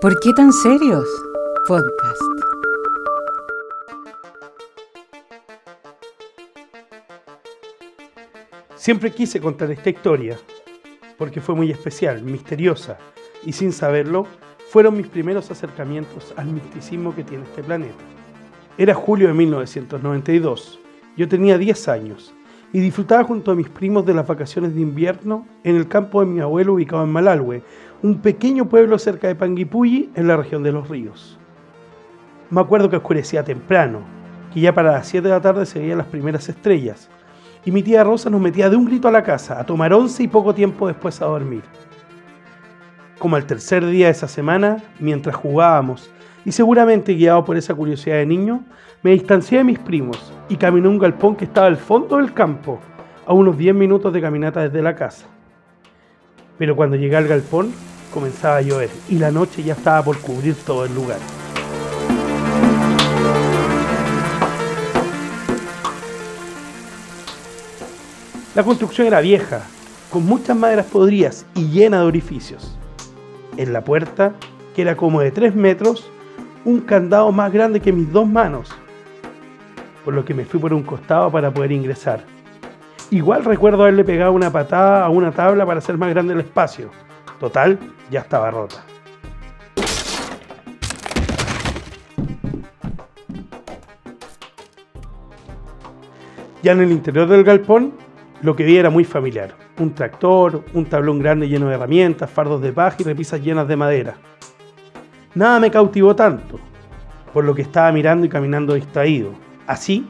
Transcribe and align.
¿Por 0.00 0.20
qué 0.20 0.32
tan 0.32 0.52
serios? 0.52 1.08
Podcast. 1.66 2.22
Siempre 8.76 9.10
quise 9.10 9.40
contar 9.40 9.72
esta 9.72 9.90
historia 9.90 10.38
porque 11.16 11.40
fue 11.40 11.56
muy 11.56 11.72
especial, 11.72 12.22
misteriosa 12.22 12.96
y 13.44 13.52
sin 13.52 13.72
saberlo, 13.72 14.28
fueron 14.70 14.96
mis 14.96 15.08
primeros 15.08 15.50
acercamientos 15.50 16.32
al 16.36 16.46
misticismo 16.46 17.12
que 17.12 17.24
tiene 17.24 17.42
este 17.42 17.64
planeta. 17.64 18.04
Era 18.76 18.94
julio 18.94 19.26
de 19.26 19.34
1992, 19.34 20.78
yo 21.16 21.26
tenía 21.26 21.58
10 21.58 21.88
años 21.88 22.32
y 22.72 22.80
disfrutaba 22.80 23.24
junto 23.24 23.50
a 23.50 23.54
mis 23.54 23.68
primos 23.68 24.04
de 24.04 24.14
las 24.14 24.26
vacaciones 24.26 24.74
de 24.74 24.80
invierno 24.80 25.46
en 25.64 25.76
el 25.76 25.88
campo 25.88 26.20
de 26.20 26.26
mi 26.26 26.40
abuelo 26.40 26.74
ubicado 26.74 27.02
en 27.02 27.10
Malalhue, 27.10 27.62
un 28.02 28.18
pequeño 28.18 28.68
pueblo 28.68 28.98
cerca 28.98 29.28
de 29.28 29.34
Panguipulli 29.34 30.10
en 30.14 30.28
la 30.28 30.36
región 30.36 30.62
de 30.62 30.72
los 30.72 30.88
ríos. 30.88 31.38
Me 32.50 32.60
acuerdo 32.60 32.90
que 32.90 32.96
oscurecía 32.96 33.42
temprano, 33.42 34.00
que 34.52 34.60
ya 34.60 34.74
para 34.74 34.92
las 34.92 35.08
7 35.08 35.26
de 35.26 35.34
la 35.34 35.40
tarde 35.40 35.66
se 35.66 35.78
veían 35.78 35.98
las 35.98 36.06
primeras 36.06 36.48
estrellas, 36.48 37.08
y 37.64 37.72
mi 37.72 37.82
tía 37.82 38.04
Rosa 38.04 38.30
nos 38.30 38.40
metía 38.40 38.70
de 38.70 38.76
un 38.76 38.84
grito 38.84 39.08
a 39.08 39.12
la 39.12 39.22
casa, 39.22 39.58
a 39.58 39.66
tomar 39.66 39.92
once 39.92 40.22
y 40.22 40.28
poco 40.28 40.54
tiempo 40.54 40.86
después 40.86 41.20
a 41.20 41.26
dormir. 41.26 41.62
Como 43.18 43.36
al 43.36 43.46
tercer 43.46 43.84
día 43.84 44.06
de 44.06 44.12
esa 44.12 44.28
semana, 44.28 44.82
mientras 45.00 45.34
jugábamos, 45.34 46.10
y 46.48 46.52
seguramente 46.52 47.12
guiado 47.12 47.44
por 47.44 47.58
esa 47.58 47.74
curiosidad 47.74 48.16
de 48.16 48.24
niño, 48.24 48.64
me 49.02 49.10
distancié 49.10 49.58
de 49.58 49.64
mis 49.64 49.78
primos 49.78 50.32
y 50.48 50.56
caminé 50.56 50.88
un 50.88 50.98
galpón 50.98 51.36
que 51.36 51.44
estaba 51.44 51.66
al 51.66 51.76
fondo 51.76 52.16
del 52.16 52.32
campo, 52.32 52.80
a 53.26 53.34
unos 53.34 53.58
10 53.58 53.74
minutos 53.74 54.10
de 54.14 54.22
caminata 54.22 54.62
desde 54.62 54.80
la 54.80 54.96
casa. 54.96 55.26
Pero 56.56 56.74
cuando 56.74 56.96
llegué 56.96 57.16
al 57.16 57.28
galpón, 57.28 57.70
comenzaba 58.14 58.56
a 58.56 58.62
llover 58.62 58.88
y 59.10 59.18
la 59.18 59.30
noche 59.30 59.62
ya 59.62 59.74
estaba 59.74 60.02
por 60.02 60.16
cubrir 60.20 60.54
todo 60.54 60.86
el 60.86 60.94
lugar. 60.94 61.18
La 68.54 68.62
construcción 68.62 69.06
era 69.06 69.20
vieja, 69.20 69.60
con 70.08 70.24
muchas 70.24 70.56
maderas 70.56 70.86
podridas 70.86 71.44
y 71.54 71.68
llena 71.68 72.00
de 72.00 72.06
orificios. 72.06 72.74
En 73.58 73.74
la 73.74 73.84
puerta, 73.84 74.32
que 74.74 74.80
era 74.80 74.96
como 74.96 75.20
de 75.20 75.30
3 75.30 75.54
metros, 75.54 76.10
un 76.64 76.80
candado 76.80 77.30
más 77.32 77.52
grande 77.52 77.80
que 77.80 77.92
mis 77.92 78.12
dos 78.12 78.26
manos, 78.26 78.70
por 80.04 80.14
lo 80.14 80.24
que 80.24 80.34
me 80.34 80.44
fui 80.44 80.60
por 80.60 80.72
un 80.72 80.82
costado 80.82 81.30
para 81.30 81.50
poder 81.50 81.72
ingresar. 81.72 82.20
Igual 83.10 83.44
recuerdo 83.44 83.82
haberle 83.82 84.04
pegado 84.04 84.32
una 84.32 84.50
patada 84.50 85.04
a 85.04 85.08
una 85.08 85.32
tabla 85.32 85.64
para 85.64 85.78
hacer 85.78 85.96
más 85.96 86.10
grande 86.10 86.34
el 86.34 86.40
espacio. 86.40 86.90
Total, 87.40 87.78
ya 88.10 88.20
estaba 88.20 88.50
rota. 88.50 88.84
Ya 96.62 96.72
en 96.72 96.80
el 96.80 96.90
interior 96.90 97.28
del 97.28 97.44
galpón, 97.44 97.92
lo 98.42 98.56
que 98.56 98.64
vi 98.64 98.76
era 98.76 98.90
muy 98.90 99.04
familiar. 99.04 99.54
Un 99.78 99.94
tractor, 99.94 100.64
un 100.74 100.86
tablón 100.86 101.20
grande 101.20 101.48
lleno 101.48 101.68
de 101.68 101.76
herramientas, 101.76 102.28
fardos 102.28 102.60
de 102.60 102.72
paja 102.72 102.96
y 102.98 103.04
repisas 103.04 103.40
llenas 103.40 103.68
de 103.68 103.76
madera. 103.76 104.16
Nada 105.34 105.60
me 105.60 105.70
cautivó 105.70 106.16
tanto, 106.16 106.58
por 107.32 107.44
lo 107.44 107.54
que 107.54 107.62
estaba 107.62 107.92
mirando 107.92 108.26
y 108.26 108.28
caminando 108.28 108.74
distraído. 108.74 109.30
Así, 109.66 110.08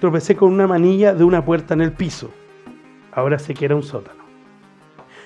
tropecé 0.00 0.34
con 0.34 0.52
una 0.52 0.66
manilla 0.66 1.14
de 1.14 1.24
una 1.24 1.44
puerta 1.44 1.74
en 1.74 1.80
el 1.80 1.92
piso. 1.92 2.30
Ahora 3.12 3.38
sé 3.38 3.54
que 3.54 3.64
era 3.64 3.76
un 3.76 3.82
sótano. 3.82 4.22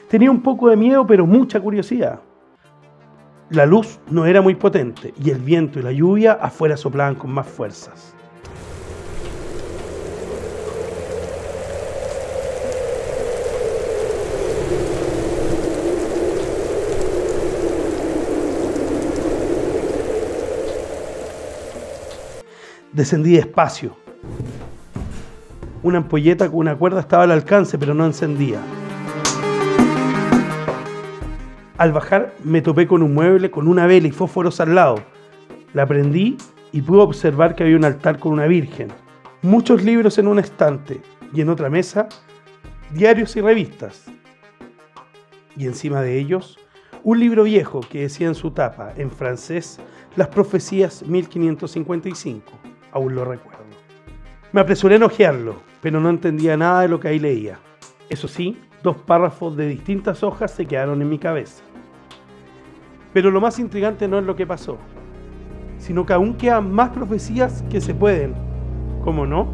Tenía 0.08 0.30
un 0.30 0.42
poco 0.42 0.68
de 0.68 0.76
miedo, 0.76 1.06
pero 1.06 1.26
mucha 1.26 1.60
curiosidad. 1.60 2.20
La 3.50 3.64
luz 3.64 4.00
no 4.10 4.26
era 4.26 4.42
muy 4.42 4.56
potente 4.56 5.14
y 5.22 5.30
el 5.30 5.38
viento 5.38 5.78
y 5.78 5.82
la 5.82 5.92
lluvia 5.92 6.32
afuera 6.32 6.76
soplaban 6.76 7.14
con 7.14 7.30
más 7.30 7.46
fuerzas. 7.46 8.15
Descendí 22.96 23.36
despacio. 23.36 23.94
Una 25.82 25.98
ampolleta 25.98 26.48
con 26.48 26.60
una 26.60 26.76
cuerda 26.76 27.00
estaba 27.00 27.24
al 27.24 27.30
alcance, 27.30 27.76
pero 27.76 27.92
no 27.92 28.06
encendía. 28.06 28.58
Al 31.76 31.92
bajar 31.92 32.32
me 32.42 32.62
topé 32.62 32.86
con 32.86 33.02
un 33.02 33.12
mueble 33.12 33.50
con 33.50 33.68
una 33.68 33.86
vela 33.86 34.08
y 34.08 34.12
fósforos 34.12 34.60
al 34.60 34.74
lado. 34.74 34.94
La 35.74 35.86
prendí 35.86 36.38
y 36.72 36.80
pude 36.80 37.02
observar 37.02 37.54
que 37.54 37.64
había 37.64 37.76
un 37.76 37.84
altar 37.84 38.18
con 38.18 38.32
una 38.32 38.46
virgen, 38.46 38.88
muchos 39.42 39.84
libros 39.84 40.16
en 40.16 40.28
un 40.28 40.38
estante 40.38 41.02
y 41.34 41.42
en 41.42 41.50
otra 41.50 41.68
mesa 41.68 42.08
diarios 42.94 43.36
y 43.36 43.42
revistas. 43.42 44.06
Y 45.54 45.66
encima 45.66 46.00
de 46.00 46.18
ellos 46.18 46.58
un 47.04 47.20
libro 47.20 47.42
viejo 47.42 47.80
que 47.82 48.00
decía 48.00 48.26
en 48.26 48.34
su 48.34 48.52
tapa, 48.52 48.94
en 48.96 49.10
francés, 49.10 49.80
Las 50.16 50.28
Profecías 50.28 51.02
1555 51.02 52.75
aún 52.96 53.14
lo 53.14 53.24
recuerdo. 53.24 53.64
Me 54.52 54.60
apresuré 54.62 54.96
a 54.96 55.04
ojearlo, 55.04 55.56
pero 55.82 56.00
no 56.00 56.08
entendía 56.08 56.56
nada 56.56 56.80
de 56.80 56.88
lo 56.88 56.98
que 56.98 57.08
ahí 57.08 57.18
leía. 57.18 57.58
Eso 58.08 58.26
sí, 58.26 58.58
dos 58.82 58.96
párrafos 58.96 59.56
de 59.56 59.68
distintas 59.68 60.22
hojas 60.22 60.50
se 60.50 60.66
quedaron 60.66 61.02
en 61.02 61.08
mi 61.08 61.18
cabeza. 61.18 61.62
Pero 63.12 63.30
lo 63.30 63.40
más 63.40 63.58
intrigante 63.58 64.08
no 64.08 64.18
es 64.18 64.24
lo 64.24 64.34
que 64.34 64.46
pasó, 64.46 64.78
sino 65.78 66.06
que 66.06 66.14
aún 66.14 66.34
quedan 66.34 66.72
más 66.72 66.90
profecías 66.90 67.62
que 67.70 67.80
se 67.80 67.94
pueden, 67.94 68.34
como 69.04 69.26
no, 69.26 69.48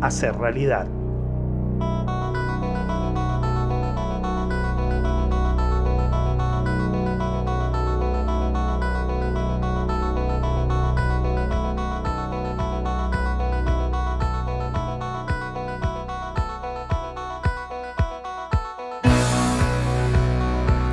hacer 0.00 0.36
realidad. 0.36 0.88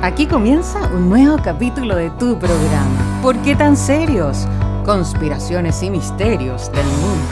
Aquí 0.06 0.24
comienza 0.24 0.86
un 0.94 1.08
nuevo 1.08 1.36
capítulo 1.42 1.96
de 1.96 2.10
tu 2.10 2.38
programa. 2.38 3.20
¿Por 3.20 3.42
qué 3.42 3.56
tan 3.56 3.76
serios? 3.76 4.46
Conspiraciones 4.84 5.82
y 5.82 5.90
misterios 5.90 6.70
del 6.70 6.84
mundo. 6.84 7.26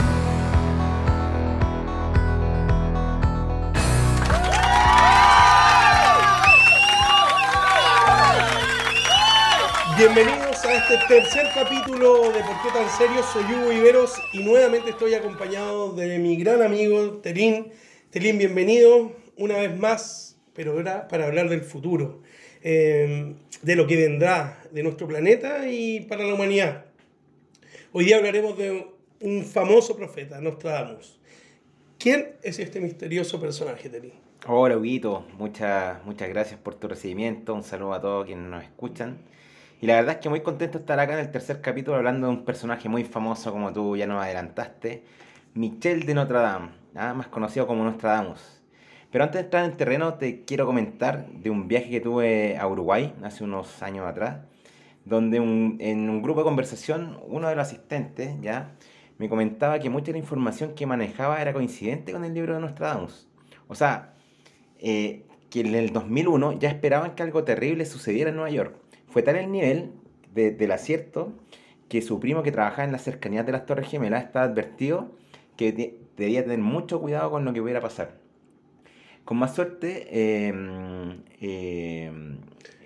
Bienvenidos 9.97 10.65
a 10.65 10.73
este 10.73 10.97
tercer 11.07 11.47
capítulo 11.53 12.23
de 12.33 12.41
¿Por 12.41 12.61
qué 12.61 12.71
tan 12.73 12.89
serios? 12.97 13.25
Soy 13.31 13.45
Hugo 13.53 13.71
Iberos 13.71 14.21
y 14.33 14.43
nuevamente 14.43 14.89
estoy 14.89 15.13
acompañado 15.13 15.93
de 15.93 16.19
mi 16.19 16.35
gran 16.35 16.61
amigo 16.61 17.21
Telín. 17.23 17.71
Telín, 18.09 18.37
bienvenido 18.37 19.13
una 19.37 19.59
vez 19.59 19.79
más, 19.79 20.35
pero 20.53 20.73
ahora 20.73 21.07
para 21.07 21.27
hablar 21.27 21.47
del 21.47 21.61
futuro. 21.61 22.21
Em, 22.67 23.35
de 23.61 23.75
lo 23.75 23.85
que 23.85 23.95
vendrá 23.95 24.59
de 24.71 24.81
nuestro 24.81 25.07
planeta 25.07 25.69
y 25.69 25.99
para 25.99 26.23
la 26.23 26.33
humanidad. 26.33 26.85
Hoy 27.91 28.05
día 28.05 28.17
hablaremos 28.17 28.57
de 28.57 28.87
un 29.21 29.45
famoso 29.45 29.95
profeta, 29.95 30.41
Nostradamus. 30.41 31.19
¿Quién 31.99 32.29
es 32.41 32.57
este 32.57 32.79
misterioso 32.79 33.39
personaje, 33.39 33.87
Teri? 33.87 34.13
Hola, 34.47 34.77
Huguito. 34.77 35.27
Muchas, 35.37 36.03
muchas 36.05 36.27
gracias 36.27 36.59
por 36.59 36.73
tu 36.73 36.87
recibimiento. 36.87 37.53
Un 37.53 37.61
saludo 37.61 37.93
a 37.93 38.01
todos 38.01 38.25
quienes 38.25 38.49
nos 38.49 38.63
escuchan. 38.63 39.19
Y 39.79 39.85
la 39.85 39.97
verdad 39.97 40.15
es 40.15 40.21
que 40.21 40.29
muy 40.29 40.41
contento 40.41 40.79
de 40.79 40.81
estar 40.81 40.99
acá 40.99 41.13
en 41.13 41.19
el 41.19 41.29
tercer 41.29 41.61
capítulo 41.61 41.97
hablando 41.97 42.25
de 42.25 42.33
un 42.33 42.45
personaje 42.45 42.89
muy 42.89 43.03
famoso, 43.03 43.51
como 43.51 43.71
tú 43.73 43.95
ya 43.95 44.07
nos 44.07 44.23
adelantaste, 44.23 45.03
Michel 45.53 46.07
de 46.07 46.15
Notre 46.15 46.39
Dame, 46.39 46.69
¿ah? 46.95 47.13
más 47.13 47.27
conocido 47.27 47.67
como 47.67 47.83
Nostradamus. 47.83 48.63
Pero 49.15 49.23
antes 49.23 49.39
de 49.39 49.45
entrar 49.45 49.63
en 49.63 49.77
terreno, 49.77 50.15
te 50.15 50.43
quiero 50.43 50.65
comentar 50.65 51.29
de 51.29 51.49
un 51.49 51.69
viaje 51.69 51.89
que 51.89 52.01
tuve 52.01 52.57
a 52.57 52.67
Uruguay 52.67 53.15
hace 53.23 53.45
unos 53.45 53.81
años 53.81 54.05
atrás, 54.05 54.39
donde 55.05 55.37
en 55.37 56.09
un 56.09 56.21
grupo 56.21 56.41
de 56.41 56.43
conversación, 56.43 57.17
uno 57.25 57.47
de 57.47 57.55
los 57.55 57.65
asistentes 57.65 58.35
ya 58.41 58.75
me 59.17 59.29
comentaba 59.29 59.79
que 59.79 59.89
mucha 59.89 60.07
de 60.07 60.11
la 60.11 60.17
información 60.17 60.73
que 60.75 60.85
manejaba 60.85 61.41
era 61.41 61.53
coincidente 61.53 62.11
con 62.11 62.25
el 62.25 62.33
libro 62.33 62.55
de 62.55 62.59
Nostradamus. 62.59 63.29
O 63.69 63.75
sea, 63.75 64.15
eh, 64.79 65.23
que 65.49 65.61
en 65.61 65.73
el 65.75 65.93
2001 65.93 66.59
ya 66.59 66.67
esperaban 66.67 67.15
que 67.15 67.23
algo 67.23 67.45
terrible 67.45 67.85
sucediera 67.85 68.31
en 68.31 68.35
Nueva 68.35 68.51
York. 68.51 68.75
Fue 69.07 69.21
tal 69.21 69.37
el 69.37 69.49
nivel 69.49 69.93
del 70.33 70.71
acierto 70.73 71.31
que 71.87 72.01
su 72.01 72.19
primo 72.19 72.43
que 72.43 72.51
trabajaba 72.51 72.83
en 72.83 72.91
las 72.91 73.03
cercanías 73.03 73.45
de 73.45 73.53
las 73.53 73.65
Torres 73.65 73.87
Gemelas 73.87 74.25
estaba 74.25 74.43
advertido 74.43 75.13
que 75.55 75.71
debía 76.17 76.43
tener 76.43 76.59
mucho 76.59 76.99
cuidado 76.99 77.31
con 77.31 77.45
lo 77.45 77.53
que 77.53 77.61
pudiera 77.61 77.79
pasar. 77.79 78.24
Con 79.25 79.37
más 79.37 79.55
suerte, 79.55 80.07
em, 80.47 81.23
em, 81.41 82.37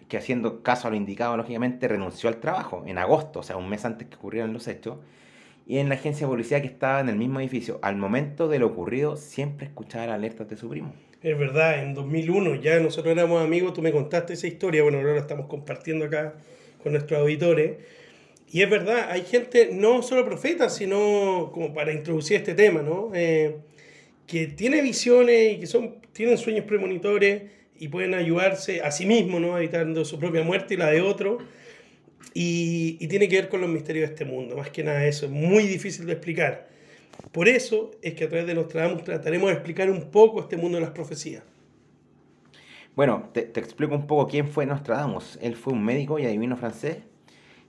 que 0.07 0.17
haciendo 0.17 0.63
caso 0.63 0.87
a 0.87 0.91
lo 0.91 0.95
indicado, 0.95 1.37
lógicamente, 1.37 1.87
renunció 1.87 2.29
al 2.29 2.37
trabajo 2.37 2.83
en 2.87 2.97
agosto, 2.97 3.41
o 3.41 3.43
sea, 3.43 3.57
un 3.57 3.69
mes 3.69 3.85
antes 3.85 4.07
que 4.07 4.15
ocurrieran 4.15 4.53
los 4.53 4.67
hechos, 4.67 4.97
y 5.67 5.77
en 5.77 5.89
la 5.89 5.95
agencia 5.95 6.25
de 6.25 6.31
policía 6.31 6.61
que 6.61 6.67
estaba 6.67 6.99
en 7.01 7.09
el 7.09 7.15
mismo 7.17 7.39
edificio. 7.39 7.77
Al 7.83 7.95
momento 7.97 8.47
de 8.47 8.57
lo 8.57 8.67
ocurrido, 8.67 9.17
siempre 9.17 9.67
escuchaba 9.67 10.07
las 10.07 10.15
alertas 10.15 10.49
de 10.49 10.57
su 10.57 10.67
primo. 10.67 10.93
Es 11.21 11.37
verdad, 11.37 11.83
en 11.83 11.93
2001 11.93 12.55
ya 12.55 12.79
nosotros 12.79 13.11
éramos 13.11 13.43
amigos, 13.43 13.73
tú 13.73 13.81
me 13.81 13.91
contaste 13.91 14.33
esa 14.33 14.47
historia, 14.47 14.81
bueno, 14.81 14.99
ahora 14.99 15.13
la 15.13 15.19
estamos 15.19 15.47
compartiendo 15.47 16.05
acá 16.05 16.33
con 16.81 16.93
nuestros 16.93 17.19
auditores. 17.19 17.77
Y 18.51 18.61
es 18.61 18.69
verdad, 18.69 19.11
hay 19.11 19.21
gente, 19.21 19.69
no 19.73 20.01
solo 20.01 20.25
profeta, 20.25 20.69
sino 20.69 21.51
como 21.53 21.73
para 21.73 21.91
introducir 21.91 22.37
este 22.37 22.55
tema, 22.55 22.81
¿no? 22.81 23.11
Eh, 23.13 23.57
que 24.29 24.45
tiene 24.45 24.81
visiones 24.83 25.55
y 25.55 25.59
que 25.59 25.65
son, 25.65 25.95
tienen 26.13 26.37
sueños 26.37 26.65
premonitores 26.65 27.43
y 27.75 27.87
pueden 27.87 28.13
ayudarse 28.13 28.81
a 28.81 28.91
sí 28.91 29.07
mismos, 29.07 29.41
¿no? 29.41 29.57
evitando 29.57 30.05
su 30.05 30.19
propia 30.19 30.43
muerte 30.43 30.75
y 30.75 30.77
la 30.77 30.91
de 30.91 31.01
otro. 31.01 31.39
Y, 32.35 33.07
tiene 33.07 33.27
que 33.27 33.37
ver 33.37 33.49
con 33.49 33.59
los 33.59 33.69
misterios 33.69 34.07
de 34.07 34.13
este 34.13 34.25
mundo, 34.25 34.55
más 34.55 34.69
que 34.69 34.83
nada 34.83 35.03
eso, 35.07 35.25
es 35.25 35.31
muy 35.31 35.63
difícil 35.63 36.05
de 36.05 36.13
explicar. 36.13 36.69
Por 37.31 37.47
eso 37.47 37.89
es 38.03 38.13
que 38.13 38.25
a 38.25 38.29
través 38.29 38.45
de 38.45 38.53
Nostradamus 38.53 39.03
trataremos 39.03 39.49
de 39.49 39.55
explicar 39.55 39.89
un 39.89 40.11
poco 40.11 40.41
este 40.41 40.57
mundo 40.57 40.77
de 40.77 40.83
las 40.83 40.91
profecías. 40.91 41.43
Bueno, 42.95 43.31
te, 43.33 43.41
te 43.41 43.59
explico 43.59 43.95
un 43.95 44.05
poco 44.05 44.27
quién 44.27 44.47
fue 44.47 44.67
Nostradamus. 44.67 45.39
Él 45.41 45.55
fue 45.55 45.73
un 45.73 45.83
médico 45.83 46.19
y 46.19 46.25
adivino 46.25 46.55
francés 46.55 46.97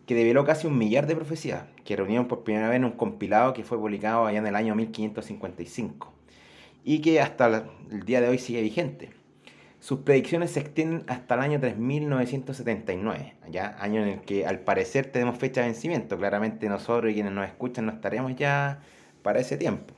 que 0.07 0.15
develó 0.15 0.45
casi 0.45 0.67
un 0.67 0.77
millar 0.77 1.07
de 1.07 1.17
profecías, 1.17 1.65
que 1.85 1.97
reunieron 1.97 2.29
por 2.29 2.45
primera 2.45 2.69
vez 2.69 2.77
en 2.77 2.85
un 2.85 2.93
compilado 2.93 3.55
que 3.55 3.65
fue 3.65 3.79
publicado 3.79 4.27
allá 4.27 4.41
en 4.41 4.47
el 4.47 4.57
año 4.57 4.75
1555 4.75 6.20
y 6.85 7.01
que 7.01 7.21
hasta 7.21 7.69
el 7.91 8.05
día 8.05 8.21
de 8.21 8.29
hoy 8.29 8.39
sigue 8.39 8.63
vigente. 8.63 9.11
Sus 9.81 10.01
predicciones 10.01 10.51
se 10.51 10.61
extienden 10.61 11.05
hasta 11.07 11.35
el 11.37 11.41
año 11.41 11.61
3979, 11.61 13.35
¿ya? 13.51 13.77
año 13.81 14.03
en 14.03 14.09
el 14.09 14.21
que 14.21 14.45
al 14.45 14.61
parecer 14.61 15.07
tenemos 15.07 15.39
fecha 15.39 15.63
de 15.63 15.69
vencimiento. 15.69 16.19
Claramente 16.19 16.69
nosotros 16.69 17.11
y 17.11 17.15
quienes 17.15 17.33
nos 17.33 17.47
escuchan 17.47 17.87
no 17.87 17.93
estaremos 17.93 18.37
ya 18.37 18.83
para 19.23 19.41
ese 19.41 19.57
tiempo. 19.57 19.95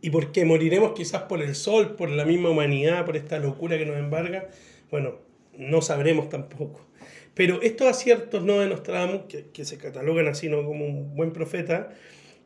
¿Y 0.00 0.10
por 0.10 0.30
qué? 0.30 0.44
¿Moriremos 0.44 0.92
quizás 0.92 1.22
por 1.22 1.42
el 1.42 1.56
sol, 1.56 1.96
por 1.96 2.08
la 2.08 2.24
misma 2.24 2.50
humanidad, 2.50 3.04
por 3.04 3.16
esta 3.16 3.38
locura 3.38 3.78
que 3.78 3.86
nos 3.86 3.96
embarga? 3.96 4.48
Bueno, 4.90 5.14
no 5.58 5.82
sabremos 5.82 6.28
tampoco. 6.28 6.86
Pero 7.34 7.60
estos 7.62 7.88
aciertos 7.88 8.44
no 8.44 8.60
de 8.60 8.68
Nostradamus, 8.68 9.22
que, 9.28 9.46
que 9.46 9.64
se 9.64 9.76
catalogan 9.76 10.28
así 10.28 10.48
¿no? 10.48 10.64
como 10.64 10.86
un 10.86 11.16
buen 11.16 11.32
profeta, 11.32 11.90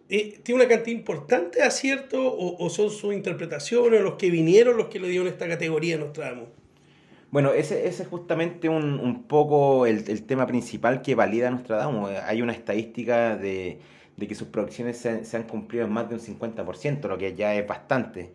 eh, 0.09 0.41
¿tiene 0.43 0.63
una 0.63 0.69
cantidad 0.69 0.97
importante 0.97 1.59
de 1.59 1.65
aciertos 1.65 2.21
o, 2.21 2.57
o, 2.59 2.71
son 2.71 2.91
sus 2.91 3.13
interpretaciones, 3.13 4.01
los 4.01 4.15
que 4.15 4.31
vinieron 4.31 4.77
los 4.77 4.87
que 4.89 4.99
le 5.01 5.09
dieron 5.09 5.29
esta 5.29 5.47
categoría 5.47 5.97
a 5.97 5.99
Nostradamus? 5.99 6.49
Bueno, 7.31 7.53
ese, 7.53 7.87
ese 7.87 8.05
es 8.05 8.09
justamente 8.09 8.71
un, 8.71 8.99
un 9.01 9.25
poco 9.25 9.85
el, 9.85 10.09
el, 10.09 10.23
tema 10.25 10.47
principal 10.47 11.03
que 11.03 11.15
valida 11.15 11.51
Nostradamus. 11.51 12.11
Hay 12.27 12.41
una 12.41 12.53
estadística 12.55 13.37
de, 13.37 13.81
de 14.17 14.27
que 14.27 14.35
sus 14.35 14.49
producciones 14.49 14.97
se, 14.97 15.25
se, 15.27 15.37
han 15.37 15.43
cumplido 15.43 15.85
en 15.85 15.93
más 15.93 16.09
de 16.09 16.15
un 16.15 16.21
50%, 16.23 17.07
lo 17.07 17.19
que 17.19 17.35
ya 17.35 17.55
es 17.55 17.67
bastante. 17.67 18.33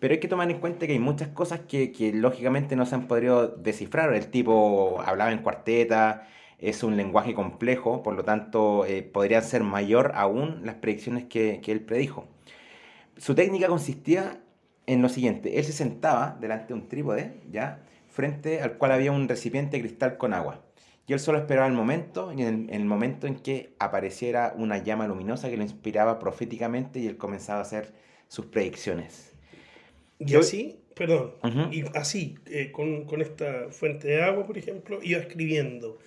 Pero 0.00 0.14
hay 0.14 0.20
que 0.20 0.28
tomar 0.28 0.50
en 0.50 0.58
cuenta 0.58 0.86
que 0.86 0.94
hay 0.94 0.98
muchas 0.98 1.28
cosas 1.28 1.60
que, 1.68 1.92
que 1.92 2.14
lógicamente 2.14 2.76
no 2.76 2.86
se 2.86 2.94
han 2.94 3.06
podido 3.06 3.46
descifrar. 3.48 4.14
El 4.14 4.28
tipo 4.28 5.02
hablaba 5.04 5.30
en 5.32 5.40
cuarteta, 5.40 6.26
es 6.60 6.82
un 6.82 6.96
lenguaje 6.96 7.34
complejo, 7.34 8.02
por 8.02 8.14
lo 8.14 8.24
tanto 8.24 8.84
eh, 8.86 9.02
podrían 9.02 9.42
ser 9.42 9.62
mayor 9.62 10.12
aún 10.14 10.60
las 10.64 10.76
predicciones 10.76 11.24
que, 11.24 11.60
que 11.62 11.72
él 11.72 11.80
predijo. 11.80 12.28
Su 13.16 13.34
técnica 13.34 13.68
consistía 13.68 14.40
en 14.86 15.02
lo 15.02 15.08
siguiente, 15.08 15.58
él 15.58 15.64
se 15.64 15.72
sentaba 15.72 16.36
delante 16.40 16.68
de 16.68 16.74
un 16.74 16.88
trípode, 16.88 17.40
¿ya? 17.50 17.82
frente 18.08 18.60
al 18.60 18.76
cual 18.76 18.92
había 18.92 19.12
un 19.12 19.28
recipiente 19.28 19.76
de 19.76 19.82
cristal 19.82 20.16
con 20.16 20.34
agua. 20.34 20.64
Y 21.06 21.12
él 21.12 21.20
solo 21.20 21.38
esperaba 21.38 21.66
el 21.66 21.72
momento, 21.72 22.32
y 22.32 22.42
en 22.42 22.48
el, 22.48 22.54
en 22.70 22.80
el, 22.82 22.84
momento 22.84 23.26
en 23.26 23.36
que 23.36 23.74
apareciera 23.78 24.54
una 24.56 24.78
llama 24.78 25.08
luminosa 25.08 25.48
que 25.48 25.56
lo 25.56 25.62
inspiraba 25.62 26.18
proféticamente 26.18 27.00
y 27.00 27.06
él 27.06 27.16
comenzaba 27.16 27.60
a 27.60 27.62
hacer 27.62 27.92
sus 28.28 28.46
predicciones. 28.46 29.32
Y 30.18 30.26
Yo, 30.26 30.40
así, 30.40 30.80
perdón, 30.94 31.32
uh 31.42 31.48
-huh. 31.48 31.74
y 31.74 31.84
así, 31.96 32.36
eh, 32.46 32.70
con, 32.70 33.06
con, 33.06 33.22
esta 33.22 33.70
fuente 33.70 34.08
de 34.08 34.22
agua, 34.22 34.46
por 34.46 34.56
ejemplo, 34.56 35.00
iba 35.02 35.18
escribiendo. 35.18 35.98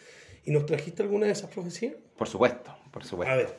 ¿Y 0.45 0.51
nos 0.51 0.65
trajiste 0.65 1.03
alguna 1.03 1.25
de 1.27 1.31
esas 1.31 1.49
profecías? 1.49 1.93
Por 2.17 2.27
supuesto, 2.27 2.75
por 2.91 3.03
supuesto. 3.03 3.33
A 3.33 3.37
ver. 3.37 3.55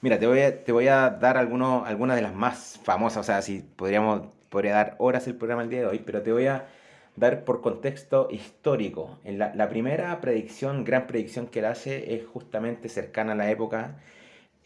Mira, 0.00 0.18
te 0.18 0.26
voy 0.26 0.40
a, 0.40 0.64
te 0.64 0.72
voy 0.72 0.88
a 0.88 1.10
dar 1.10 1.36
algunos, 1.36 1.86
algunas 1.86 2.16
de 2.16 2.22
las 2.22 2.34
más 2.34 2.78
famosas, 2.84 3.18
o 3.18 3.24
sea, 3.24 3.42
si 3.42 3.60
podríamos, 3.60 4.28
podría 4.48 4.74
dar 4.74 4.94
horas 4.98 5.26
el 5.26 5.34
programa 5.34 5.62
el 5.62 5.70
día 5.70 5.80
de 5.80 5.86
hoy, 5.86 5.98
pero 5.98 6.22
te 6.22 6.30
voy 6.30 6.46
a 6.46 6.68
dar 7.16 7.44
por 7.44 7.60
contexto 7.62 8.28
histórico. 8.30 9.18
En 9.24 9.38
la, 9.38 9.54
la 9.54 9.68
primera 9.68 10.20
predicción, 10.20 10.84
gran 10.84 11.06
predicción 11.06 11.48
que 11.48 11.58
él 11.58 11.64
hace 11.64 12.14
es 12.14 12.26
justamente 12.26 12.88
cercana 12.88 13.32
a 13.32 13.36
la 13.36 13.50
época 13.50 13.96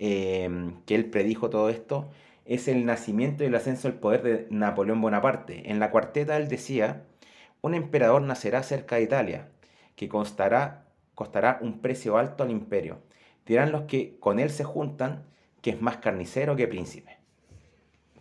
eh, 0.04 0.50
que 0.84 0.96
él 0.96 1.06
predijo 1.06 1.48
todo 1.48 1.68
esto, 1.70 2.10
es 2.44 2.66
el 2.68 2.84
nacimiento 2.84 3.44
y 3.44 3.46
el 3.46 3.54
ascenso 3.54 3.88
del 3.88 3.98
poder 3.98 4.22
de 4.22 4.46
Napoleón 4.50 5.00
Bonaparte. 5.00 5.70
En 5.70 5.78
la 5.78 5.90
cuarteta 5.92 6.36
él 6.36 6.48
decía, 6.48 7.04
un 7.60 7.74
emperador 7.74 8.20
nacerá 8.22 8.62
cerca 8.64 8.96
de 8.96 9.02
Italia, 9.02 9.48
que 9.94 10.08
constará 10.08 10.86
costará 11.22 11.58
un 11.60 11.80
precio 11.80 12.18
alto 12.18 12.42
al 12.42 12.50
imperio. 12.50 12.98
Dirán 13.46 13.70
los 13.70 13.82
que 13.82 14.16
con 14.18 14.40
él 14.40 14.50
se 14.50 14.64
juntan 14.64 15.24
que 15.60 15.70
es 15.70 15.80
más 15.80 15.98
carnicero 15.98 16.56
que 16.56 16.66
príncipe. 16.66 17.16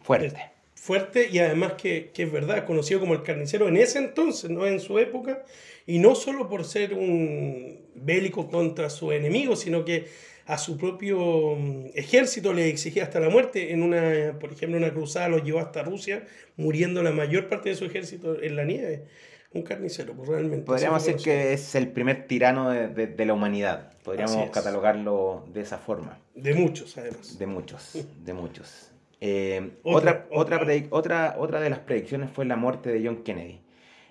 Fuerte. 0.04 0.52
Fuerte 0.76 1.28
y 1.32 1.40
además 1.40 1.74
que, 1.74 2.12
es 2.16 2.32
verdad, 2.32 2.64
conocido 2.64 3.00
como 3.00 3.16
el 3.16 3.24
carnicero 3.24 3.68
en 3.68 3.78
ese 3.78 3.98
entonces, 3.98 4.52
no 4.52 4.68
en 4.68 4.80
su 4.80 5.00
época, 5.00 5.44
y 5.88 5.98
no 5.98 6.14
solo 6.14 6.48
por 6.48 6.64
ser 6.64 6.94
un 6.94 7.80
bélico 7.96 8.48
contra 8.48 8.92
su 8.92 9.12
enemigo, 9.12 9.56
sino 9.56 9.84
que 9.84 10.06
a 10.46 10.60
su 10.60 10.78
propio 10.78 11.56
mm, 11.56 11.88
ejército 11.96 12.54
le 12.54 12.70
exigía 12.70 13.04
hasta 13.04 13.20
la 13.20 13.30
muerte. 13.30 13.72
En 13.72 13.82
una, 13.82 14.38
por 14.40 14.54
ejemplo, 14.54 14.78
una 14.78 14.92
cruzada 14.92 15.28
lo 15.28 15.44
llevó 15.44 15.58
hasta 15.58 15.82
Rusia, 15.82 16.28
muriendo 16.56 17.02
la 17.02 17.12
mayor 17.12 17.48
parte 17.48 17.70
de 17.70 17.76
su 17.76 17.86
ejército 17.86 18.40
en 18.40 18.56
la 18.56 18.64
nieve 18.64 19.06
un 19.54 19.64
carnicero, 19.64 20.14
pues 20.14 20.30
realmente. 20.30 20.66
Podríamos 20.66 21.06
decir 21.06 21.22
que 21.22 21.54
es 21.54 21.76
el 21.76 21.90
primer 21.90 22.26
tirano 22.28 22.70
de, 22.70 22.88
de, 22.88 23.08
de 23.08 23.26
la 23.26 23.34
humanidad. 23.34 23.92
Podríamos 24.04 24.50
catalogarlo 24.50 25.46
de 25.54 25.62
esa 25.62 25.78
forma. 25.78 26.20
De 26.36 26.54
muchos, 26.54 26.98
además. 26.98 27.38
De 27.38 27.48
muchos, 27.48 28.08
de 28.24 28.34
muchos. 28.34 28.92
Eh, 29.20 29.78
otra, 29.84 30.28
otra, 30.32 30.58
otra, 30.58 30.76
otra, 30.90 31.36
otra 31.38 31.60
de 31.60 31.70
las 31.70 31.80
predicciones 31.80 32.32
fue 32.32 32.46
la 32.46 32.56
muerte 32.56 32.92
de 32.92 33.06
John 33.06 33.24
Kennedy. 33.24 33.62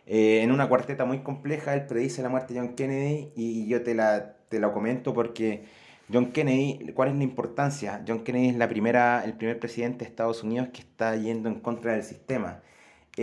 Eh, 0.07 0.43
en 0.43 0.53
una 0.53 0.69
cuarteta 0.69 1.05
muy 1.05 1.21
compleja, 1.21 1.75
él 1.75 1.87
predice 1.87 2.23
la 2.23 2.29
muerte 2.29 2.55
de 2.55 2.61
John 2.61 2.75
Kennedy 2.75 3.33
y 3.35 3.67
yo 3.67 3.83
te 3.83 3.95
la, 3.95 4.35
te 4.49 4.61
la 4.61 4.73
comento 4.73 5.15
porque 5.15 5.65
John 6.13 6.33
Kennedy, 6.33 6.93
¿cuál 6.93 7.11
es 7.11 7.17
la 7.17 7.25
importancia? 7.25 8.05
John 8.07 8.25
Kennedy 8.25 8.51
es 8.51 8.57
la 8.57 8.69
primera, 8.69 9.23
el 9.25 9.35
primer 9.35 9.59
presidente 9.59 10.05
de 10.05 10.11
Estados 10.11 10.43
Unidos 10.43 10.69
que 10.73 10.81
está 10.81 11.17
yendo 11.17 11.49
en 11.49 11.61
contra 11.61 11.93
del 11.93 12.03
sistema 12.03 12.63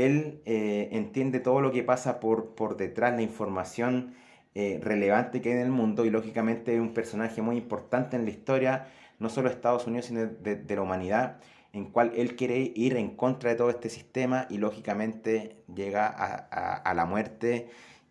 él 0.05 0.41
eh, 0.45 0.89
entiende 0.91 1.39
todo 1.39 1.61
lo 1.61 1.71
que 1.71 1.83
pasa 1.83 2.19
por, 2.19 2.55
por 2.55 2.77
detrás, 2.77 3.13
la 3.13 3.21
información 3.21 4.13
eh, 4.55 4.79
relevante 4.81 5.41
que 5.41 5.49
hay 5.49 5.55
en 5.55 5.61
el 5.61 5.71
mundo 5.71 6.05
y 6.05 6.09
lógicamente 6.09 6.73
es 6.73 6.79
un 6.79 6.93
personaje 6.93 7.41
muy 7.41 7.57
importante 7.57 8.15
en 8.15 8.25
la 8.25 8.31
historia, 8.31 8.87
no 9.19 9.29
solo 9.29 9.49
de 9.49 9.55
Estados 9.55 9.87
Unidos, 9.87 10.05
sino 10.05 10.21
de, 10.25 10.55
de, 10.55 10.75
la 10.75 10.81
humanidad, 10.81 11.39
en 11.73 11.85
cual 11.85 12.11
él 12.15 12.35
quiere 12.35 12.71
ir 12.75 12.97
en 12.97 13.15
contra 13.15 13.51
de 13.51 13.55
todo 13.55 13.69
este 13.69 13.89
sistema 13.89 14.47
y 14.49 14.57
lógicamente 14.57 15.57
llega 15.73 16.07
a, 16.07 16.47
a, 16.51 16.75
a 16.75 16.93
la 16.93 17.05
muerte 17.05 17.67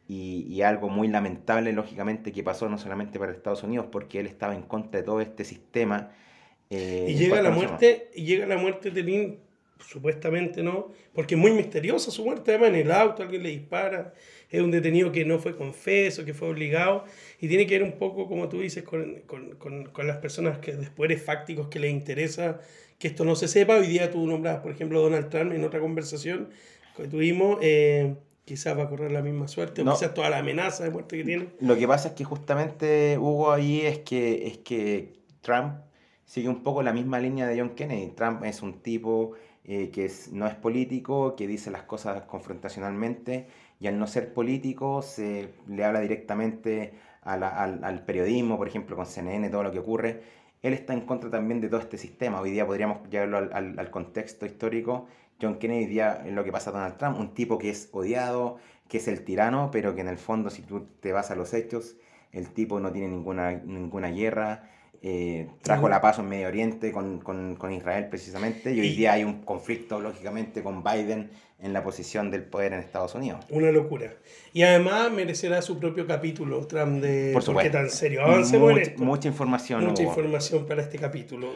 y, 0.08 0.46
y, 0.48 0.62
algo 0.62 0.88
muy 0.88 1.08
lamentable, 1.08 1.72
lógicamente, 1.72 2.30
que 2.32 2.44
pasó 2.44 2.68
no 2.68 2.78
solamente 2.78 3.18
para 3.18 3.32
Estados 3.32 3.64
Unidos, 3.64 3.86
porque 3.90 4.20
él 4.20 4.26
estaba 4.26 4.54
en 4.54 4.62
contra 4.62 5.00
de 5.00 5.06
todo 5.06 5.20
este 5.20 5.44
sistema. 5.44 6.12
Eh, 6.70 7.06
y 7.08 7.14
llega 7.14 7.42
la 7.42 7.50
muerte, 7.50 8.10
y 8.14 8.24
llega 8.24 8.46
la 8.46 8.56
muerte 8.56 8.92
de 8.92 9.02
Lynn 9.02 9.45
supuestamente 9.80 10.62
no, 10.62 10.88
porque 11.12 11.35
es 11.35 11.40
muy 11.40 11.52
misteriosa 11.52 12.11
su 12.11 12.25
muerte, 12.25 12.52
además 12.52 12.71
en 12.71 12.76
el 12.76 12.92
auto 12.92 13.23
alguien 13.23 13.42
le 13.42 13.50
dispara, 13.50 14.14
es 14.50 14.61
un 14.61 14.71
detenido 14.71 15.12
que 15.12 15.25
no 15.25 15.38
fue 15.38 15.56
confeso, 15.56 16.25
que 16.25 16.35
fue 16.35 16.49
obligado, 16.49 17.04
y 17.40 17.49
tiene 17.49 17.66
que 17.66 17.78
ver 17.78 17.83
un 17.83 17.99
poco, 17.99 18.26
como 18.28 18.49
tú 18.49 18.61
dices, 18.61 18.85
con, 18.85 19.23
con, 19.26 19.56
con, 19.56 19.87
con 19.87 20.06
las 20.06 20.18
personas 20.18 20.59
que 20.59 20.73
después 20.73 21.11
eres 21.11 21.23
fácticos 21.23 21.68
que 21.68 21.78
les 21.78 21.90
interesa 21.90 22.61
que 22.99 23.09
esto 23.09 23.25
no 23.25 23.37
se 23.37 23.49
sepa. 23.49 23.76
Hoy 23.76 23.88
día 23.88 24.11
tú 24.11 24.26
nombras, 24.26 24.61
por 24.61 24.73
ejemplo, 24.73 25.00
Donald 25.00 25.28
Trump 25.28 25.52
en 25.52 25.64
otra 25.64 25.80
conversación 25.80 26.49
que 26.97 27.09
tuvimos, 27.09 27.59
eh, 27.61 28.14
quizás 28.45 28.76
va 28.78 28.85
a 28.85 28.88
correr 28.88 29.12
la 29.12 29.23
misma 29.23 29.49
suerte, 29.49 29.85
no. 29.85 29.92
o 29.92 29.95
quizás 29.95 30.14
toda 30.14 30.30
la 30.30 30.38
amenaza 30.38 30.85
de 30.85 30.90
muerte 30.90 31.18
que 31.18 31.25
tiene. 31.25 31.49
Lo 31.61 31.76
que 31.76 31.87
pasa 31.87 32.09
es 32.09 32.14
que 32.14 32.25
justamente, 32.25 33.18
Hugo, 33.18 33.52
ahí 33.52 33.83
es 33.83 33.99
que, 33.99 34.47
es 34.47 34.59
que 34.59 35.12
Trump 35.42 35.75
sigue 36.25 36.49
un 36.49 36.62
poco 36.62 36.83
la 36.83 36.92
misma 36.92 37.21
línea 37.21 37.47
de 37.47 37.59
John 37.59 37.71
Kennedy. 37.71 38.12
Trump 38.12 38.45
es 38.45 38.62
un 38.62 38.80
tipo 38.80 39.33
eh, 39.68 39.90
que 39.90 40.08
no 40.32 40.46
es 40.46 40.54
político, 40.54 41.35
que 41.35 41.49
dice 41.49 41.73
las 41.73 41.82
cosas 41.82 42.23
confrontacionalmente 42.23 43.49
y 43.80 43.88
al 43.88 43.99
no 43.99 44.06
ser 44.06 44.32
político 44.32 45.02
se 45.02 45.49
le 45.66 45.85
habla 45.85 46.00
directamente 46.00 46.94
al, 47.23 48.04
periodismo, 48.06 48.56
por 48.56 48.68
ejemplo, 48.68 48.94
con 48.94 49.06
CNN, 49.06 49.50
todo 49.50 49.64
lo 49.64 49.73
que 49.73 49.80
ocurre. 49.80 50.23
Él 50.62 50.73
está 50.73 50.92
en 50.92 51.00
contra 51.00 51.30
también 51.30 51.61
de 51.61 51.68
todo 51.68 51.80
este 51.80 51.99
sistema. 51.99 52.40
Hoy 52.40 52.52
día 52.52 52.64
podríamos 52.64 53.08
llevarlo 53.11 53.38
al, 53.52 53.90
contexto 53.90 54.46
histórico 54.46 55.08
John 55.40 55.58
Kennedy 55.58 55.87
día 55.87 56.23
es 56.25 56.32
lo 56.32 56.44
que 56.44 56.52
pasa 56.52 56.70
a 56.70 56.73
Donald 56.73 56.96
Trump, 56.96 57.18
un 57.18 57.35
tipo 57.35 57.58
que 57.58 57.70
es 57.70 57.88
odiado, 57.92 58.58
que 58.88 58.99
es 58.99 59.08
el 59.08 59.25
tirano, 59.25 59.70
pero 59.70 59.94
que 59.94 60.00
en 60.00 60.08
el 60.08 60.18
fondo 60.18 60.49
si 60.49 60.62
tú 60.62 60.87
te 61.00 61.12
vas 61.12 61.30
a 61.30 61.35
los 61.35 61.52
hechos, 61.52 61.96
el 62.32 62.50
tipo 62.52 62.80
no 62.80 62.92
tiene 62.92 63.08
ninguna, 63.08 63.52
ninguna 63.52 64.08
guerra, 64.08 64.70
eh, 65.08 65.46
trajo 65.62 65.88
la 65.88 66.00
paz 66.00 66.18
en 66.18 66.28
Medio 66.28 66.48
Oriente 66.48 66.90
con, 66.90 67.20
con, 67.20 67.72
Israel 67.72 68.08
precisamente 68.08 68.72
y 68.72 68.80
hoy 68.80 68.96
día 68.96 69.12
hay 69.12 69.22
un 69.22 69.42
conflicto 69.42 70.00
lógicamente 70.00 70.64
con 70.64 70.82
Biden 70.82 71.30
en 71.60 71.72
la 71.72 71.84
posición 71.84 72.32
del 72.32 72.42
poder 72.42 72.72
en 72.72 72.80
Estados 72.80 73.14
Unidos. 73.14 73.46
Una 73.50 73.70
locura. 73.70 74.14
Y 74.52 74.64
además 74.64 75.12
merecerá 75.12 75.62
su 75.62 75.78
propio 75.78 76.08
capítulo, 76.08 76.66
Trump, 76.66 77.00
de 77.00 77.32
Por, 77.32 77.62
qué 77.62 77.70
tan 77.70 77.88
serio? 77.88 78.25
Avancemos 78.25 78.72
Mucha 78.96 79.28
información. 79.28 79.86
Mucha 79.86 80.02
información 80.02 80.66
para 80.66 80.82
este 80.82 80.98
capítulo. 80.98 81.52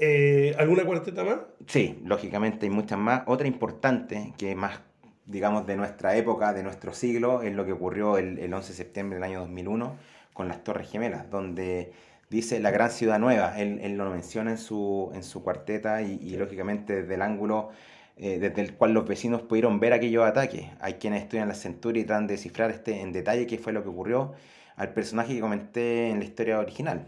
Eh, 0.00 0.56
¿Alguna 0.58 0.84
cuarteta 0.84 1.22
más? 1.22 1.36
Sí, 1.68 2.00
lógicamente 2.04 2.66
hay 2.66 2.70
muchas 2.70 2.98
más. 2.98 3.22
Otra 3.26 3.46
importante, 3.46 4.32
que 4.36 4.56
más, 4.56 4.80
digamos, 5.26 5.64
de 5.64 5.76
nuestra 5.76 6.16
época, 6.16 6.52
de 6.52 6.64
nuestro 6.64 6.92
siglo, 6.92 7.42
es 7.42 7.54
lo 7.54 7.64
que 7.64 7.70
ocurrió 7.70 8.18
el, 8.18 8.40
el 8.40 8.52
11 8.52 8.68
de 8.68 8.74
septiembre 8.74 9.14
del 9.20 9.22
año 9.22 9.40
2001 9.42 9.96
con 10.32 10.48
las 10.48 10.64
Torres 10.64 10.90
Gemelas, 10.90 11.30
donde 11.30 11.92
dice 12.30 12.60
la 12.60 12.70
gran 12.70 12.90
ciudad 12.90 13.18
nueva, 13.18 13.58
él, 13.58 13.96
lo 13.96 14.08
menciona 14.10 14.52
en 14.52 14.58
su, 14.58 15.10
en 15.14 15.22
su 15.22 15.42
cuarteta 15.42 16.00
y, 16.02 16.36
lógicamente 16.36 17.02
desde 17.02 17.14
el 17.14 17.22
ángulo 17.22 17.70
eh, 18.16 18.38
desde 18.38 18.62
el 18.62 18.74
cual 18.74 18.92
los 18.92 19.06
vecinos 19.06 19.42
pudieron 19.42 19.80
ver 19.80 19.92
aquellos 19.92 20.24
ataques. 20.24 20.66
Hay 20.80 20.94
quienes 20.94 21.22
estudian 21.22 21.48
la 21.48 21.54
centuria 21.54 22.02
y 22.02 22.04
tratan 22.04 22.26
de 22.26 22.34
descifrar 22.34 22.70
este, 22.70 23.00
en 23.00 23.12
detalle 23.12 23.46
qué 23.46 23.58
fue 23.58 23.72
lo 23.72 23.82
que 23.82 23.88
ocurrió 23.88 24.32
al 24.76 24.92
personaje 24.92 25.34
que 25.34 25.40
comenté 25.40 26.10
en 26.10 26.18
la 26.18 26.24
historia 26.24 26.58
original. 26.58 27.06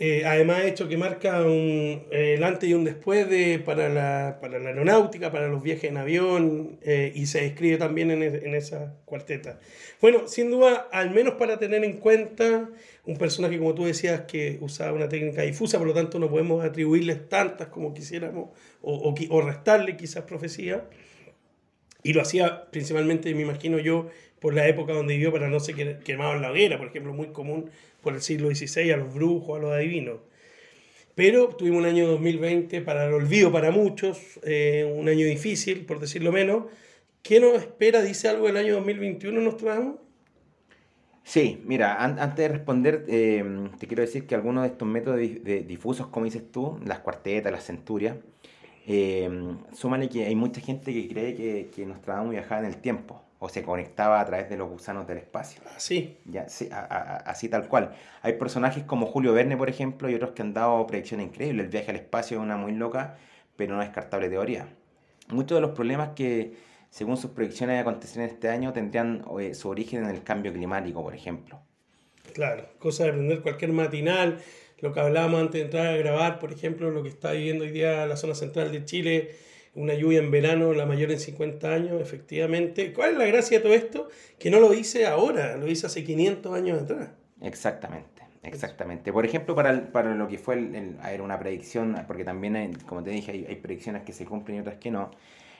Eh, 0.00 0.22
además, 0.24 0.62
hecho 0.64 0.88
que 0.88 0.96
marca 0.96 1.42
un, 1.42 2.04
eh, 2.12 2.34
el 2.36 2.44
antes 2.44 2.68
y 2.68 2.74
un 2.74 2.84
después 2.84 3.28
de, 3.28 3.58
para, 3.58 3.88
la, 3.88 4.38
para 4.40 4.60
la 4.60 4.68
aeronáutica, 4.68 5.32
para 5.32 5.48
los 5.48 5.60
viajes 5.60 5.90
en 5.90 5.96
avión, 5.96 6.78
eh, 6.82 7.10
y 7.16 7.26
se 7.26 7.44
escribe 7.44 7.78
también 7.78 8.12
en, 8.12 8.22
en, 8.22 8.54
esa 8.54 8.94
cuarteta. 9.04 9.58
Bueno, 10.00 10.28
sin 10.28 10.52
duda, 10.52 10.86
al 10.92 11.10
menos 11.10 11.34
para 11.34 11.58
tener 11.58 11.82
en 11.82 11.94
cuenta 11.94 12.68
un 13.08 13.16
personaje, 13.16 13.58
como 13.58 13.74
tú 13.74 13.86
decías, 13.86 14.22
que 14.22 14.58
usaba 14.60 14.92
una 14.92 15.08
técnica 15.08 15.42
difusa, 15.42 15.78
por 15.78 15.86
lo 15.86 15.94
tanto 15.94 16.18
no 16.18 16.28
podemos 16.30 16.64
atribuirles 16.64 17.28
tantas 17.28 17.68
como 17.68 17.94
quisiéramos, 17.94 18.50
o 18.82 19.40
restarle 19.40 19.96
quizás 19.96 20.24
profecía. 20.24 20.84
Y 22.02 22.12
lo 22.12 22.22
hacía 22.22 22.70
principalmente, 22.70 23.34
me 23.34 23.42
imagino 23.42 23.78
yo, 23.78 24.08
por 24.40 24.54
la 24.54 24.68
época 24.68 24.92
donde 24.92 25.14
vivió 25.14 25.32
para 25.32 25.48
no 25.48 25.58
ser 25.60 25.98
quemado 26.00 26.34
en 26.34 26.42
la 26.42 26.50
hoguera, 26.50 26.78
por 26.78 26.88
ejemplo, 26.88 27.12
muy 27.12 27.28
común 27.28 27.70
por 28.02 28.14
el 28.14 28.22
siglo 28.22 28.54
XVI 28.54 28.92
a 28.92 28.96
los 28.96 29.12
brujos, 29.12 29.58
a 29.58 29.62
los 29.62 29.72
adivinos. 29.72 30.20
Pero 31.14 31.48
tuvimos 31.48 31.80
un 31.80 31.86
año 31.86 32.06
2020 32.06 32.80
para 32.82 33.06
el 33.06 33.12
olvido 33.12 33.50
para 33.50 33.70
muchos, 33.70 34.38
eh, 34.44 34.88
un 34.96 35.08
año 35.08 35.26
difícil, 35.26 35.84
por 35.84 35.98
decirlo 35.98 36.30
menos. 36.30 36.66
¿Qué 37.22 37.40
nos 37.40 37.54
espera? 37.54 38.02
¿Dice 38.02 38.28
algo 38.28 38.46
del 38.46 38.56
año 38.56 38.74
2021 38.74 39.40
Nostradamus? 39.40 39.96
Sí, 41.28 41.62
mira, 41.66 42.02
antes 42.02 42.36
de 42.36 42.48
responder, 42.48 43.04
eh, 43.06 43.68
te 43.78 43.86
quiero 43.86 44.00
decir 44.00 44.26
que 44.26 44.34
algunos 44.34 44.62
de 44.62 44.70
estos 44.70 44.88
métodos 44.88 45.18
de, 45.18 45.62
difusos, 45.68 46.06
como 46.06 46.24
dices 46.24 46.50
tú, 46.50 46.80
las 46.86 47.00
cuartetas, 47.00 47.52
las 47.52 47.64
centurias, 47.64 48.16
eh, 48.86 49.28
súmale 49.74 50.08
que 50.08 50.24
hay 50.24 50.34
mucha 50.34 50.62
gente 50.62 50.90
que 50.90 51.06
cree 51.06 51.34
que, 51.34 51.68
que 51.68 51.84
Nostradamus 51.84 52.30
viajaba 52.30 52.60
en 52.62 52.68
el 52.68 52.78
tiempo 52.78 53.20
o 53.40 53.50
se 53.50 53.62
conectaba 53.62 54.22
a 54.22 54.24
través 54.24 54.48
de 54.48 54.56
los 54.56 54.70
gusanos 54.70 55.06
del 55.06 55.18
espacio. 55.18 55.60
Así. 55.76 56.16
Ya, 56.24 56.48
sí, 56.48 56.70
así 56.72 57.50
tal 57.50 57.68
cual. 57.68 57.94
Hay 58.22 58.32
personajes 58.32 58.84
como 58.84 59.04
Julio 59.04 59.34
Verne, 59.34 59.58
por 59.58 59.68
ejemplo, 59.68 60.08
y 60.08 60.14
otros 60.14 60.30
que 60.30 60.40
han 60.40 60.54
dado 60.54 60.86
predicciones 60.86 61.26
increíbles. 61.26 61.66
El 61.66 61.70
viaje 61.70 61.90
al 61.90 61.96
espacio 61.96 62.38
es 62.38 62.42
una 62.42 62.56
muy 62.56 62.72
loca, 62.72 63.18
pero 63.54 63.74
no 63.74 63.82
descartable 63.82 64.30
teoría. 64.30 64.66
Muchos 65.28 65.58
de 65.58 65.60
los 65.60 65.72
problemas 65.72 66.12
que, 66.16 66.56
según 66.90 67.16
sus 67.16 67.30
predicciones, 67.32 67.80
acontecen 67.80 68.22
este 68.22 68.48
año 68.48 68.72
tendrían 68.72 69.24
eh, 69.40 69.54
su 69.54 69.68
origen 69.68 70.04
en 70.04 70.10
el 70.10 70.22
cambio 70.22 70.52
climático, 70.52 71.02
por 71.02 71.14
ejemplo. 71.14 71.60
Claro, 72.32 72.68
cosa 72.78 73.04
de 73.04 73.10
aprender 73.10 73.42
cualquier 73.42 73.72
matinal, 73.72 74.38
lo 74.80 74.92
que 74.92 75.00
hablábamos 75.00 75.40
antes 75.40 75.54
de 75.54 75.64
entrar 75.64 75.86
a 75.86 75.96
grabar, 75.96 76.38
por 76.38 76.52
ejemplo, 76.52 76.90
lo 76.90 77.02
que 77.02 77.08
está 77.08 77.32
viviendo 77.32 77.64
hoy 77.64 77.70
día 77.70 78.06
la 78.06 78.16
zona 78.16 78.34
central 78.34 78.70
de 78.70 78.84
Chile, 78.84 79.30
una 79.74 79.94
lluvia 79.94 80.18
en 80.18 80.30
verano, 80.30 80.72
la 80.72 80.86
mayor 80.86 81.10
en 81.10 81.20
50 81.20 81.72
años, 81.72 82.00
efectivamente. 82.00 82.92
¿Cuál 82.92 83.12
es 83.12 83.18
la 83.18 83.26
gracia 83.26 83.58
de 83.58 83.62
todo 83.62 83.74
esto? 83.74 84.08
Que 84.38 84.50
no 84.50 84.60
lo 84.60 84.70
dice 84.70 85.06
ahora, 85.06 85.56
lo 85.56 85.66
dice 85.66 85.86
hace 85.86 86.04
500 86.04 86.54
años 86.54 86.82
atrás. 86.82 87.10
Exactamente, 87.40 88.22
exactamente. 88.42 89.12
Por 89.12 89.24
ejemplo, 89.24 89.54
para, 89.54 89.92
para 89.92 90.14
lo 90.14 90.28
que 90.28 90.38
fue 90.38 90.54
el, 90.56 91.20
una 91.20 91.38
predicción, 91.38 91.96
porque 92.06 92.24
también, 92.24 92.76
como 92.86 93.02
te 93.02 93.10
dije, 93.10 93.46
hay, 93.48 93.56
predicciones 93.56 94.02
que 94.02 94.12
se 94.12 94.24
cumplen 94.24 94.58
y 94.58 94.60
otras 94.60 94.76
que 94.76 94.90
no. 94.90 95.10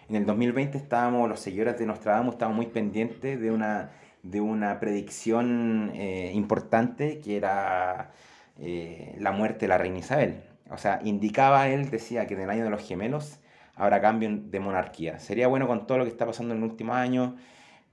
En 0.08 0.16
el 0.16 0.24
2020 0.24 0.78
estábamos, 0.78 1.28
los 1.28 1.38
seguidores 1.38 1.78
de 1.78 1.84
Nostradamus 1.84 2.34
estábamos 2.34 2.56
muy 2.56 2.66
pendientes 2.66 3.38
de 3.38 3.50
una, 3.50 3.90
de 4.22 4.40
una 4.40 4.80
predicción 4.80 5.92
eh, 5.94 6.32
importante 6.34 7.20
que 7.20 7.36
era 7.36 8.12
eh, 8.58 9.14
la 9.18 9.32
muerte 9.32 9.60
de 9.66 9.68
la 9.68 9.76
reina 9.76 9.98
Isabel. 9.98 10.44
O 10.70 10.78
sea, 10.78 11.00
indicaba 11.04 11.68
él, 11.68 11.90
decía 11.90 12.26
que 12.26 12.34
en 12.34 12.40
el 12.40 12.50
año 12.50 12.64
de 12.64 12.70
los 12.70 12.86
gemelos 12.86 13.38
habrá 13.74 14.00
cambio 14.00 14.30
de 14.32 14.60
monarquía. 14.60 15.18
Sería 15.18 15.46
bueno 15.46 15.66
con 15.66 15.86
todo 15.86 15.98
lo 15.98 16.04
que 16.04 16.10
está 16.10 16.24
pasando 16.24 16.54
en 16.54 16.62
el 16.62 16.70
último 16.70 16.94
año, 16.94 17.36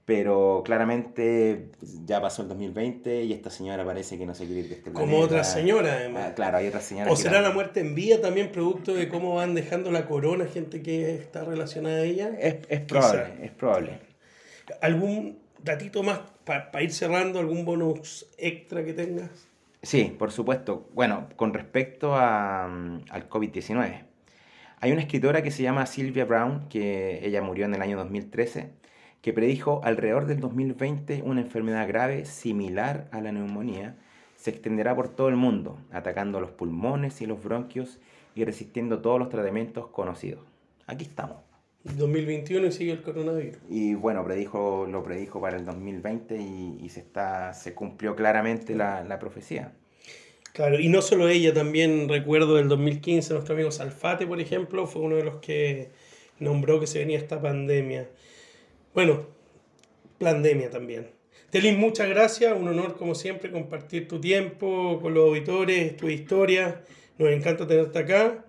pero 0.06 0.62
claramente 0.64 1.72
ya 2.04 2.20
pasó 2.20 2.42
el 2.42 2.48
2020 2.48 3.24
y 3.24 3.32
esta 3.32 3.50
señora 3.50 3.84
parece 3.84 4.16
que 4.16 4.24
no 4.24 4.34
se 4.34 4.46
quiere 4.46 4.60
ir 4.60 4.68
de 4.68 4.74
este 4.76 4.92
Como 4.92 5.18
otra 5.18 5.42
señora, 5.42 5.94
además. 5.94 6.28
Ah, 6.28 6.34
claro, 6.36 6.58
hay 6.58 6.68
otras 6.68 6.84
señoras. 6.84 7.12
¿O 7.12 7.16
será 7.16 7.42
la 7.42 7.50
muerte 7.50 7.80
en 7.80 7.96
vía 7.96 8.20
también 8.20 8.52
producto 8.52 8.94
de 8.94 9.08
cómo 9.08 9.34
van 9.34 9.54
dejando 9.54 9.90
la 9.90 10.06
corona 10.06 10.46
gente 10.46 10.80
que 10.80 11.16
está 11.16 11.42
relacionada 11.42 11.96
a 11.96 12.04
ella? 12.04 12.30
Es, 12.38 12.58
es 12.68 12.80
probable, 12.82 13.34
es 13.42 13.50
probable. 13.50 13.98
¿Algún 14.80 15.40
datito 15.64 16.04
más 16.04 16.20
para 16.44 16.82
ir 16.82 16.92
cerrando, 16.92 17.40
algún 17.40 17.64
bonus 17.64 18.26
extra 18.38 18.84
que 18.84 18.92
tengas? 18.92 19.30
Sí, 19.82 20.14
por 20.16 20.30
supuesto. 20.30 20.88
Bueno, 20.94 21.28
con 21.34 21.52
respecto 21.52 22.14
a, 22.14 22.68
mm, 22.68 23.06
al 23.10 23.28
COVID-19. 23.28 24.04
Hay 24.78 24.92
una 24.92 25.00
escritora 25.00 25.42
que 25.42 25.50
se 25.50 25.64
llama 25.64 25.84
Sylvia 25.86 26.24
Brown, 26.26 26.68
que 26.68 27.26
ella 27.26 27.42
murió 27.42 27.64
en 27.64 27.74
el 27.74 27.82
año 27.82 27.96
2013, 27.96 28.70
que 29.26 29.32
predijo 29.32 29.80
alrededor 29.82 30.26
del 30.26 30.38
2020 30.38 31.22
una 31.24 31.40
enfermedad 31.40 31.88
grave 31.88 32.26
similar 32.26 33.08
a 33.10 33.20
la 33.20 33.32
neumonía 33.32 33.96
se 34.36 34.50
extenderá 34.50 34.94
por 34.94 35.08
todo 35.08 35.28
el 35.28 35.34
mundo, 35.34 35.80
atacando 35.90 36.38
los 36.38 36.52
pulmones 36.52 37.20
y 37.20 37.26
los 37.26 37.42
bronquios 37.42 37.98
y 38.36 38.44
resistiendo 38.44 39.00
todos 39.00 39.18
los 39.18 39.28
tratamientos 39.28 39.88
conocidos. 39.88 40.44
Aquí 40.86 41.06
estamos. 41.06 41.38
2021 41.82 42.68
y 42.68 42.70
sigue 42.70 42.92
el 42.92 43.02
coronavirus. 43.02 43.58
Y 43.68 43.94
bueno, 43.94 44.24
predijo, 44.24 44.86
lo 44.88 45.02
predijo 45.02 45.40
para 45.40 45.56
el 45.56 45.64
2020 45.64 46.36
y, 46.80 46.88
se, 46.88 47.00
está, 47.00 47.52
se 47.52 47.74
cumplió 47.74 48.14
claramente 48.14 48.76
la, 48.76 49.02
la 49.02 49.18
profecía. 49.18 49.72
Claro, 50.52 50.78
y 50.78 50.88
no 50.88 51.02
solo 51.02 51.28
ella, 51.28 51.52
también 51.52 52.08
recuerdo 52.08 52.54
del 52.54 52.68
2015, 52.68 53.34
nuestro 53.34 53.56
amigo 53.56 53.72
Salfate, 53.72 54.24
por 54.24 54.40
ejemplo, 54.40 54.86
fue 54.86 55.02
uno 55.02 55.16
de 55.16 55.24
los 55.24 55.38
que 55.38 55.90
nombró 56.38 56.78
que 56.78 56.86
se 56.86 57.00
venía 57.00 57.18
esta 57.18 57.42
pandemia. 57.42 58.08
Bueno, 58.96 59.26
pandemia 60.18 60.70
también. 60.70 61.10
Telín, 61.50 61.78
muchas 61.78 62.08
gracias, 62.08 62.58
un 62.58 62.66
honor 62.66 62.96
como 62.96 63.14
siempre 63.14 63.50
compartir 63.50 64.08
tu 64.08 64.22
tiempo 64.22 64.98
con 65.02 65.12
los 65.12 65.28
auditores, 65.28 65.98
tu 65.98 66.08
historia, 66.08 66.82
nos 67.18 67.28
encanta 67.28 67.66
tenerte 67.66 67.98
acá. 67.98 68.46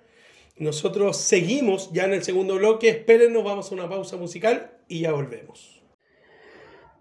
Nosotros 0.55 1.17
seguimos 1.17 1.91
ya 1.91 2.05
en 2.05 2.13
el 2.13 2.23
segundo 2.23 2.55
bloque, 2.55 2.87
espérenos, 2.87 3.43
vamos 3.43 3.69
a 3.69 3.75
una 3.75 3.89
pausa 3.89 4.15
musical 4.15 4.71
y 4.87 5.01
ya 5.01 5.11
volvemos. 5.11 5.76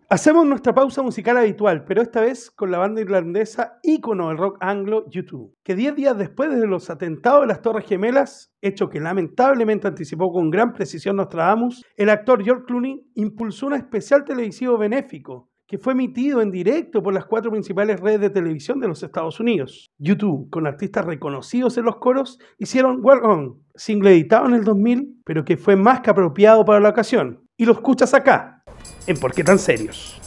Hacemos 0.08 0.46
nuestra 0.46 0.72
pausa 0.72 1.02
musical 1.02 1.36
habitual, 1.36 1.82
pero 1.84 2.00
esta 2.00 2.20
vez 2.20 2.52
con 2.52 2.70
la 2.70 2.78
banda 2.78 3.00
irlandesa 3.00 3.80
ícono 3.82 4.28
del 4.28 4.38
rock 4.38 4.56
anglo 4.60 5.04
YouTube, 5.10 5.52
que 5.64 5.74
10 5.74 5.96
días 5.96 6.16
después 6.16 6.48
de 6.48 6.64
los 6.64 6.90
atentados 6.90 7.40
de 7.40 7.48
las 7.48 7.60
Torres 7.60 7.86
Gemelas, 7.86 8.52
hecho 8.60 8.88
que 8.88 9.00
lamentablemente 9.00 9.88
anticipó 9.88 10.30
con 10.30 10.48
gran 10.48 10.72
precisión 10.72 11.16
Nostradamus, 11.16 11.82
el 11.96 12.10
actor 12.10 12.44
George 12.44 12.66
Clooney 12.66 13.04
impulsó 13.16 13.66
un 13.66 13.74
especial 13.74 14.24
televisivo 14.24 14.78
benéfico 14.78 15.50
que 15.66 15.78
fue 15.78 15.94
emitido 15.94 16.40
en 16.40 16.52
directo 16.52 17.02
por 17.02 17.12
las 17.12 17.26
cuatro 17.26 17.50
principales 17.50 17.98
redes 17.98 18.20
de 18.20 18.30
televisión 18.30 18.78
de 18.78 18.86
los 18.86 19.02
Estados 19.02 19.40
Unidos. 19.40 19.90
YouTube, 19.98 20.48
con 20.50 20.68
artistas 20.68 21.04
reconocidos 21.04 21.76
en 21.78 21.84
los 21.84 21.96
coros, 21.96 22.38
hicieron 22.58 23.04
Work 23.04 23.24
On, 23.24 23.60
single 23.74 24.12
editado 24.12 24.46
en 24.46 24.54
el 24.54 24.62
2000, 24.62 25.22
pero 25.24 25.44
que 25.44 25.56
fue 25.56 25.74
más 25.74 26.02
que 26.02 26.10
apropiado 26.10 26.64
para 26.64 26.78
la 26.78 26.90
ocasión. 26.90 27.42
Y 27.56 27.64
lo 27.64 27.72
escuchas 27.72 28.14
acá, 28.14 28.55
en 29.06 29.16
Por 29.18 29.32
qué 29.32 29.44
tan 29.44 29.58
serios. 29.58 30.20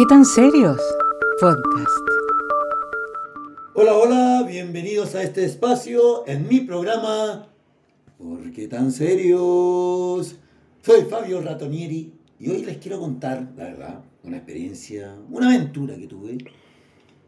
Qué 0.00 0.06
tan 0.06 0.24
serios? 0.24 0.80
Podcast. 1.38 1.86
Hola, 3.74 3.92
hola, 3.94 4.46
bienvenidos 4.48 5.14
a 5.14 5.22
este 5.22 5.44
espacio 5.44 6.26
en 6.26 6.48
mi 6.48 6.60
programa 6.60 7.48
¿Por 8.16 8.50
qué 8.50 8.66
tan 8.66 8.92
serios? 8.92 10.36
Soy 10.80 11.02
Fabio 11.02 11.42
Ratonieri 11.42 12.14
y 12.38 12.48
hoy 12.48 12.64
les 12.64 12.78
quiero 12.78 12.98
contar, 12.98 13.48
la 13.58 13.64
verdad, 13.64 14.00
una 14.22 14.38
experiencia, 14.38 15.14
una 15.28 15.48
aventura 15.48 15.94
que 15.96 16.06
tuve. 16.06 16.38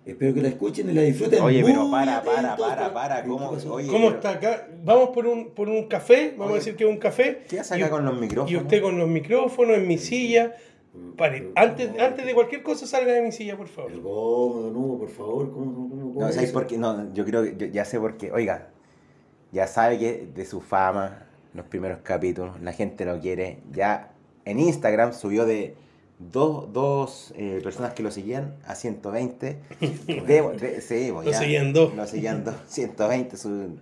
Espero 0.06 0.32
que 0.32 0.40
la 0.40 0.48
escuchen 0.48 0.88
y 0.88 0.94
la 0.94 1.02
disfruten. 1.02 1.42
Oye, 1.42 1.62
pero 1.62 1.90
para, 1.90 2.22
para, 2.24 2.56
para, 2.56 2.94
para, 2.94 3.22
¿Qué 3.22 3.28
¿cómo? 3.28 3.50
Oye, 3.50 3.86
¿Cómo 3.86 4.12
está 4.12 4.30
acá? 4.30 4.66
Vamos 4.82 5.10
por 5.10 5.26
un, 5.26 5.50
por 5.50 5.68
un 5.68 5.88
café, 5.88 6.30
vamos 6.38 6.46
Oye. 6.46 6.54
a 6.54 6.58
decir 6.58 6.76
que 6.76 6.84
es 6.84 6.90
un 6.90 6.96
café. 6.96 7.44
¿Qué 7.50 7.60
hace 7.60 7.74
acá 7.74 7.86
Y- 7.88 7.90
con 7.90 8.04
los 8.06 8.18
micrófonos? 8.18 8.50
Y 8.50 8.56
usted 8.56 8.80
con 8.80 8.98
los 8.98 9.08
micrófonos 9.08 9.76
en 9.76 9.86
mi 9.86 9.98
silla. 9.98 10.54
Pare, 11.16 11.50
antes, 11.56 11.98
antes 11.98 12.26
de 12.26 12.34
cualquier 12.34 12.62
cosa 12.62 12.86
salga 12.86 13.12
de 13.14 13.22
mi 13.22 13.32
silla, 13.32 13.56
por 13.56 13.68
favor. 13.68 13.92
Cómo, 14.02 14.70
no, 14.70 14.98
por 14.98 15.08
favor, 15.08 15.50
¿cómo, 15.50 15.88
cómo, 15.88 15.88
cómo, 16.12 16.20
No, 16.20 16.28
es 16.28 16.34
¿sabes 16.34 16.52
por 16.52 16.66
qué? 16.66 16.76
No, 16.76 17.12
yo 17.14 17.24
creo 17.24 17.42
que 17.44 17.56
yo 17.56 17.66
ya 17.66 17.84
sé 17.86 17.98
por 17.98 18.18
qué. 18.18 18.30
Oiga, 18.30 18.68
ya 19.52 19.66
sabe 19.66 19.98
que 19.98 20.28
de 20.34 20.44
su 20.44 20.60
fama, 20.60 21.26
los 21.54 21.64
primeros 21.66 22.00
capítulos, 22.02 22.60
la 22.60 22.72
gente 22.72 23.06
lo 23.06 23.18
quiere. 23.20 23.60
Ya 23.72 24.12
en 24.44 24.58
Instagram 24.58 25.14
subió 25.14 25.46
de 25.46 25.74
dos, 26.18 26.70
dos 26.74 27.32
eh, 27.36 27.60
personas 27.62 27.94
que 27.94 28.02
lo 28.02 28.10
seguían 28.10 28.54
a 28.66 28.74
120. 28.74 29.58
De, 29.80 30.42
de- 30.58 30.80
sí, 30.82 31.10
pues 31.10 31.24
Lo 31.24 31.32
ya, 31.32 31.38
seguían 31.38 31.72
dos. 31.72 31.94
Lo 31.94 32.06
seguían 32.06 32.44
dos, 32.44 32.54
120. 32.68 33.36
Su, 33.38 33.78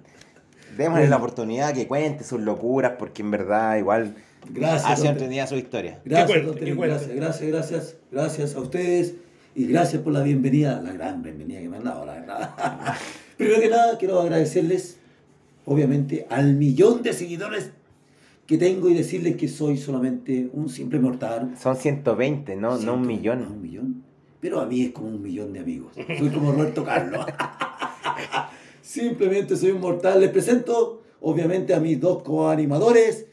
démosle 0.76 1.08
la 1.08 1.16
oportunidad 1.16 1.74
que 1.74 1.88
cuente 1.88 2.22
sus 2.22 2.40
locuras, 2.40 2.92
porque 2.98 3.22
en 3.22 3.32
verdad 3.32 3.76
igual 3.78 4.14
Gracias, 4.48 4.90
hace 4.90 5.08
entretenida 5.08 5.46
su 5.46 5.56
historia. 5.56 6.00
Gracias, 6.04 6.42
cuente. 6.42 6.74
gracias, 6.74 7.14
gracias, 7.14 7.48
gracias, 7.48 7.96
gracias 8.10 8.54
a 8.54 8.60
ustedes 8.60 9.14
y 9.54 9.66
gracias 9.66 10.02
por 10.02 10.12
la 10.12 10.22
bienvenida, 10.22 10.80
la 10.82 10.92
gran 10.92 11.22
bienvenida 11.22 11.60
que 11.60 11.68
me 11.68 11.76
han 11.76 11.84
dado, 11.84 12.06
la 12.06 12.14
verdad. 12.14 12.54
Primero 13.36 13.60
que 13.60 13.68
nada, 13.68 13.98
quiero 13.98 14.20
agradecerles, 14.20 14.98
obviamente, 15.66 16.26
al 16.30 16.54
millón 16.54 17.02
de 17.02 17.12
seguidores 17.12 17.70
que 18.46 18.58
tengo 18.58 18.90
y 18.90 18.94
decirles 18.94 19.36
que 19.36 19.48
soy 19.48 19.76
solamente 19.76 20.50
un 20.52 20.68
simple 20.68 20.98
mortal. 20.98 21.54
Son 21.56 21.76
120, 21.76 22.56
no, 22.56 22.78
no 22.78 22.94
un 22.94 23.06
millón. 23.06 23.42
Un 23.42 23.62
millón. 23.62 24.04
Pero 24.40 24.60
a 24.60 24.66
mí 24.66 24.82
es 24.82 24.90
como 24.90 25.08
un 25.08 25.22
millón 25.22 25.52
de 25.52 25.60
amigos. 25.60 25.92
Soy 25.94 26.30
como 26.30 26.52
Roberto 26.52 26.84
Carlos. 26.84 27.24
Simplemente 28.82 29.56
soy 29.56 29.70
un 29.70 29.80
mortal. 29.80 30.20
Les 30.20 30.30
presento, 30.30 31.02
obviamente, 31.20 31.74
a 31.74 31.80
mis 31.80 32.00
dos 32.00 32.22
coanimadores, 32.22 33.26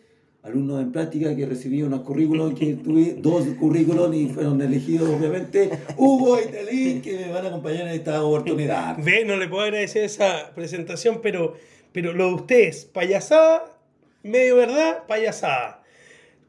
alumnos 0.47 0.81
en 0.81 0.91
práctica 0.91 1.35
que 1.35 1.45
recibí 1.45 1.83
unos 1.83 2.01
currículos, 2.01 2.53
que 2.53 2.73
tuve 2.75 3.15
dos 3.19 3.45
currículos 3.59 4.15
y 4.15 4.27
fueron 4.27 4.61
elegidos, 4.61 5.09
obviamente, 5.09 5.69
Hugo 5.97 6.39
y 6.39 6.47
Telín, 6.47 7.01
que 7.01 7.17
me 7.17 7.31
van 7.31 7.45
a 7.45 7.49
acompañar 7.49 7.87
en 7.87 7.93
esta 7.93 8.23
oportunidad. 8.23 8.97
Ve, 8.97 9.25
no 9.25 9.37
le 9.37 9.47
puedo 9.47 9.63
agradecer 9.63 10.03
esa 10.03 10.51
presentación, 10.55 11.19
pero, 11.21 11.55
pero 11.91 12.13
lo 12.13 12.27
de 12.27 12.33
ustedes, 12.33 12.85
payasada, 12.85 13.77
medio 14.23 14.55
verdad, 14.55 15.05
payasada. 15.07 15.83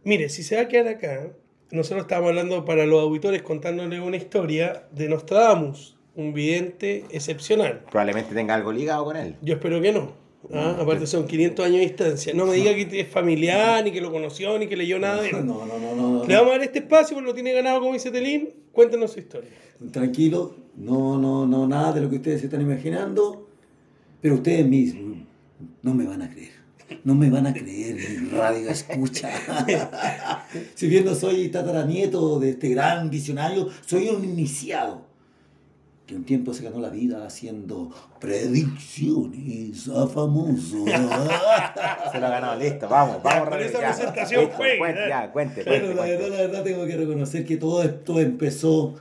Mire, 0.05 0.29
si 0.29 0.43
se 0.43 0.57
va 0.57 0.63
a 0.63 0.69
quedar 0.69 0.89
acá, 0.89 1.33
nosotros 1.71 2.03
estábamos 2.03 2.31
hablando 2.31 2.65
para 2.65 2.87
los 2.87 3.03
auditores 3.03 3.43
contándoles 3.43 4.01
una 4.01 4.17
historia 4.17 4.85
de 4.93 5.09
Nostradamus, 5.09 5.99
un 6.15 6.33
vidente 6.33 7.05
excepcional. 7.11 7.85
Probablemente 7.91 8.35
tenga 8.35 8.55
algo 8.55 8.73
ligado 8.73 9.05
con 9.05 9.17
él. 9.17 9.37
Yo 9.43 9.55
espero 9.55 9.81
que 9.81 9.93
no. 9.93 10.28
¿Ah? 10.53 10.79
Aparte 10.81 11.07
son 11.07 11.27
500 11.27 11.67
años 11.67 11.79
de 11.79 11.83
distancia. 11.83 12.35
No 12.35 12.47
me 12.47 12.55
diga 12.55 12.75
que 12.75 13.01
es 13.01 13.09
familiar, 13.09 13.85
ni 13.85 13.93
que 13.93 14.01
lo 14.01 14.11
conoció, 14.11 14.59
ni 14.59 14.67
que 14.67 14.77
leyó 14.77 14.99
nada 14.99 15.23
de. 15.23 15.33
No, 15.33 15.43
no, 15.43 15.79
no, 15.79 15.95
no. 15.95 16.25
Le 16.25 16.35
vamos 16.35 16.51
a 16.51 16.59
dar 16.59 16.63
este 16.63 16.81
espacio, 16.81 17.15
porque 17.15 17.29
lo 17.29 17.35
tiene 17.35 17.53
ganado 17.53 17.81
como 17.81 17.93
dice 17.93 18.11
Telín. 18.11 18.51
Cuéntenos 18.73 19.13
su 19.13 19.21
historia. 19.21 19.51
Tranquilo, 19.93 20.55
no, 20.77 21.19
no, 21.19 21.47
no, 21.47 21.67
nada 21.67 21.93
de 21.93 22.01
lo 22.01 22.11
que 22.11 22.17
ustedes 22.17 22.41
se 22.41 22.47
están 22.47 22.61
imaginando, 22.61 23.49
pero 24.21 24.37
ustedes 24.37 24.67
mismos 24.67 25.19
no 25.83 25.95
me 25.95 26.05
van 26.05 26.23
a 26.23 26.31
creer. 26.31 26.59
No 27.05 27.15
me 27.15 27.29
van 27.29 27.47
a 27.47 27.53
creer, 27.53 27.97
mi 27.97 28.29
radio 28.31 28.71
escucha. 28.71 29.31
si 30.75 30.87
bien 30.87 31.05
no 31.05 31.15
soy 31.15 31.49
tataranieto 31.49 32.41
de 32.41 32.51
este 32.51 32.71
gran 32.71 33.11
visionario, 33.11 33.69
soy 33.85 34.09
un 34.09 34.25
iniciado 34.25 35.03
que 36.09 36.17
un 36.17 36.25
tiempo 36.25 36.55
se 36.55 36.65
ganó 36.65 36.81
la 36.81 36.89
vida 36.89 37.27
haciendo 37.27 37.91
predicciones 38.19 39.89
a 39.89 40.07
famosos. 40.07 40.89
Se 42.13 42.19
lo 42.19 42.27
ha 42.27 42.31
ganado, 42.31 42.59
listo, 42.59 42.89
vamos, 42.89 43.23
vamos, 43.23 43.51
con 43.51 43.61
esa 43.61 43.79
ya. 43.79 43.89
presentación 43.89 44.41
Listo, 44.41 44.57
fue, 44.57 44.79
cuente, 44.79 45.05
¿eh? 45.05 45.09
ya, 45.11 45.31
cuente, 45.31 45.65
Bueno, 45.65 45.87
cuente, 45.87 45.95
la 45.95 46.07
cuente. 46.07 46.17
verdad, 46.17 46.37
la 46.39 46.47
verdad 46.47 46.65
tengo 46.65 46.87
que 46.87 46.97
reconocer 46.97 47.45
que 47.45 47.59
todo 47.59 47.83
esto 47.83 48.19
empezó 48.21 48.95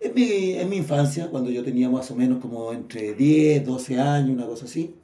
en 0.00 0.14
mi, 0.14 0.54
en 0.54 0.66
mi 0.70 0.78
infancia, 0.78 1.28
cuando 1.28 1.50
yo 1.50 1.62
tenía 1.62 1.90
más 1.90 2.10
o 2.10 2.16
menos 2.16 2.38
como 2.40 2.72
entre 2.72 3.12
10, 3.12 3.66
12 3.66 4.00
años, 4.00 4.30
una 4.30 4.46
cosa 4.46 4.64
así. 4.64 4.94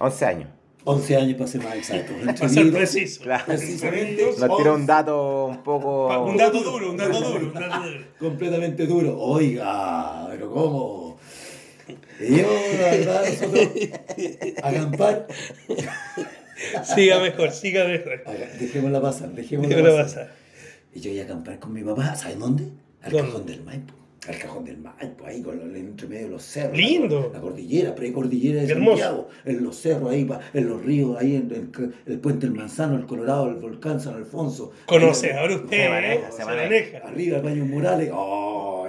11 0.00 0.26
años. 0.26 0.48
11 0.84 1.16
años 1.16 1.34
para 1.36 1.46
ser 1.48 1.62
más 1.62 1.76
exacto. 1.76 2.12
Para 2.24 2.36
ser 2.36 2.50
10 2.50 2.56
y 2.56 2.70
12, 2.70 2.76
preciso. 2.76 3.22
Claro. 3.22 3.44
Precisamente. 3.46 4.34
Nos 4.36 4.56
tiró 4.56 4.74
un 4.74 4.86
dato 4.86 5.46
un 5.46 5.62
poco... 5.62 6.24
Un 6.24 6.36
dato 6.36 6.60
duro, 6.60 6.90
un 6.90 6.96
dato 6.96 7.20
duro, 7.20 7.46
un 7.46 7.52
dato 7.54 7.82
duro. 7.88 8.04
completamente 8.18 8.86
duro. 8.86 9.16
Oiga, 9.16 9.62
pero 9.62 10.01
¿cómo? 10.52 11.18
Y 12.20 12.36
yo, 12.36 12.46
la 12.80 12.90
verdad, 12.90 13.24
nosotros, 13.28 13.68
acampar, 14.62 15.26
Siga 16.94 17.18
mejor, 17.20 17.50
siga 17.50 17.84
mejor. 17.86 18.22
dejémosla 18.60 19.00
pasar, 19.00 19.30
dejémosla 19.32 19.76
pasar. 19.82 20.02
pasar. 20.04 20.30
Y 20.94 21.00
yo 21.00 21.10
iba 21.10 21.22
a 21.22 21.24
acampar 21.24 21.58
con 21.58 21.72
mi 21.72 21.82
papá, 21.82 22.14
¿sabes 22.14 22.38
dónde? 22.38 22.64
Al 23.02 23.10
¿Dónde? 23.12 23.26
cajón 23.28 23.46
del 23.46 23.62
Maipo. 23.64 23.94
Al 24.28 24.38
cajón 24.38 24.64
del 24.64 24.78
Maipo, 24.78 25.26
ahí 25.26 25.42
con 25.42 25.58
los, 25.58 25.76
entre 25.76 26.06
medio 26.06 26.26
de 26.26 26.30
los 26.30 26.44
cerros. 26.44 26.76
Lindo. 26.76 27.30
La, 27.34 27.40
cordillera, 27.40 27.92
precordillera 27.96 28.62
de. 28.62 28.68
Santiago. 28.68 29.28
En 29.44 29.64
los 29.64 29.76
cerros, 29.76 30.12
ahí, 30.12 30.28
en 30.54 30.68
los 30.68 30.84
ríos, 30.84 31.16
ahí 31.20 31.34
en 31.34 31.50
el, 31.50 31.92
el 32.06 32.20
puente 32.20 32.46
del 32.46 32.54
Manzano, 32.54 32.96
el 32.96 33.06
Colorado, 33.06 33.48
el 33.48 33.56
volcán 33.56 33.98
San 34.00 34.14
Alfonso. 34.14 34.70
Conoce, 34.86 35.32
Ahí- 35.32 35.38
ahora 35.38 35.56
usted, 35.56 35.76
Se 35.76 35.84
¿eh? 35.86 35.88
maneja, 35.88 36.30
se 36.30 36.36
se 36.36 36.44
maneja. 36.44 36.68
maneja. 36.68 36.98
Arriba 37.08 37.36
el 37.38 37.42
baño 37.42 37.64
murales, 37.64 38.08
lo 38.10 38.81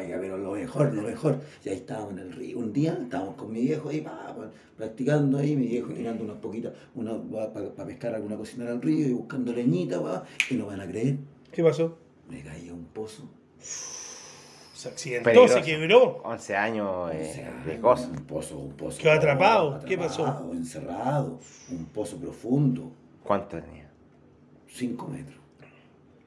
mejor, 0.63 0.93
lo 0.93 1.01
mejor. 1.01 1.39
Y 1.63 1.69
ahí 1.69 1.75
estábamos 1.75 2.13
en 2.13 2.19
el 2.19 2.33
río. 2.33 2.59
Un 2.59 2.73
día 2.73 2.97
estábamos 3.01 3.35
con 3.35 3.51
mi 3.51 3.61
viejo 3.61 3.89
ahí, 3.89 4.01
pa, 4.01 4.33
pa, 4.35 4.51
practicando 4.77 5.37
ahí, 5.37 5.55
mi 5.55 5.67
viejo 5.67 5.93
tirando 5.93 6.23
unas 6.23 6.37
poquitas, 6.37 6.73
una, 6.95 7.13
para 7.53 7.85
pescar 7.85 8.15
alguna 8.15 8.35
cocina 8.37 8.69
al 8.69 8.81
río 8.81 9.07
y 9.07 9.13
buscando 9.13 9.53
leñita, 9.53 10.01
pa, 10.01 10.23
y 10.49 10.55
no 10.55 10.65
van 10.67 10.81
a 10.81 10.87
creer, 10.87 11.17
¿Qué 11.51 11.63
pasó? 11.63 11.97
me 12.29 12.41
caí 12.41 12.69
a 12.69 12.73
un 12.73 12.85
pozo. 12.85 13.29
Se 13.59 14.89
accidentó, 14.89 15.25
Peligroso. 15.29 15.53
se 15.53 15.61
quebró. 15.61 16.21
11 16.23 16.55
años 16.55 17.11
eh, 17.13 17.47
de 17.65 17.79
cosas. 17.79 18.09
Un 18.09 18.25
pozo, 18.25 18.57
un 18.57 18.73
pozo. 18.73 18.97
Quedó 19.01 19.13
atrapado. 19.13 19.79
¿Qué 19.85 19.97
pasó? 19.97 20.25
atrapado, 20.25 20.51
Encerrado, 20.53 21.39
un 21.69 21.85
pozo 21.85 22.17
profundo, 22.17 22.91
¿Cuánto 23.23 23.57
tenía? 23.61 23.89
5 24.67 25.07
metros. 25.07 25.37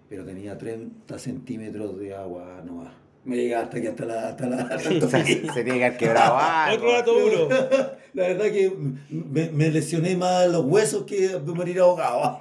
Pero 0.09 0.25
tenía 0.25 0.57
30 0.57 1.19
centímetros 1.19 1.99
de 1.99 2.15
agua 2.15 2.63
nomás. 2.65 2.93
Me 3.27 3.37
llegaba 3.37 3.65
hasta 3.65 3.79
aquí, 3.79 3.87
hasta 3.89 4.05
la... 4.07 4.29
Hasta 4.29 4.47
la 4.47 4.57
hasta 4.63 4.79
se, 5.25 5.65
tiene 5.65 5.79
que 5.79 5.85
haber 5.85 5.97
quebrado. 5.99 6.75
Otro 6.75 6.93
dato 6.93 7.21
duro. 7.21 7.49
La 8.15 8.29
verdad 8.29 8.47
que 8.47 8.73
me, 9.11 9.51
me 9.51 9.71
lesioné 9.71 10.17
más 10.17 10.49
los 10.49 10.65
huesos 10.65 11.03
que 11.05 11.39
morir 11.45 11.81
ahogado. 11.81 12.39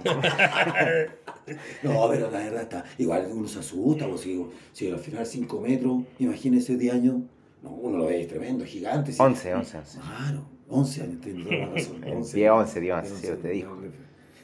No, 1.84 2.08
pero 2.10 2.32
la 2.32 2.40
verdad 2.40 2.62
está. 2.62 2.86
Igual 2.98 3.28
uno 3.32 3.46
se 3.48 3.60
asusta, 3.60 4.08
pues, 4.08 4.22
si, 4.22 4.46
si 4.72 4.90
al 4.90 5.00
final 5.00 5.26
5 5.26 5.60
metros, 5.60 6.04
imagínese 6.20 6.78
de 6.78 6.92
años. 6.92 7.16
No, 7.62 7.72
uno 7.72 7.98
lo 7.98 8.06
ve 8.06 8.26
tremendo, 8.26 8.64
gigante. 8.64 9.12
sí. 9.12 9.22
11, 9.22 9.54
11, 9.54 9.78
11. 9.80 10.00
Claro, 10.00 10.46
11 10.70 11.02
años, 11.02 11.22
tiene 11.22 11.44
toda 11.44 11.56
la 11.58 11.66
razón. 11.68 12.04
El 12.04 12.14
11, 12.14 12.38
día 12.38 12.54
11, 12.54 12.80
día 12.80 12.98
11, 13.00 13.12
11, 13.12 13.28
sí, 13.28 13.42
te 13.42 13.50
dijo. 13.50 13.78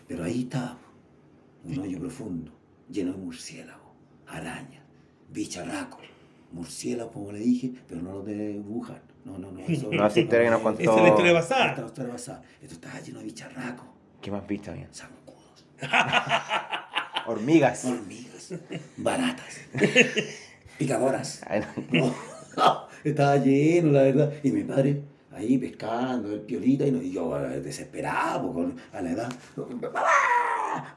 Pero 0.08 0.24
ahí 0.24 0.42
está, 0.42 0.78
un 1.64 1.80
hoyo 1.80 2.00
profundo, 2.00 2.52
lleno 2.90 3.14
de 3.14 3.18
murciélagos, 3.18 3.94
arañas, 4.28 4.84
bicharracos, 5.32 6.02
murciélagos, 6.52 7.14
como 7.14 7.32
le 7.32 7.40
dije, 7.40 7.72
pero 7.88 8.02
no 8.02 8.12
los 8.14 8.26
de 8.26 8.60
Wuhan. 8.66 9.00
No, 9.26 9.38
no, 9.38 9.52
no. 9.52 9.60
Eso, 9.60 9.90
No, 9.92 10.06
esa 10.08 10.20
historia 10.20 10.46
que 10.46 10.50
nos 10.52 10.62
contó. 10.62 10.82
Esa 10.82 10.96
es 10.96 11.02
la 11.04 11.08
historia 11.10 11.40
Esta 11.40 11.56
basada. 11.56 11.86
historia 11.88 12.14
basada. 12.14 12.42
Esto 12.62 12.74
estaba 12.76 13.00
lleno 13.00 13.20
de 13.20 13.26
bicharracos, 13.26 13.86
¿Qué 14.22 14.32
más 14.32 14.48
viste 14.48 14.72
bien? 14.72 14.88
zancudos, 14.92 15.66
Hormigas. 17.28 17.86
hormigas, 17.86 18.54
baratas, 18.98 19.60
picadoras. 20.78 21.42
No. 21.92 22.14
No, 22.58 22.88
estaba 23.04 23.38
lleno, 23.38 23.92
la 23.92 24.02
verdad. 24.04 24.34
Y 24.44 24.52
mi 24.52 24.64
padre 24.64 25.02
ahí 25.34 25.58
pescando, 25.58 26.34
el 26.34 26.42
piolita, 26.42 26.86
y, 26.86 26.92
no- 26.92 27.02
y 27.02 27.12
yo 27.14 27.38
eh, 27.40 27.62
desesperado 27.62 28.52
con, 28.54 28.76
a 28.92 29.02
la 29.02 29.12
edad. 29.12 29.32
¡Papá! 29.82 30.06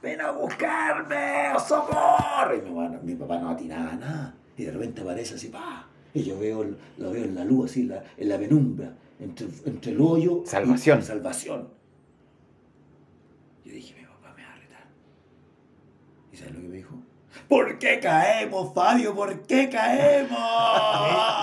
¡Ven 0.03 0.21
a 0.21 0.33
buscarme! 0.33 1.53
¡Oh, 1.55 1.61
¡Socorro! 1.61 2.57
Y 2.57 2.63
mi 2.63 2.71
papá, 2.71 2.89
no- 2.89 3.03
mi 3.03 3.15
papá 3.15 3.39
no 3.39 3.51
atinaba 3.51 3.93
nada. 3.95 4.35
Y 4.57 4.65
de 4.65 4.71
repente 4.73 5.01
aparece 5.03 5.35
así, 5.35 5.49
¡pa! 5.49 5.89
Y 6.15 6.23
yo 6.23 6.39
veo, 6.39 6.65
lo 6.99 7.11
veo 7.11 7.25
en 7.25 7.35
la 7.35 7.45
luz, 7.45 7.71
así, 7.71 7.85
la- 7.85 8.05
en 8.17 8.29
la 8.29 8.39
penumbra, 8.39 8.93
entre, 9.21 9.47
entre 9.67 9.93
el 9.93 10.01
hoyo 10.01 10.43
y 10.45 10.49
Salvación. 10.49 11.03
salvación. 11.03 11.69
Yo 13.65 13.73
dije, 13.73 13.95
mi 13.99 14.07
papá 14.07 14.33
me 14.37 14.43
va 14.45 14.53
a 14.53 14.57
retar. 14.57 14.85
¿Y 16.33 16.37
sabes 16.37 16.55
lo 16.55 16.61
que 16.61 16.69
me 16.69 16.77
dijo? 16.77 16.95
¿Por 17.49 17.79
qué 17.81 17.99
caemos, 18.01 18.73
Fabio? 18.73 19.13
¿Por 19.15 19.43
qué 19.43 19.69
caemos? 19.69 20.39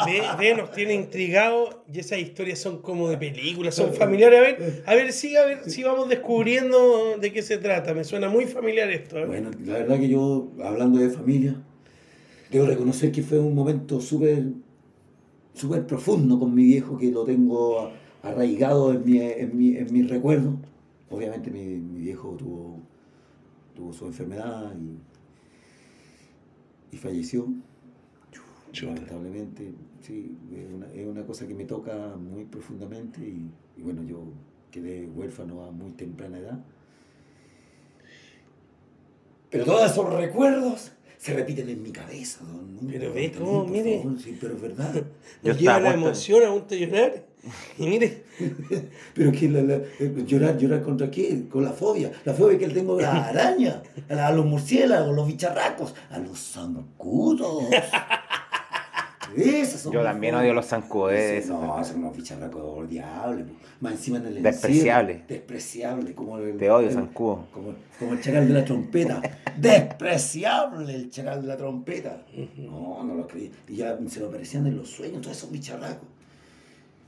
Ve, 0.05 0.21
ve, 0.39 0.55
nos 0.55 0.71
tiene 0.71 0.93
intrigado 0.93 1.83
y 1.91 1.99
esas 1.99 2.19
historias 2.19 2.59
son 2.59 2.81
como 2.81 3.09
de 3.09 3.17
películas, 3.17 3.75
son 3.75 3.93
familiares. 3.93 4.39
A 4.39 4.41
ver, 4.61 4.83
a 4.87 4.95
ver, 4.95 5.11
sí, 5.13 5.35
a 5.35 5.45
ver 5.45 5.69
si 5.69 5.83
vamos 5.83 6.07
descubriendo 6.07 7.17
de 7.19 7.33
qué 7.33 7.41
se 7.41 7.57
trata. 7.57 7.93
Me 7.93 8.05
suena 8.05 8.29
muy 8.29 8.45
familiar 8.45 8.89
esto. 8.89 9.17
¿eh? 9.19 9.25
Bueno, 9.25 9.51
la 9.65 9.73
verdad 9.73 9.99
que 9.99 10.07
yo, 10.07 10.47
hablando 10.63 10.97
de 10.99 11.09
familia, 11.09 11.55
debo 12.51 12.67
reconocer 12.67 13.11
que 13.11 13.23
fue 13.23 13.39
un 13.39 13.55
momento 13.55 14.01
súper 14.01 14.51
súper 15.53 15.85
profundo 15.85 16.39
con 16.39 16.53
mi 16.53 16.63
viejo, 16.63 16.97
que 16.97 17.11
lo 17.11 17.23
tengo 17.23 17.91
arraigado 18.23 18.93
en 18.93 19.05
mi, 19.05 19.19
en 19.19 19.57
mi, 19.57 19.77
en 19.77 19.91
mis 19.91 20.09
recuerdos. 20.09 20.55
Obviamente 21.09 21.51
mi, 21.51 21.65
mi 21.65 21.99
viejo 21.99 22.35
tuvo, 22.37 22.79
tuvo 23.75 23.91
su 23.91 24.05
enfermedad 24.05 24.73
y, 24.79 24.97
y 26.95 26.97
falleció. 26.97 27.47
Chuta. 28.71 28.93
Lamentablemente, 28.93 29.73
sí, 29.99 30.37
es 30.53 30.73
una, 30.73 30.87
es 30.93 31.05
una 31.05 31.25
cosa 31.25 31.45
que 31.45 31.53
me 31.53 31.65
toca 31.65 32.15
muy 32.15 32.45
profundamente 32.45 33.19
y, 33.19 33.51
y 33.75 33.81
bueno, 33.81 34.03
yo 34.03 34.23
quedé 34.71 35.05
huérfano 35.07 35.65
a 35.65 35.71
muy 35.71 35.91
temprana 35.91 36.39
edad. 36.39 36.63
Pero 39.49 39.65
todos 39.65 39.91
esos 39.91 40.13
recuerdos 40.13 40.93
se 41.21 41.33
repiten 41.35 41.69
en 41.69 41.83
mi 41.83 41.91
cabeza, 41.91 42.39
don 42.43 42.77
Hugo, 42.77 42.87
Pero 42.91 43.13
ve 43.13 43.31
cómo, 43.37 43.65
mire. 43.65 43.99
favor, 44.01 44.19
sí, 44.19 44.37
pero 44.41 44.55
es 44.55 44.61
verdad. 44.61 44.93
Yo 45.43 45.53
Nos 45.53 45.61
lleva 45.61 45.79
la 45.79 45.93
emoción 45.93 46.43
a 46.43 46.51
de 46.75 46.79
llorar. 46.87 47.25
Y 47.77 47.87
mire, 47.87 48.23
Pero 49.13 49.31
que 49.31 49.49
la- 49.49 49.61
la- 49.61 49.75
eh, 49.99 50.23
llorar, 50.25 50.57
llorar 50.57 50.81
contra 50.81 51.09
qué? 51.11 51.43
Con 51.49 51.63
la 51.63 51.71
fobia. 51.71 52.11
La 52.25 52.33
fobia 52.33 52.57
que 52.57 52.67
tengo 52.69 52.97
a 52.97 53.01
la 53.03 53.25
araña, 53.29 53.83
a, 54.09 54.13
la- 54.15 54.27
a 54.27 54.31
los 54.31 54.45
murciélagos, 54.47 55.09
a 55.09 55.13
los 55.13 55.27
bicharracos, 55.27 55.93
a 56.09 56.17
los 56.19 56.39
zancudos. 56.39 57.65
Esas 59.35 59.81
son 59.81 59.93
Yo 59.93 60.03
también 60.03 60.35
odio 60.35 60.53
los 60.53 60.65
eso. 60.65 61.61
no, 61.61 61.83
son 61.83 61.99
unos 61.99 62.15
bicharracos 62.17 62.61
odiables. 62.61 63.45
po. 63.47 63.53
Más 63.81 63.93
encima 63.93 64.17
en 64.17 64.25
el. 64.27 64.43
Despreciable. 64.43 65.23
Despreciable. 65.27 66.13
Como 66.13 66.37
el, 66.37 66.57
Te 66.57 66.69
odio, 66.69 66.91
zancudo. 66.91 67.45
Como, 67.53 67.73
como 67.99 68.13
el 68.13 68.21
chacal 68.21 68.47
de 68.47 68.53
la 68.53 68.65
trompeta. 68.65 69.21
Despreciable 69.57 70.93
el 70.93 71.09
chacal 71.09 71.41
de 71.41 71.47
la 71.47 71.57
trompeta. 71.57 72.25
No, 72.57 73.03
no 73.03 73.15
lo 73.15 73.27
creí. 73.27 73.51
Y 73.67 73.75
ya 73.77 73.97
se 74.07 74.19
me 74.19 74.27
aparecían 74.27 74.67
en 74.67 74.77
los 74.77 74.89
sueños 74.89 75.21
todos 75.21 75.37
esos 75.37 75.51
bicharracos. 75.51 76.07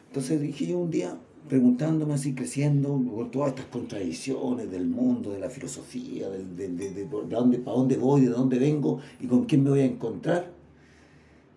Entonces 0.07 0.39
dije 0.41 0.67
yo 0.67 0.77
un 0.79 0.91
día, 0.91 1.15
preguntándome 1.49 2.13
así, 2.13 2.33
creciendo 2.35 2.99
por 3.15 3.31
todas 3.31 3.49
estas 3.49 3.65
contradicciones 3.65 4.69
del 4.71 4.85
mundo, 4.87 5.31
de 5.31 5.39
la 5.39 5.49
filosofía, 5.49 6.29
de, 6.29 6.67
de- 6.69 6.91
de 6.91 7.05
por 7.05 7.27
dónde, 7.27 7.57
para 7.59 7.77
dónde 7.77 7.97
voy, 7.97 8.21
de 8.21 8.29
dónde 8.29 8.59
vengo 8.59 8.99
y 9.19 9.25
con 9.27 9.45
quién 9.45 9.63
me 9.63 9.71
voy 9.71 9.79
a 9.81 9.85
encontrar, 9.85 10.51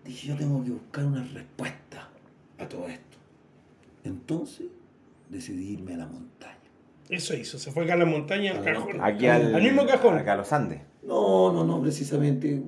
dije 0.07 0.27
yo 0.29 0.35
tengo 0.35 0.63
que 0.63 0.71
buscar 0.71 1.05
una 1.05 1.23
respuesta 1.23 2.09
a 2.59 2.67
todo 2.67 2.87
esto. 2.87 3.17
Entonces 4.03 4.67
decidí 5.29 5.73
irme 5.73 5.93
a 5.95 5.97
la 5.97 6.07
montaña. 6.07 6.53
Eso 7.09 7.35
hizo, 7.35 7.57
se 7.59 7.71
fue 7.71 7.83
acá 7.85 7.93
a 7.93 7.97
la 7.97 8.05
montaña, 8.05 8.51
al 8.57 8.63
cajón. 8.63 9.01
Aquí 9.01 9.27
al, 9.27 9.55
Al 9.55 9.61
mismo 9.61 9.85
cajón. 9.85 10.17
Acá 10.17 10.33
a 10.33 10.37
los 10.37 10.51
Andes. 10.51 10.81
No, 11.03 11.53
no, 11.53 11.63
no, 11.63 11.81
precisamente. 11.81 12.61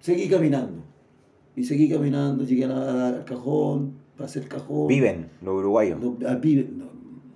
Seguí 0.00 0.28
caminando. 0.28 0.84
Y 1.56 1.64
seguí 1.64 1.88
caminando, 1.88 2.44
llegué 2.44 2.64
a 2.64 2.68
la- 2.68 3.08
al 3.08 3.24
cajón, 3.24 3.96
pasé 4.16 4.40
el 4.40 4.48
cajón. 4.48 4.86
Viven 4.88 5.30
los 5.42 5.54
uruguayos. 5.54 5.98
No, 6.00 6.16
ah, 6.28 6.34
viven, 6.34 6.78
no, 6.78 6.84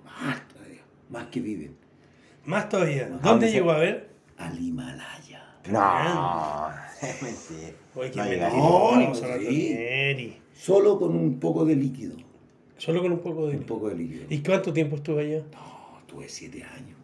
más 0.05 0.47
todavía, 0.49 0.83
más 1.09 1.27
que 1.29 1.41
viven. 1.41 1.75
Más 2.45 2.69
todavía. 2.69 3.09
¿Dónde 3.09 3.29
¿dónde 3.29 3.51
llegó 3.53 3.71
a 3.73 3.79
ver? 3.79 4.11
Al 4.37 4.59
Himalaya. 4.61 5.43
No, 5.71 6.69
mentira. 7.03 7.73
Oye, 7.95 8.11
qué 8.11 8.37
No, 8.37 8.97
no, 8.97 9.15
sí. 9.15 10.37
Solo 10.55 10.99
con 10.99 11.17
un 11.17 11.41
poco 11.41 11.65
de 11.65 11.77
líquido. 11.77 12.17
Solo 12.77 13.03
con 13.03 13.13
un 13.13 13.21
poco 13.21 13.47
de... 13.49 13.57
Un 13.57 13.65
poco 13.65 13.89
de 13.89 13.97
líquido. 13.97 14.25
¿Y 14.29 14.43
cuánto 14.43 14.73
tiempo 14.73 14.97
estuvo 14.97 15.19
allá? 15.19 15.43
No, 15.53 16.01
tuve 16.07 16.29
siete 16.29 16.63
años. 16.63 16.97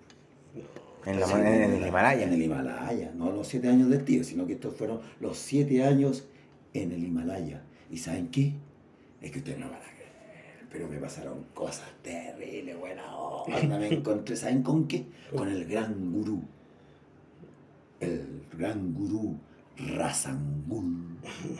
En, 1.04 1.20
la, 1.20 1.26
en, 1.30 1.46
en 1.46 1.72
el 1.74 1.86
Himalaya. 1.86 2.24
En 2.24 2.32
el 2.32 2.42
Himalaya. 2.42 3.12
No 3.14 3.30
los 3.30 3.46
siete 3.46 3.68
años 3.68 3.88
del 3.88 4.04
tío, 4.04 4.24
sino 4.24 4.46
que 4.46 4.54
estos 4.54 4.74
fueron 4.74 5.00
los 5.20 5.38
siete 5.38 5.84
años 5.84 6.26
en 6.74 6.92
el 6.92 7.04
Himalaya. 7.04 7.62
¿Y 7.90 7.98
saben 7.98 8.28
qué? 8.28 8.52
Es 9.22 9.30
que 9.30 9.38
ustedes 9.38 9.58
no 9.58 9.66
van 9.66 9.76
a 9.76 9.80
creer, 9.80 10.66
pero 10.70 10.88
me 10.88 10.98
pasaron 10.98 11.44
cosas 11.54 11.88
terribles, 12.02 12.78
buena 12.78 13.16
onda. 13.16 13.78
Me 13.78 13.88
encontré, 13.88 14.36
¿saben 14.36 14.62
con 14.62 14.86
qué? 14.88 15.06
Con 15.34 15.48
el 15.48 15.64
gran 15.66 16.12
gurú. 16.12 16.42
El 18.00 18.42
gran 18.58 18.92
gurú 18.92 19.38
Razangul. 19.78 21.18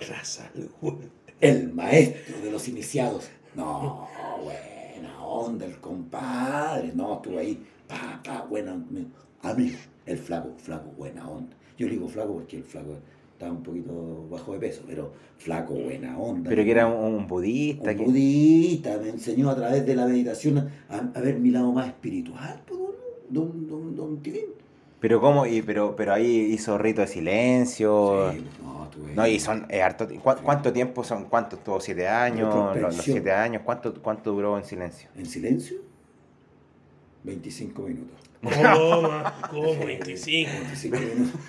Raza, 0.08 0.50
güey. 0.80 0.94
El 1.40 1.72
maestro 1.72 2.40
de 2.42 2.50
los 2.50 2.66
iniciados. 2.68 3.28
No, 3.54 4.08
buena 4.42 5.22
onda, 5.24 5.66
el 5.66 5.76
compadre. 5.80 6.92
No, 6.94 7.14
estuvo 7.16 7.38
ahí. 7.38 7.62
Pa, 7.86 8.20
pa, 8.24 8.42
buena 8.48 8.74
onda. 8.74 8.92
Amigo, 9.42 9.76
el 10.06 10.18
flaco, 10.18 10.50
flaco, 10.56 10.90
buena 10.96 11.28
onda. 11.28 11.54
Yo 11.78 11.86
le 11.86 11.94
digo 11.94 12.08
flaco 12.08 12.34
porque 12.34 12.56
el 12.56 12.64
flaco 12.64 12.98
estaba 13.32 13.52
un 13.52 13.62
poquito 13.62 14.26
bajo 14.30 14.54
de 14.54 14.58
peso, 14.60 14.82
pero 14.86 15.12
flaco, 15.36 15.74
buena 15.74 16.18
onda. 16.18 16.48
Pero 16.48 16.64
que 16.64 16.70
era 16.70 16.86
un, 16.86 17.14
un 17.14 17.26
budista. 17.26 17.90
Un 17.90 17.96
que- 17.98 18.04
budista, 18.04 18.98
me 18.98 19.10
enseñó 19.10 19.50
a 19.50 19.56
través 19.56 19.84
de 19.84 19.94
la 19.94 20.06
meditación 20.06 20.70
a, 20.88 20.96
a 21.14 21.20
ver 21.20 21.38
mi 21.38 21.50
lado 21.50 21.70
más 21.72 21.88
espiritual, 21.88 22.62
pues, 22.66 22.80
don, 23.28 23.66
don, 23.68 23.68
don, 23.68 23.96
don 23.96 24.22
Tirín. 24.22 24.46
Pero 25.06 25.20
cómo, 25.20 25.46
y, 25.46 25.62
pero, 25.62 25.94
pero 25.94 26.12
ahí 26.12 26.26
hizo 26.52 26.76
rito 26.78 27.00
de 27.00 27.06
silencio. 27.06 28.32
Sí, 28.32 28.44
no, 28.60 28.90
tuve- 28.90 29.14
No, 29.14 29.24
y 29.24 29.38
son 29.38 29.64
eh, 29.68 29.80
harto 29.80 30.08
¿cuá- 30.20 30.34
¿Cuánto 30.42 30.72
tiempo 30.72 31.04
son? 31.04 31.26
¿Cuánto 31.26 31.54
estuvo? 31.54 31.78
¿Siete 31.80 32.08
años? 32.08 32.52
Los, 32.82 32.96
los 32.96 33.04
siete 33.04 33.30
años. 33.30 33.62
¿Cuánto, 33.64 33.94
¿Cuánto 34.02 34.32
duró 34.32 34.58
en 34.58 34.64
silencio? 34.64 35.08
¿En 35.16 35.26
silencio? 35.26 35.76
25 37.26 37.82
minutos. 37.82 38.20
¿Cómo? 38.46 39.10
¿Cómo? 39.50 39.84
25. 39.86 40.50
25 40.52 40.96
minutos. 40.98 41.40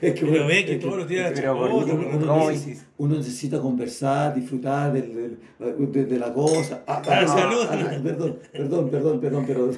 es 0.00 0.14
que 0.14 0.24
uno- 0.24 0.46
ve 0.46 0.64
que 0.64 0.74
es 0.76 0.80
todo 0.80 0.96
lo 0.96 1.06
tira 1.06 1.30
pero 1.34 1.42
chacota, 1.42 1.70
por- 1.70 2.18
pero 2.18 2.50
uno, 2.98 3.16
necesita 3.18 3.60
conversar, 3.60 4.34
disfrutar 4.34 4.92
del- 4.94 5.14
del- 5.58 5.92
de, 5.92 6.04
de 6.06 6.18
la 6.18 6.32
cosa. 6.32 6.82
Ah, 6.86 7.02
Ah, 7.06 7.26
salud. 7.26 7.66
perdón, 8.02 8.38
perdón, 8.50 8.90
perdón, 8.90 9.20
perdón, 9.20 9.44
pero 9.46 9.70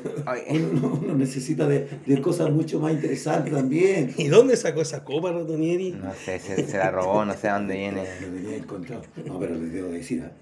uno, 0.50 1.00
uno 1.02 1.14
necesita 1.14 1.66
de, 1.66 1.88
de 2.06 2.20
cosas 2.20 2.50
mucho 2.52 2.78
más 2.78 2.92
interesantes 2.92 3.52
también. 3.52 4.14
¿Y 4.16 4.28
dónde 4.28 4.56
sacó 4.56 4.82
esa 4.82 5.02
copa, 5.02 5.32
Ratonieri? 5.32 5.92
No 5.92 6.12
sé, 6.14 6.38
se, 6.38 6.64
se 6.68 6.76
la 6.78 6.92
robó, 6.92 7.24
no 7.24 7.34
sé 7.34 7.48
a 7.48 7.54
dónde 7.54 7.74
viene. 7.74 8.04
Lo 8.20 8.28
tenía 8.28 8.56
encontrado. 8.58 9.02
No, 9.26 9.40
pero 9.40 9.56
les 9.56 9.72
debo 9.72 9.88
decir, 9.88 10.22
¿ah? 10.24 10.32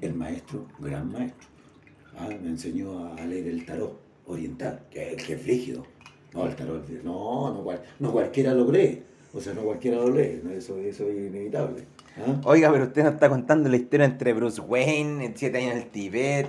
el 0.00 0.14
maestro, 0.14 0.66
gran 0.78 1.12
maestro, 1.12 1.48
¿ah? 2.16 2.28
me 2.42 2.48
enseñó 2.48 3.12
a 3.14 3.20
leer 3.26 3.48
el 3.48 3.66
tarot 3.66 4.00
oriental, 4.26 4.80
que, 4.90 5.16
que 5.16 5.34
es 5.34 5.46
rígido. 5.46 5.84
No, 6.34 6.46
el 6.46 6.56
tarot, 6.56 6.88
no, 7.04 7.52
no, 7.52 7.62
cual- 7.62 7.82
no 8.00 8.12
cualquiera 8.12 8.54
lo 8.54 8.70
lee. 8.70 9.02
O 9.34 9.40
sea, 9.40 9.54
no 9.54 9.62
cualquiera 9.62 9.96
lo 9.98 10.10
lee, 10.10 10.40
¿no? 10.42 10.50
eso, 10.50 10.78
eso 10.78 11.08
es 11.08 11.16
inevitable. 11.16 11.84
¿ah? 12.18 12.40
Oiga, 12.44 12.70
pero 12.70 12.84
usted 12.84 13.02
nos 13.04 13.14
está 13.14 13.28
contando 13.30 13.68
la 13.68 13.76
historia 13.76 14.04
entre 14.06 14.32
Bruce 14.34 14.60
Wayne, 14.60 15.24
el 15.26 15.32
siete 15.36 15.58
años 15.58 15.72
en 15.72 15.78
el 15.78 15.86
Tibet. 15.86 16.46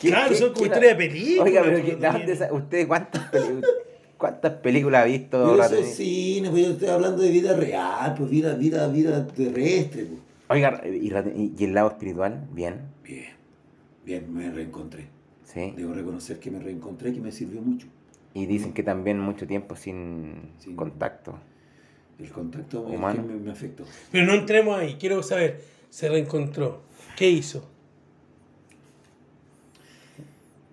¿Qué- 0.00 0.08
Claro, 0.08 0.34
son 0.34 0.48
como 0.50 0.60
qué- 0.60 0.66
historia 0.68 0.88
de 0.90 0.96
película. 0.96 1.44
Oiga, 1.44 1.60
pero 1.62 1.72
pues, 1.72 1.84
¿qué- 1.84 1.90
¿de 1.90 1.92
dónde 1.96 2.06
Ratonieri. 2.08 2.38
sa- 2.38 2.52
¿usted 2.54 2.88
cuántas, 2.88 3.22
peli- 3.30 3.60
cuántas 4.16 4.52
películas 4.54 5.02
ha 5.02 5.04
visto? 5.06 5.50
Pero 5.50 5.64
eso 5.64 5.74
es 5.76 5.94
cine, 5.94 6.50
pues 6.50 6.64
yo 6.64 6.70
estoy 6.72 6.88
hablando 6.88 7.22
de 7.22 7.30
vida 7.30 7.54
real, 7.56 8.14
pues 8.16 8.30
vida, 8.30 8.54
vida, 8.54 8.88
vida 8.88 9.26
terrestre. 9.26 10.04
Pues. 10.06 10.20
Oiga, 10.48 10.82
¿y, 10.86 11.52
¿y 11.58 11.64
el 11.64 11.74
lado 11.74 11.88
espiritual? 11.90 12.46
Bien, 12.52 12.80
Bien, 13.04 13.26
bien, 14.06 14.32
me 14.34 14.50
reencontré. 14.50 15.06
Sí. 15.52 15.72
Debo 15.76 15.92
reconocer 15.94 16.38
que 16.38 16.50
me 16.50 16.58
reencontré, 16.58 17.12
que 17.12 17.20
me 17.20 17.32
sirvió 17.32 17.60
mucho. 17.62 17.86
Y 18.34 18.46
dicen 18.46 18.72
que 18.72 18.82
también 18.82 19.18
mucho 19.20 19.46
tiempo 19.46 19.76
sin 19.76 20.50
Sin- 20.58 20.74
contacto. 20.76 21.34
El 22.18 22.30
contacto 22.30 22.84
es 22.84 22.90
que 22.90 22.96
Humano. 22.96 23.22
me, 23.24 23.34
me 23.34 23.50
afectó. 23.50 23.84
Pero 24.10 24.26
no 24.26 24.34
entremos 24.34 24.78
ahí, 24.78 24.96
quiero 24.98 25.22
saber, 25.22 25.60
se 25.90 26.08
reencontró. 26.08 26.82
¿Qué 27.16 27.28
hizo? 27.30 27.68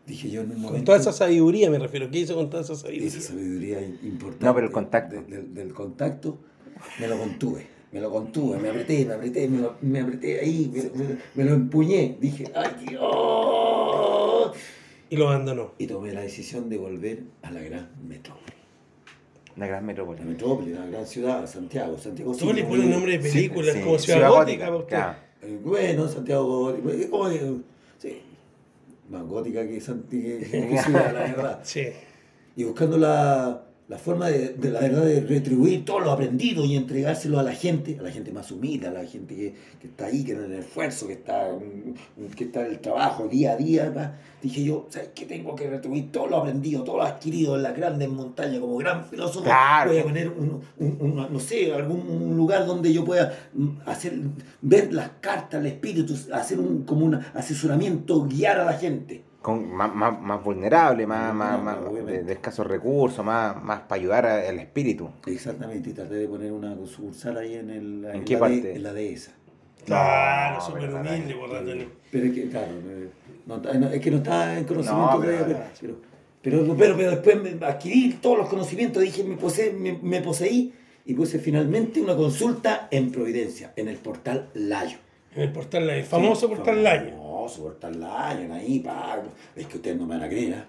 Dije 0.06 0.30
yo 0.32 0.42
en 0.42 0.48
un 0.48 0.54
Con 0.54 0.62
momento... 0.64 0.86
toda 0.86 0.98
esa 0.98 1.12
sabiduría 1.14 1.70
me 1.70 1.78
refiero. 1.80 2.10
¿Qué 2.10 2.20
hizo 2.20 2.36
con 2.36 2.50
toda 2.50 2.64
esa 2.64 2.74
esa 2.74 2.82
sabiduría? 2.84 3.22
sabiduría 3.22 3.82
importante. 4.04 4.46
No, 4.46 4.56
pero 4.56 4.68
el 4.68 4.72
contacto. 4.74 5.16
de- 5.16 5.22
del- 5.24 5.54
del 5.54 5.74
contacto, 5.74 6.38
me 7.00 7.08
lo 7.08 7.18
contuve. 7.20 7.68
Me 7.92 8.00
lo 8.00 8.12
contuve, 8.12 8.60
me 8.60 8.70
apreté, 8.70 9.04
me 9.06 9.14
apreté, 9.16 9.48
me, 9.50 9.62
lo- 9.62 9.76
me 9.82 10.00
apreté 10.02 10.40
ahí, 10.40 10.72
me, 10.72 10.84
me- 11.04 11.18
me 11.36 11.44
lo 11.44 11.56
empuñé. 11.56 12.18
Dije, 12.22 12.46
¡ay 12.56 12.86
Dios! 12.88 13.79
Y 15.10 15.18
lo 15.18 15.30
abandonó. 15.30 15.74
Y 15.78 15.88
tomé 15.88 16.14
la 16.14 16.22
decisión 16.22 16.70
de 16.70 16.78
volver 16.78 17.20
a 17.42 17.52
la 17.52 17.62
gran 17.62 17.90
metrópoli. 18.08 18.54
Una 19.58 19.68
gran 19.68 19.82
La 19.82 19.88
metrópoli. 19.88 20.22
metrópoli, 20.24 20.74
la 20.74 20.86
gran 20.86 21.06
ciudad, 21.06 21.46
Santiago. 21.48 21.98
Santiago 21.98 22.34
Tú 22.36 22.48
le 22.48 22.62
City, 22.62 22.64
pones 22.68 22.86
nombre 22.88 23.18
de 23.18 23.30
Sí, 23.30 23.38
películas 23.50 23.74
sí, 23.76 23.82
como 23.82 24.00
Ciudad, 24.00 24.18
Ciudad 24.20 24.30
Gótica, 24.30 24.40
Gótica, 24.40 24.66
para 24.66 24.78
usted. 24.78 24.90
claro. 24.96 25.54
Eh, 25.54 25.60
Bueno, 25.64 26.08
Santiago 26.08 26.72
Gótico, 26.72 27.30
eh, 27.30 27.54
sí, 27.98 28.22
más 29.10 29.24
gótica 29.24 29.68
que, 29.68 29.82
Santi- 29.82 30.22
que- 30.22 30.40
que 30.70 30.78
ciudad, 30.84 31.14
la 31.14 31.20
verdad. 31.22 31.60
Sí. 31.64 31.88
y 32.56 32.64
buscando 32.66 32.98
la, 32.98 33.64
la 33.90 33.98
forma 33.98 34.28
de, 34.30 34.50
de 34.50 34.70
la 34.70 34.82
verdad 34.82 35.04
de 35.04 35.20
retribuir 35.22 35.84
todo 35.84 36.00
lo 36.00 36.12
aprendido 36.12 36.64
y 36.64 36.76
entregárselo 36.76 37.40
a 37.40 37.44
la 37.44 37.54
gente, 37.54 37.98
a 38.00 38.04
la 38.04 38.12
gente 38.12 38.32
más 38.32 38.52
humilde, 38.52 38.86
a 38.88 38.92
la 38.92 39.04
gente 39.04 39.36
que, 39.36 39.54
que 39.82 39.88
está 39.88 40.06
ahí, 40.06 40.24
que 40.24 40.34
en 40.34 40.44
el 40.44 40.54
esfuerzo, 40.54 41.08
que 41.08 41.14
está, 41.14 41.50
mm, 41.54 42.26
que 42.36 42.44
está 42.44 42.60
en 42.62 42.68
el 42.68 42.80
trabajo 42.80 43.28
día 43.28 43.54
a 43.54 43.58
día. 43.58 44.20
Dije 44.44 44.64
yo, 44.64 44.86
¿sabes 44.90 45.10
qué? 45.16 45.26
Tengo 45.26 45.56
que 45.56 45.68
retribuir 45.68 46.12
todo 46.12 46.28
lo 46.28 46.38
aprendido, 46.38 46.84
todo 46.84 46.98
lo 46.98 47.04
adquirido 47.04 47.56
en 47.56 47.64
las 47.64 47.76
grandes 47.76 48.08
montañas 48.10 48.60
como 48.60 48.78
gran 48.78 49.06
filósofo. 49.06 49.44
Claro. 49.46 49.90
Voy 49.92 50.00
a 50.00 50.04
poner, 50.04 50.30
un, 50.30 50.62
un- 50.78 51.16
no 51.34 51.40
sé, 51.40 51.74
algún 51.74 52.38
lugar 52.38 52.68
donde 52.68 52.94
yo 52.94 53.04
pueda 53.04 53.34
mm, 53.54 53.70
hacer, 53.88 54.14
ver 54.62 54.94
las 54.94 55.10
cartas, 55.20 55.62
el 55.62 55.66
espíritu, 55.66 56.16
hacer 56.32 56.60
un, 56.60 56.84
como 56.84 57.06
un 57.06 57.16
asesoramiento, 57.16 58.24
guiar 58.26 58.60
a 58.60 58.66
la 58.66 58.74
gente. 58.74 59.24
Con, 59.42 59.74
más, 59.74 59.94
más, 59.96 60.20
más 60.22 60.44
vulnerable, 60.44 61.08
más, 61.08 61.34
más, 61.34 61.58
No, 61.58 61.64
más 61.64 62.06
de, 62.06 62.24
de 62.24 62.34
escasos 62.34 62.68
recursos, 62.68 63.24
más, 63.24 63.62
más 63.64 63.82
para 63.82 64.02
ayudar 64.02 64.26
a- 64.26 64.50
al 64.50 64.60
espíritu. 64.60 65.10
Exactamente, 65.26 65.90
y 65.92 65.94
traté 65.94 66.16
de 66.16 66.28
poner 66.28 66.52
una 66.52 66.76
sucursal 66.86 67.38
ahí 67.38 67.56
en, 67.56 67.70
el, 67.70 68.06
¿En 68.14 68.26
qué 68.26 68.34
la 68.34 68.40
parte? 68.42 68.62
de- 68.62 68.76
en 68.76 68.84
la 68.84 68.92
dehesa. 68.94 69.32
Claro, 69.86 70.56
No, 70.56 70.62
súper 70.66 70.94
humilde, 70.94 71.36
por. 71.36 71.50
Pero 72.12 72.26
es 72.26 72.34
que, 72.34 72.50
claro, 72.50 72.68
no, 73.46 73.56
está- 73.56 73.74
no, 73.76 73.88
es 73.90 74.02
que 74.02 74.12
no 74.12 74.18
está 74.18 74.58
en 74.60 74.66
conocimiento 74.66 75.14
No, 75.14 75.22
pero- 75.22 75.46
pero, 75.46 75.60
pero, 76.42 76.66
pero, 76.66 76.76
pero- 76.78 76.98
pero 76.98 77.10
después 77.12 77.42
me 77.60 77.66
adquirí 77.66 78.14
todos 78.22 78.38
los 78.40 78.50
conocimientos, 78.50 79.02
dije, 79.02 79.24
me, 79.24 79.38
pose- 79.38 79.72
me, 79.72 79.98
me 80.02 80.22
poseí 80.22 80.74
y 81.06 81.14
puse 81.14 81.40
finalmente 81.40 82.02
una 82.02 82.16
consulta 82.16 82.90
en 82.92 83.10
Providencia, 83.10 83.72
en 83.78 83.88
el 83.88 83.96
portal 83.98 84.50
Layo. 84.54 84.98
En 85.36 85.44
el 85.44 85.52
portal 85.54 85.86
Lion, 85.88 86.06
famoso 86.06 86.48
Sí, 86.48 86.56
portal 86.56 86.84
Lion. 86.84 87.19
Famoso 87.50 87.64
portal 87.64 88.00
Lion, 88.00 88.52
ahí, 88.52 88.80
pa. 88.80 89.24
Es 89.56 89.66
que 89.66 89.78
ustedes 89.78 89.98
no 89.98 90.06
me 90.06 90.16
van 90.16 90.26
a 90.26 90.30
creer. 90.30 90.66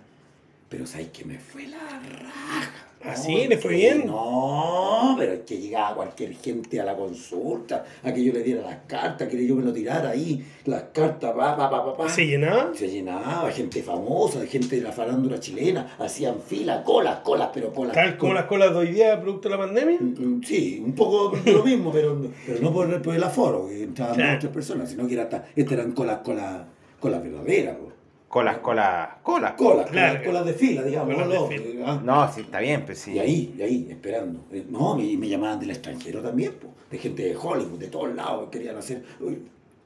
Pero 0.69 0.87
sabes 0.87 1.09
que 1.09 1.25
me 1.25 1.39
fue 1.39 1.67
la 1.67 1.79
raja. 1.79 2.90
¿Ah, 3.03 3.15
No, 3.17 3.17
sí? 3.17 3.47
¿Le 3.49 3.57
fue 3.57 3.75
bien? 3.75 4.07
No, 4.07 5.15
pero 5.19 5.33
es 5.33 5.41
que 5.41 5.59
llegaba 5.59 5.95
cualquier 5.95 6.35
gente 6.35 6.81
a 6.81 6.85
la 6.85 6.95
consulta, 6.97 7.85
a 8.03 8.13
que 8.13 8.23
yo 8.23 8.33
le 8.33 8.43
diera 8.43 8.63
las 8.63 8.79
cartas, 8.87 9.27
que 9.29 9.47
yo 9.47 9.55
me 9.55 9.63
lo 9.63 9.73
tirara 9.73 10.11
ahí, 10.11 10.45
las 10.67 10.83
cartas, 10.93 11.33
pa, 11.35 11.57
pa, 11.57 11.71
pa, 11.71 11.85
pa, 11.85 11.97
pa. 11.97 12.09
¿Se 12.09 12.27
llenaba? 12.27 12.75
Se 12.75 12.89
llenaba, 12.89 13.51
gente 13.53 13.83
famosa, 13.83 14.45
gente 14.47 14.77
de 14.77 14.83
la 14.83 14.93
farándula 14.93 15.41
chilena, 15.41 15.97
hacían 15.99 16.41
fila, 16.41 16.83
colas, 16.83 17.21
colas, 17.21 17.49
pero 17.55 17.73
colas. 17.73 17.95
Tal 17.95 18.19
como 18.19 18.35
las 18.35 18.45
colas 18.45 18.71
de 18.73 18.79
hoy 18.79 18.93
día, 18.93 19.19
producto 19.21 19.49
de 19.49 19.57
la 19.57 19.63
pandemia. 19.63 19.99
Mm, 20.01 20.37
mm, 20.37 20.43
Sí, 20.45 20.83
un 20.85 20.95
poco 20.95 21.37
de 21.37 21.53
lo 21.53 21.63
mismo, 21.65 21.91
pero, 21.93 22.21
pero 22.47 22.61
no 22.61 22.73
por, 22.73 23.15
el 23.15 23.25
aforo, 23.25 23.67
que 23.67 23.85
entraban 23.85 24.35
muchas 24.35 24.51
personas, 24.51 24.91
sino 24.91 25.07
que 25.07 25.15
era 25.15 25.23
hasta, 25.25 25.47
estas 25.57 25.73
eran 25.73 25.93
colas, 25.93 26.19
colas, 26.19 26.63
colas 26.99 27.23
verdaderas. 27.23 27.77
po. 27.77 28.00
Colas, 28.31 28.59
colas, 28.59 29.09
colas. 29.25 29.55
Colas, 29.55 29.91
Claro. 29.91 30.13
colas, 30.21 30.27
colas 30.27 30.47
de 30.47 30.53
fila, 30.55 30.83
digamos. 30.85 31.13
Colas 31.15 31.29
de 31.29 31.35
¿no? 31.35 31.47
fila. 31.49 31.85
Ah. 31.85 32.01
No, 32.05 32.33
sí, 32.33 32.43
está 32.43 32.61
bien, 32.61 32.85
pues 32.87 33.01
sí. 33.01 33.15
Y 33.15 33.19
ahí, 33.19 33.55
y 33.59 33.63
ahí, 33.63 33.87
esperando. 33.91 34.45
Eh, 34.53 34.65
No, 34.71 35.01
y 35.01 35.17
me 35.17 35.29
llamaban 35.29 35.59
del 35.59 35.71
extranjero 35.71 36.23
también, 36.23 36.53
po, 36.53 36.69
de 36.93 36.99
gente 36.99 37.25
de 37.25 37.37
Hollywood, 37.37 37.81
de 37.81 37.89
todos 37.89 38.15
lados, 38.15 38.49
querían 38.51 38.77
hacer. 38.77 39.03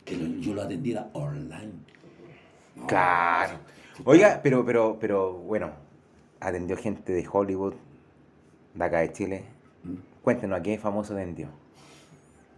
que 0.04 0.16
lo- 0.18 0.26
yo 0.42 0.52
lo 0.52 0.60
atendiera 0.60 1.08
online. 1.14 1.72
No, 2.76 2.86
Claro. 2.86 3.54
sí, 3.96 4.02
Oiga, 4.04 4.40
pero, 4.42 4.62
pero, 4.62 4.98
pero, 5.00 5.32
bueno, 5.32 5.70
atendió 6.40 6.76
gente 6.76 7.14
de 7.14 7.26
Hollywood, 7.26 7.72
de 8.74 8.84
acá 8.84 8.98
de 9.00 9.10
Chile. 9.14 9.44
Mm. 9.82 9.94
Cuéntenos, 10.22 10.58
¿a 10.58 10.62
qué 10.62 10.76
famoso 10.76 11.14
atendió? 11.14 11.48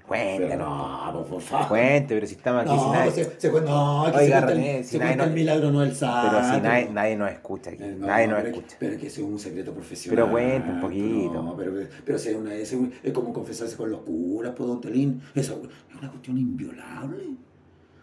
Pero 0.09 0.37
Cuéntenos. 0.39 0.69
no, 0.69 1.13
por- 1.13 1.27
por 1.27 1.41
favor. 1.43 1.69
Cuente, 1.69 2.15
pero 2.15 2.27
si 2.29 2.35
estamos 2.35 2.63
aquí, 2.63 2.71
si 2.71 2.77
No, 2.77 2.93
nadie, 2.95 3.11
se, 3.11 3.41
se 3.41 3.51
cuenta, 3.51 3.71
no, 3.71 4.07
aquí 4.07 4.17
Oiga, 4.19 4.25
se 4.25 4.31
cuenta, 4.31 4.47
René, 4.55 4.79
el, 4.79 4.85
si 4.85 4.91
se 4.91 4.99
nadie 4.99 5.09
cuenta 5.11 5.25
el 5.25 5.31
no- 5.31 5.35
milagro, 5.37 5.71
no 5.73 5.83
el 5.83 5.95
santo. 5.97 6.29
pero 6.31 6.45
si 6.55 6.61
nadie, 6.61 6.85
no. 6.87 6.93
nadie 6.93 7.17
nos 7.17 7.31
escucha 7.33 7.71
aquí, 7.71 7.83
Eh, 7.83 7.97
no, 7.99 8.07
nadie 8.07 8.27
nos 8.29 8.37
pero, 8.43 8.49
escucha. 8.55 8.77
pero 8.79 8.93
es 8.95 9.01
que 9.01 9.07
ese 9.09 9.21
es 9.23 9.27
un 9.27 9.39
secreto 9.41 9.73
profesional. 9.75 10.17
Pero 10.17 10.31
cuente 10.31 10.71
un 10.71 10.81
poquito. 10.81 11.43
No, 11.43 11.57
pero, 11.57 11.73
pero 12.05 12.19
si 12.19 12.29
es, 12.29 12.37
una, 12.37 12.55
es, 12.55 12.73
un- 12.73 12.93
es 13.03 13.13
como 13.13 13.33
confesarse 13.33 13.77
con 13.77 13.91
los 13.91 14.01
curas, 14.03 14.53
por 14.55 14.67
don 14.69 14.81
Telín. 14.81 15.21
Eso 15.35 15.61
es 15.65 15.99
una 15.99 16.09
cuestión 16.11 16.39
inviolable. 16.39 17.25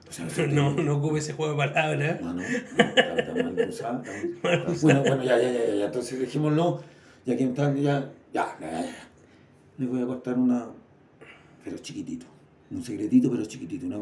O 0.10 0.12
sea, 0.12 0.28
eso 0.28 0.46
No, 0.48 0.72
no 0.74 0.98
ocupe 0.98 1.20
ese 1.20 1.34
juego 1.34 1.54
de 1.54 1.58
palabras. 1.58 2.20
No, 2.22 2.34
no, 2.34 2.42
no, 2.42 2.48
está, 2.48 2.84
está 3.18 3.34
mal 3.44 3.70
usado, 3.70 4.04
Bueno, 4.82 5.02
bueno, 5.02 5.24
ya, 5.24 5.38
ya, 5.38 5.52
ya, 5.52 5.74
ya, 5.76 5.86
entonces 5.86 6.20
dejémoslo, 6.20 6.82
ya 7.26 7.38
que 7.38 7.46
están, 7.46 7.76
ya, 7.78 8.10
ya, 8.34 8.56
ya, 8.60 8.70
ya. 8.72 8.96
Les 9.78 9.90
voy 9.90 10.02
a 10.04 10.06
contar 10.06 10.38
una, 10.38 10.68
pero 11.64 11.78
chiquitito, 11.80 12.26
un 12.72 12.84
secretito, 12.84 13.30
pero 13.32 13.46
chiquitito, 13.46 13.86
una... 13.86 13.98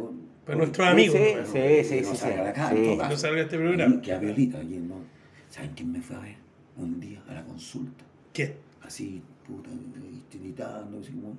Para 0.46 0.58
nuestros 0.58 0.88
amigos. 0.88 1.16
Sí, 1.18 1.24
Bueno, 1.34 1.46
sí, 1.48 1.54
que 1.54 1.84
sí, 1.84 2.02
no 2.02 2.12
sí, 2.12 2.18
salga 2.18 2.44
sí. 2.44 2.50
acá, 2.50 2.70
Sí. 2.70 2.98
No 2.98 3.18
salga 3.18 3.42
este 3.42 3.58
programa. 3.58 4.02
Que 4.02 4.14
a 4.14 4.20
Violita, 4.20 4.58
aquí, 4.60 4.78
¿no? 4.78 4.96
¿Saben 5.50 5.72
quién 5.76 5.92
me 5.92 6.02
fue 6.02 6.16
a 6.16 6.20
ver? 6.20 6.36
Un 6.78 7.00
día 7.00 7.22
a 7.30 7.34
la 7.34 7.44
consulta, 7.44 8.04
¿Qué? 8.34 8.56
así, 8.82 9.22
puta, 9.46 9.70
ahí, 9.70 10.24
tiritando, 10.30 11.00
así 11.00 11.12
como... 11.12 11.36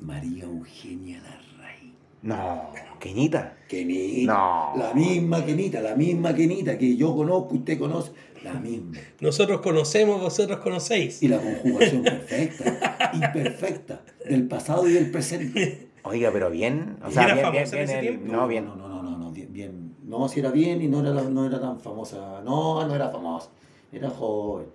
María 0.00 0.44
Eugenia 0.44 1.20
Larraín. 1.22 1.94
No, 2.22 2.70
Queñita. 3.00 3.56
Kenita. 3.68 4.32
No. 4.34 4.72
La 4.78 4.92
misma 4.94 5.44
Kenita, 5.44 5.80
la 5.80 5.94
misma 5.94 6.34
Kenita 6.34 6.76
que 6.76 6.96
yo 6.96 7.14
conozco, 7.14 7.54
usted 7.54 7.78
conoce, 7.78 8.12
la 8.44 8.54
misma. 8.54 8.98
Nosotros 9.20 9.60
conocemos, 9.60 10.20
vosotros 10.20 10.58
conocéis. 10.60 11.22
Y 11.22 11.28
la 11.28 11.38
conjugación 11.38 12.02
perfecta, 12.02 13.10
imperfecta, 13.14 14.02
del 14.28 14.46
pasado 14.48 14.88
y 14.88 14.92
del 14.92 15.10
presente. 15.10 15.88
Oiga, 16.04 16.30
pero 16.32 16.50
bien. 16.50 16.96
O 17.04 17.08
¿Y 17.08 17.12
sea, 17.12 17.24
era 17.24 17.34
bien, 17.34 17.46
famosa 17.46 17.76
bien, 17.76 17.82
en 17.82 17.88
ese 17.90 18.00
bien, 18.00 18.14
el- 18.14 18.18
tiempo? 18.20 18.36
No, 18.36 18.46
bien. 18.48 18.64
No, 18.66 18.76
no, 18.76 18.88
no, 18.88 19.02
no, 19.02 19.18
no, 19.18 19.30
bien, 19.32 19.52
bien. 19.52 19.94
No, 20.04 20.28
si 20.28 20.40
era 20.40 20.50
bien 20.50 20.80
y 20.82 20.86
no 20.88 21.00
era, 21.00 21.22
no 21.22 21.44
era 21.46 21.60
tan 21.60 21.80
famosa. 21.80 22.40
No, 22.44 22.86
no 22.86 22.94
era 22.94 23.08
famosa. 23.10 23.50
Era 23.92 24.08
joven. 24.10 24.66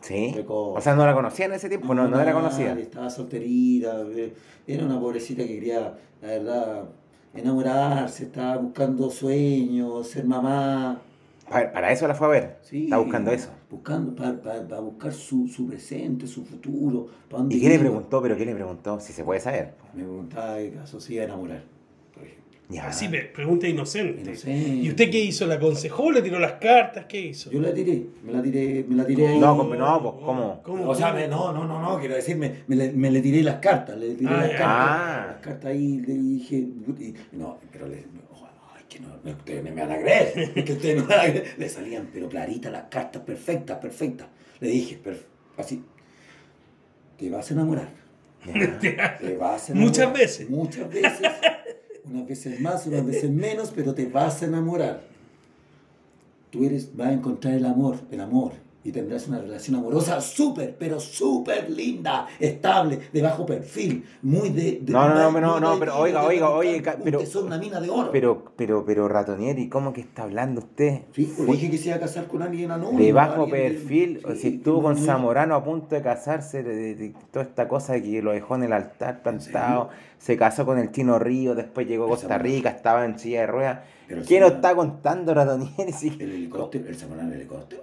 Sí. 0.00 0.30
Precoz. 0.32 0.78
O 0.78 0.80
sea, 0.80 0.94
no 0.94 1.04
la 1.04 1.12
conocía 1.12 1.46
en 1.46 1.52
ese 1.52 1.68
tiempo, 1.68 1.92
no, 1.94 2.06
no 2.08 2.20
era 2.20 2.32
nadie, 2.32 2.32
conocida. 2.32 2.72
Estaba 2.78 3.10
solterita. 3.10 4.00
eh, 4.16 4.32
Era 4.66 4.84
una 4.86 4.98
pobrecita 5.00 5.42
que 5.42 5.54
quería, 5.56 5.94
la 6.22 6.28
verdad, 6.28 6.84
enamorarse, 7.34 8.24
estaba 8.24 8.56
buscando 8.58 9.10
sueños, 9.10 10.06
ser 10.08 10.24
mamá. 10.24 11.00
Para, 11.50 11.72
para 11.72 11.92
eso 11.92 12.06
la 12.06 12.14
fue 12.14 12.26
a 12.26 12.30
ver. 12.30 12.58
Sí, 12.62 12.84
Está 12.84 12.98
buscando 12.98 13.30
eso. 13.30 13.50
Buscando, 13.70 14.14
para, 14.14 14.40
para- 14.40 14.66
para 14.68 14.80
buscar 14.80 15.12
su, 15.12 15.48
su 15.48 15.66
presente, 15.66 16.26
su 16.26 16.44
futuro. 16.44 17.06
para 17.28 17.40
dónde 17.42 17.56
¿Y 17.56 17.60
qué 17.60 17.68
le 17.68 17.78
preguntó? 17.78 18.20
Pero 18.22 18.36
¿qué 18.36 18.44
le 18.46 18.54
preguntó? 18.54 18.98
Si 19.00 19.12
se 19.12 19.24
puede 19.24 19.40
saber. 19.40 19.74
Me 19.94 20.02
preguntaba 20.04 20.54
de 20.54 20.70
caso 20.72 21.00
se 21.00 21.14
iba 21.14 21.22
a 21.22 21.26
enamorar, 21.26 21.62
por 22.14 22.22
ejemplo. 22.24 22.44
Ya. 22.70 22.88
Así, 22.88 23.08
pregunta 23.34 23.66
inocente. 23.66 24.20
Inocente. 24.22 24.68
¿Y 24.74 24.88
usted 24.90 25.10
qué 25.10 25.20
hizo? 25.20 25.46
¿La 25.46 25.54
aconsejó? 25.54 26.10
¿Le 26.12 26.20
tiró 26.20 26.38
las 26.38 26.52
cartas? 26.54 27.06
¿Qué 27.06 27.18
hizo? 27.28 27.50
Yo 27.50 27.60
la 27.60 27.72
tiré, 27.72 28.04
me 28.22 28.32
la 28.32 28.42
tiré, 28.42 28.84
me 28.86 28.94
la 28.96 29.06
tiré 29.06 29.28
ahí. 29.28 29.38
No, 29.38 29.56
como- 29.56 29.74
no, 29.74 30.02
pues, 30.02 30.14
¿cómo? 30.24 30.60
¿Cómo? 30.62 30.88
O 30.90 30.94
sea, 30.94 31.12
me- 31.14 31.28
no, 31.28 31.52
no, 31.52 31.66
no, 31.66 31.80
no, 31.80 31.98
quiero 31.98 32.14
decir, 32.14 32.36
me, 32.36 32.52
me, 32.66 32.76
le, 32.76 32.92
me 32.92 33.10
le 33.10 33.22
tiré 33.22 33.42
las 33.42 33.56
cartas, 33.56 33.96
le 33.96 34.14
tiré 34.14 34.30
Ah, 34.30 34.36
las 34.36 34.50
ya. 34.50 34.56
cartas. 34.58 34.76
Ah. 34.90 35.26
Las 35.32 35.36
cartas 35.40 35.64
ahí, 35.70 35.98
le 36.06 36.14
dije, 36.14 36.56
y- 36.56 37.14
no, 37.32 37.56
pero 37.72 37.86
le, 37.88 38.04
que 38.88 39.00
no, 39.00 39.08
no, 39.22 39.30
ustedes 39.30 39.64
no 39.64 39.70
me 39.74 39.80
van 39.82 39.92
a 39.92 39.98
creer, 39.98 40.52
que 40.64 40.72
ustedes 40.72 40.96
no 40.96 41.06
me 41.06 41.14
van 41.14 41.26
a 41.26 41.30
creer. 41.30 41.54
Le 41.58 41.68
salían, 41.68 42.08
pero 42.12 42.28
claritas 42.28 42.72
las 42.72 42.84
cartas, 42.84 43.22
perfectas, 43.22 43.78
perfectas. 43.78 44.28
Le 44.60 44.68
dije, 44.68 44.98
así, 45.56 45.84
te 47.16 47.30
vas 47.30 47.50
a 47.50 47.54
enamorar. 47.54 47.88
Te 48.44 49.36
vas 49.36 49.68
a 49.68 49.72
enamorar. 49.72 49.74
Muchas 49.74 50.12
veces. 50.12 50.48
Muchas 50.50 50.88
veces. 50.88 51.28
Unas 52.04 52.26
veces 52.26 52.60
más, 52.60 52.86
unas 52.86 53.04
veces 53.04 53.30
menos, 53.30 53.72
pero 53.74 53.94
te 53.94 54.06
vas 54.06 54.42
a 54.42 54.46
enamorar. 54.46 55.02
Tú 56.50 56.64
eres, 56.64 56.96
vas 56.96 57.08
a 57.08 57.12
encontrar 57.12 57.54
el 57.54 57.66
amor, 57.66 57.98
el 58.10 58.20
amor. 58.20 58.52
Y 58.88 58.92
tendrás 58.92 59.28
una 59.28 59.38
relación 59.38 59.76
amorosa 59.76 60.18
súper, 60.18 60.74
pero 60.78 60.98
súper 60.98 61.68
linda, 61.68 62.26
estable, 62.40 62.98
de 63.12 63.20
bajo 63.20 63.44
perfil, 63.44 64.02
muy 64.22 64.48
de... 64.48 64.78
de- 64.80 64.92
No, 64.92 65.06
no, 65.10 65.30
no, 65.30 65.40
no, 65.40 65.60
no, 65.60 65.74
de- 65.74 65.78
pero 65.80 65.92
de- 65.92 66.00
oiga, 66.00 66.22
oiga, 66.24 66.48
oye, 66.48 66.82
pero- 67.04 67.18
tesoro, 67.18 67.44
una 67.44 67.58
mina 67.58 67.80
de 67.82 67.90
oro. 67.90 68.10
Pero, 68.10 68.44
pero, 68.56 68.86
pero, 68.86 69.06
Ratonieri, 69.06 69.68
¿cómo 69.68 69.92
que 69.92 70.00
está 70.00 70.22
hablando 70.22 70.60
usted? 70.60 71.02
sí, 71.12 71.30
pues 71.36 71.50
dije 71.50 71.70
que 71.70 71.76
se 71.76 71.88
iba 71.88 71.96
a 71.96 72.00
casar 72.00 72.28
con 72.28 72.40
alguien 72.40 72.70
anónimo. 72.70 72.98
De 72.98 73.12
bajo 73.12 73.46
perfil, 73.46 74.22
sí, 74.26 74.36
si 74.38 74.48
estuvo 74.56 74.80
con 74.80 74.94
no- 74.98 75.04
Zamorano 75.04 75.54
a 75.54 75.62
punto 75.62 75.94
de 75.94 76.00
casarse, 76.00 76.62
de, 76.62 77.12
toda 77.30 77.44
esta 77.44 77.68
cosa 77.68 77.92
de 77.92 78.02
que 78.02 78.22
lo 78.22 78.32
dejó 78.32 78.54
en 78.54 78.62
el 78.62 78.72
altar 78.72 79.22
plantado, 79.22 79.90
se 80.16 80.38
casó 80.38 80.64
con 80.64 80.78
el 80.78 80.90
Chino 80.92 81.18
Río, 81.18 81.54
después 81.54 81.86
llegó 81.86 82.06
a 82.06 82.08
Costa. 82.08 82.38
Rica, 82.38 82.70
estaba 82.70 83.04
en 83.04 83.18
silla 83.18 83.42
de 83.42 83.46
ruedas. 83.48 83.80
¿Qué 84.26 84.40
nos 84.40 84.52
está 84.52 84.74
contando 84.74 85.34
Ratonieri? 85.34 85.92
El 86.20 86.32
helicóptero, 86.32 86.88
el 86.88 86.96
Zamorano 86.96 87.34
helicóptero. 87.34 87.82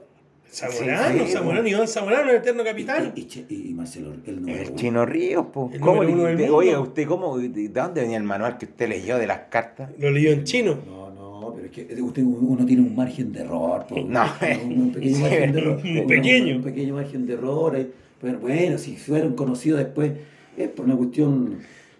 Zamorano, 0.51 1.19
Sí, 1.19 1.25
sí, 1.27 1.31
Zamorano, 1.33 1.67
Iván 1.67 1.87
Zamorano, 1.87 2.29
el 2.29 2.37
eterno 2.37 2.63
capitán. 2.63 3.11
Y, 3.15 3.21
y, 3.21 3.25
Che- 3.27 3.45
y 3.49 3.73
Marcelo, 3.73 4.13
el 4.25 4.35
número 4.41 4.59
El 4.61 4.67
uno. 4.69 4.75
Chino 4.77 5.05
Río, 5.05 5.51
pues. 5.51 5.73
El 5.75 5.79
¿Cómo 5.81 5.99
uno 6.01 6.23
del 6.23 6.37
le- 6.37 6.43
mundo. 6.43 6.55
Oiga, 6.57 6.79
¿usted 6.79 7.07
cómo? 7.07 7.37
¿De 7.37 7.49
de 7.49 7.67
dónde 7.69 8.01
venía 8.01 8.17
el 8.17 8.23
manual 8.23 8.57
que 8.57 8.65
usted 8.65 8.87
leyó 8.89 9.17
de 9.17 9.27
las 9.27 9.39
cartas? 9.49 9.89
Lo 9.99 10.11
leyó 10.11 10.31
en 10.31 10.43
chino. 10.45 10.77
No, 10.87 11.09
no, 11.11 11.53
pero 11.53 11.65
es 11.67 11.71
que 11.71 12.01
usted, 12.01 12.23
uno 12.23 12.65
tiene 12.65 12.81
un 12.83 12.95
margen 12.95 13.33
de 13.33 13.41
error. 13.41 13.85
po. 13.87 13.95
No, 13.99 14.23
un, 14.65 14.71
un 14.81 14.91
pequeño 14.93 15.15
sí, 15.15 15.21
margen 15.21 15.51
de 15.51 15.59
error. 15.59 15.81
un 15.83 16.07
pequeño. 16.07 16.55
Un, 16.57 16.63
pequeño 16.63 16.93
margen 16.95 17.25
de 17.27 17.33
error. 17.33 17.75
ahí. 17.75 17.91
Pero 18.21 18.39
bueno, 18.39 18.77
si 18.77 18.95
fueron 18.95 19.33
conocidos 19.35 19.79
después, 19.79 20.13
es 20.57 20.69
por 20.69 20.85
una 20.85 20.95
cuestión 20.95 21.57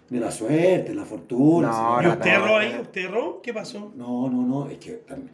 de 0.08 0.20
la 0.20 0.30
suerte, 0.30 0.94
la 0.94 1.04
fortuna. 1.04 1.68
No, 1.68 2.02
¿Y 2.02 2.06
usted 2.06 2.30
erró 2.30 2.56
ahí? 2.56 2.74
¿Usted 2.80 3.04
erró? 3.04 3.40
¿Qué 3.42 3.52
pasó? 3.52 3.92
No, 3.96 4.30
no, 4.30 4.46
no, 4.46 4.70
es 4.70 4.78
que 4.78 4.92
también- 5.06 5.30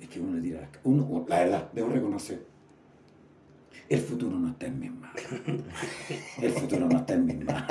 es 0.00 0.08
que 0.08 0.20
uno 0.20 0.40
tira 0.42 0.60
las 0.60 0.70
uno, 0.84 1.24
la 1.28 1.38
verdad, 1.40 1.68
debo 1.72 1.88
reconocer. 1.88 2.42
El 3.88 4.00
futuro 4.00 4.38
no 4.38 4.48
está 4.48 4.66
en 4.66 4.78
mis 4.80 4.90
manos. 4.92 5.20
El 6.40 6.50
futuro 6.52 6.86
no 6.88 6.98
está 6.98 7.14
en 7.14 7.26
mis 7.26 7.44
manos. 7.44 7.62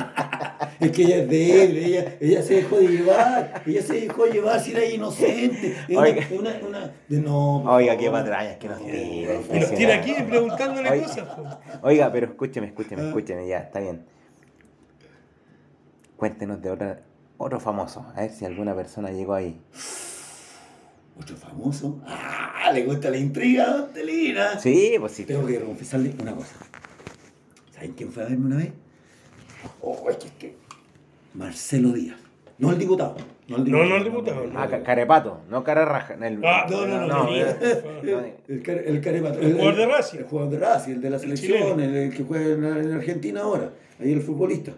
Es 0.80 0.92
que 0.92 1.04
ella 1.04 1.18
es 1.18 1.30
débil, 1.30 1.78
ella, 1.78 2.18
ella 2.20 2.42
se 2.44 2.54
dejó 2.56 2.78
de 2.78 2.88
llevar, 2.88 3.64
ella 3.66 3.82
se 3.82 3.94
dejó 4.02 4.26
llevar 4.28 4.60
si 4.60 4.72
era 4.72 4.86
inocente. 4.86 5.76
Una, 5.90 6.00
Oiga. 6.02 6.28
una, 6.32 6.52
una- 6.68 6.92
de 7.08 7.20
no, 7.20 7.64
Oiga, 7.64 7.98
qué 7.98 8.12
patrañas 8.12 8.58
que 8.58 8.68
nos 8.70 8.80
No, 8.80 8.86
tira. 8.88 9.34
Nos 9.60 9.72
tiene 9.76 9.94
aquí 9.94 10.14
preguntándole 10.28 10.90
Oiga. 10.92 11.04
cosas. 11.08 11.28
po. 11.30 11.48
Oiga, 11.82 12.12
pero 12.12 12.28
escúcheme, 12.28 12.68
escúcheme, 12.68 13.02
Ah. 13.02 13.08
escúcheme, 13.08 13.48
ya, 13.48 13.58
está 13.60 13.80
bien. 13.80 14.06
Cuéntenos 16.18 16.62
de 16.62 16.70
otra, 16.70 17.02
otro 17.38 17.60
famoso, 17.60 18.06
a 18.16 18.22
ver 18.22 18.32
si 18.32 18.46
alguna 18.46 18.76
persona 18.76 19.10
llegó 19.12 19.34
ahí. 19.34 19.60
Otro 21.20 21.36
famoso. 21.38 22.02
Ah, 22.06 22.72
le 22.74 22.84
gusta 22.86 23.10
la 23.10 23.18
intriga, 23.18 23.68
don 23.72 23.94
Telina. 23.94 24.60
Sí, 24.60 24.96
pues 25.00 25.12
sí. 25.12 25.26
Tengo 25.26 25.46
que 25.46 25.60
confesarle 25.60 26.14
una 26.22 26.34
cosa. 26.34 26.56
¿Saben 27.72 27.94
quién 27.94 28.12
fue 28.12 28.24
a 28.24 28.28
verme 28.28 28.46
una 28.48 28.58
vez? 28.58 28.72
Oh, 29.82 30.10
es 30.10 30.18
que, 30.18 30.28
es 30.28 30.34
que. 30.34 30.56
Marcelo 31.36 31.92
Díaz. 31.92 32.18
No 32.58 32.72
el 32.72 32.78
diputado. 32.80 33.16
No 33.48 33.58
el 33.58 33.70
No, 33.72 33.84
no 33.86 33.98
el 33.98 34.04
diputado, 34.06 34.46
Ah, 34.56 34.68
ca- 34.70 34.84
carepato, 34.84 35.42
no 35.50 35.64
cara 35.64 35.86
raja. 35.86 36.14
el- 36.16 36.40
Ah, 36.46 36.66
no, 36.70 36.86
no, 36.88 36.98
no, 37.02 37.08
no. 37.08 37.24
no, 37.26 37.36
El, 37.36 38.34
el 38.48 39.02
carepato. 39.02 39.40
El 39.40 39.54
jugador 39.54 39.76
de 39.76 39.86
Racing. 39.86 40.18
El 40.20 40.24
jugador 40.26 40.52
de 40.52 40.60
Racing, 40.60 40.92
el 40.94 41.02
de 41.02 41.10
la 41.10 41.20
selección, 41.20 41.80
el, 41.80 41.96
el 41.96 42.14
que 42.16 42.24
juega 42.24 42.46
en, 42.54 42.64
en 42.64 42.92
Argentina 42.94 43.42
ahora. 43.42 43.72
Ahí 44.00 44.14
el 44.14 44.22
futbolista. 44.22 44.72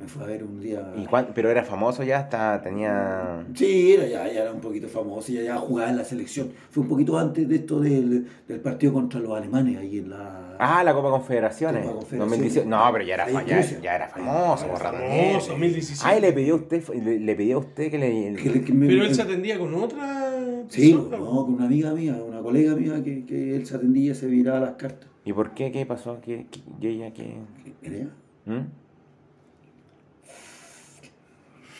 Me 0.00 0.06
fue 0.06 0.24
a 0.24 0.26
ver 0.28 0.42
un 0.44 0.58
día. 0.58 0.94
¿Y 0.96 1.04
cuán- 1.04 1.28
pero 1.34 1.50
era 1.50 1.62
famoso 1.62 2.02
ya, 2.02 2.20
hasta 2.20 2.62
tenía... 2.62 3.44
Sí, 3.54 3.92
era, 3.92 4.06
ya, 4.06 4.26
ya 4.32 4.42
era 4.44 4.52
un 4.52 4.60
poquito 4.60 4.88
famoso, 4.88 5.30
ya, 5.30 5.42
ya 5.42 5.56
jugaba 5.58 5.90
en 5.90 5.98
la 5.98 6.04
selección. 6.04 6.50
Fue 6.70 6.82
un 6.84 6.88
poquito 6.88 7.18
antes 7.18 7.46
de 7.46 7.56
esto 7.56 7.80
del, 7.80 8.26
del 8.48 8.60
partido 8.60 8.94
contra 8.94 9.20
los 9.20 9.36
alemanes 9.36 9.76
ahí 9.76 9.98
en 9.98 10.08
la. 10.08 10.56
Ah, 10.58 10.82
la 10.82 10.94
Copa 10.94 11.10
Confederaciones. 11.10 11.84
Copa 11.84 11.98
Confederaciones. 11.98 12.64
2018. 12.64 12.68
No, 12.70 12.92
pero 12.92 13.04
ya 13.04 13.14
era, 13.14 13.26
fa- 13.26 13.44
ya, 13.44 13.94
era 13.96 14.08
famoso, 14.08 14.64
Era 14.64 14.72
por 14.74 14.82
rato. 14.82 14.96
Famoso, 14.96 15.50
2017. 15.52 16.02
Ah, 16.06 16.16
y 16.16 16.20
le 16.22 16.32
pidió 16.32 16.54
a 16.54 16.56
usted, 16.56 16.88
le, 16.94 17.20
le 17.20 17.34
pidió 17.36 17.56
a 17.56 17.60
usted 17.60 17.90
que 17.90 17.98
le... 17.98 18.34
que 18.42 18.50
le- 18.50 18.62
que 18.62 18.72
me- 18.72 18.86
Pero 18.86 19.04
él 19.04 19.14
se 19.14 19.20
atendía 19.22 19.58
con 19.58 19.74
otra 19.74 20.30
Sí, 20.68 20.94
persona, 20.94 21.18
no, 21.18 21.44
con 21.44 21.54
una 21.54 21.66
amiga 21.66 21.92
mía, 21.92 22.16
una 22.26 22.40
colega 22.40 22.74
mía 22.74 23.02
que, 23.04 23.26
que 23.26 23.54
él 23.56 23.66
se 23.66 23.76
atendía, 23.76 24.14
se 24.14 24.26
viraba 24.28 24.60
las 24.60 24.72
cartas. 24.76 25.10
¿Y 25.26 25.34
por 25.34 25.52
qué? 25.52 25.70
¿Qué 25.70 25.84
pasó? 25.84 26.18
¿Qué, 26.22 26.46
qué- 26.50 26.60
y 26.80 26.86
ella 26.86 27.12
qué? 27.12 27.34
¿Era 27.82 27.96
ella? 27.96 28.08
¿Mm? 28.46 28.79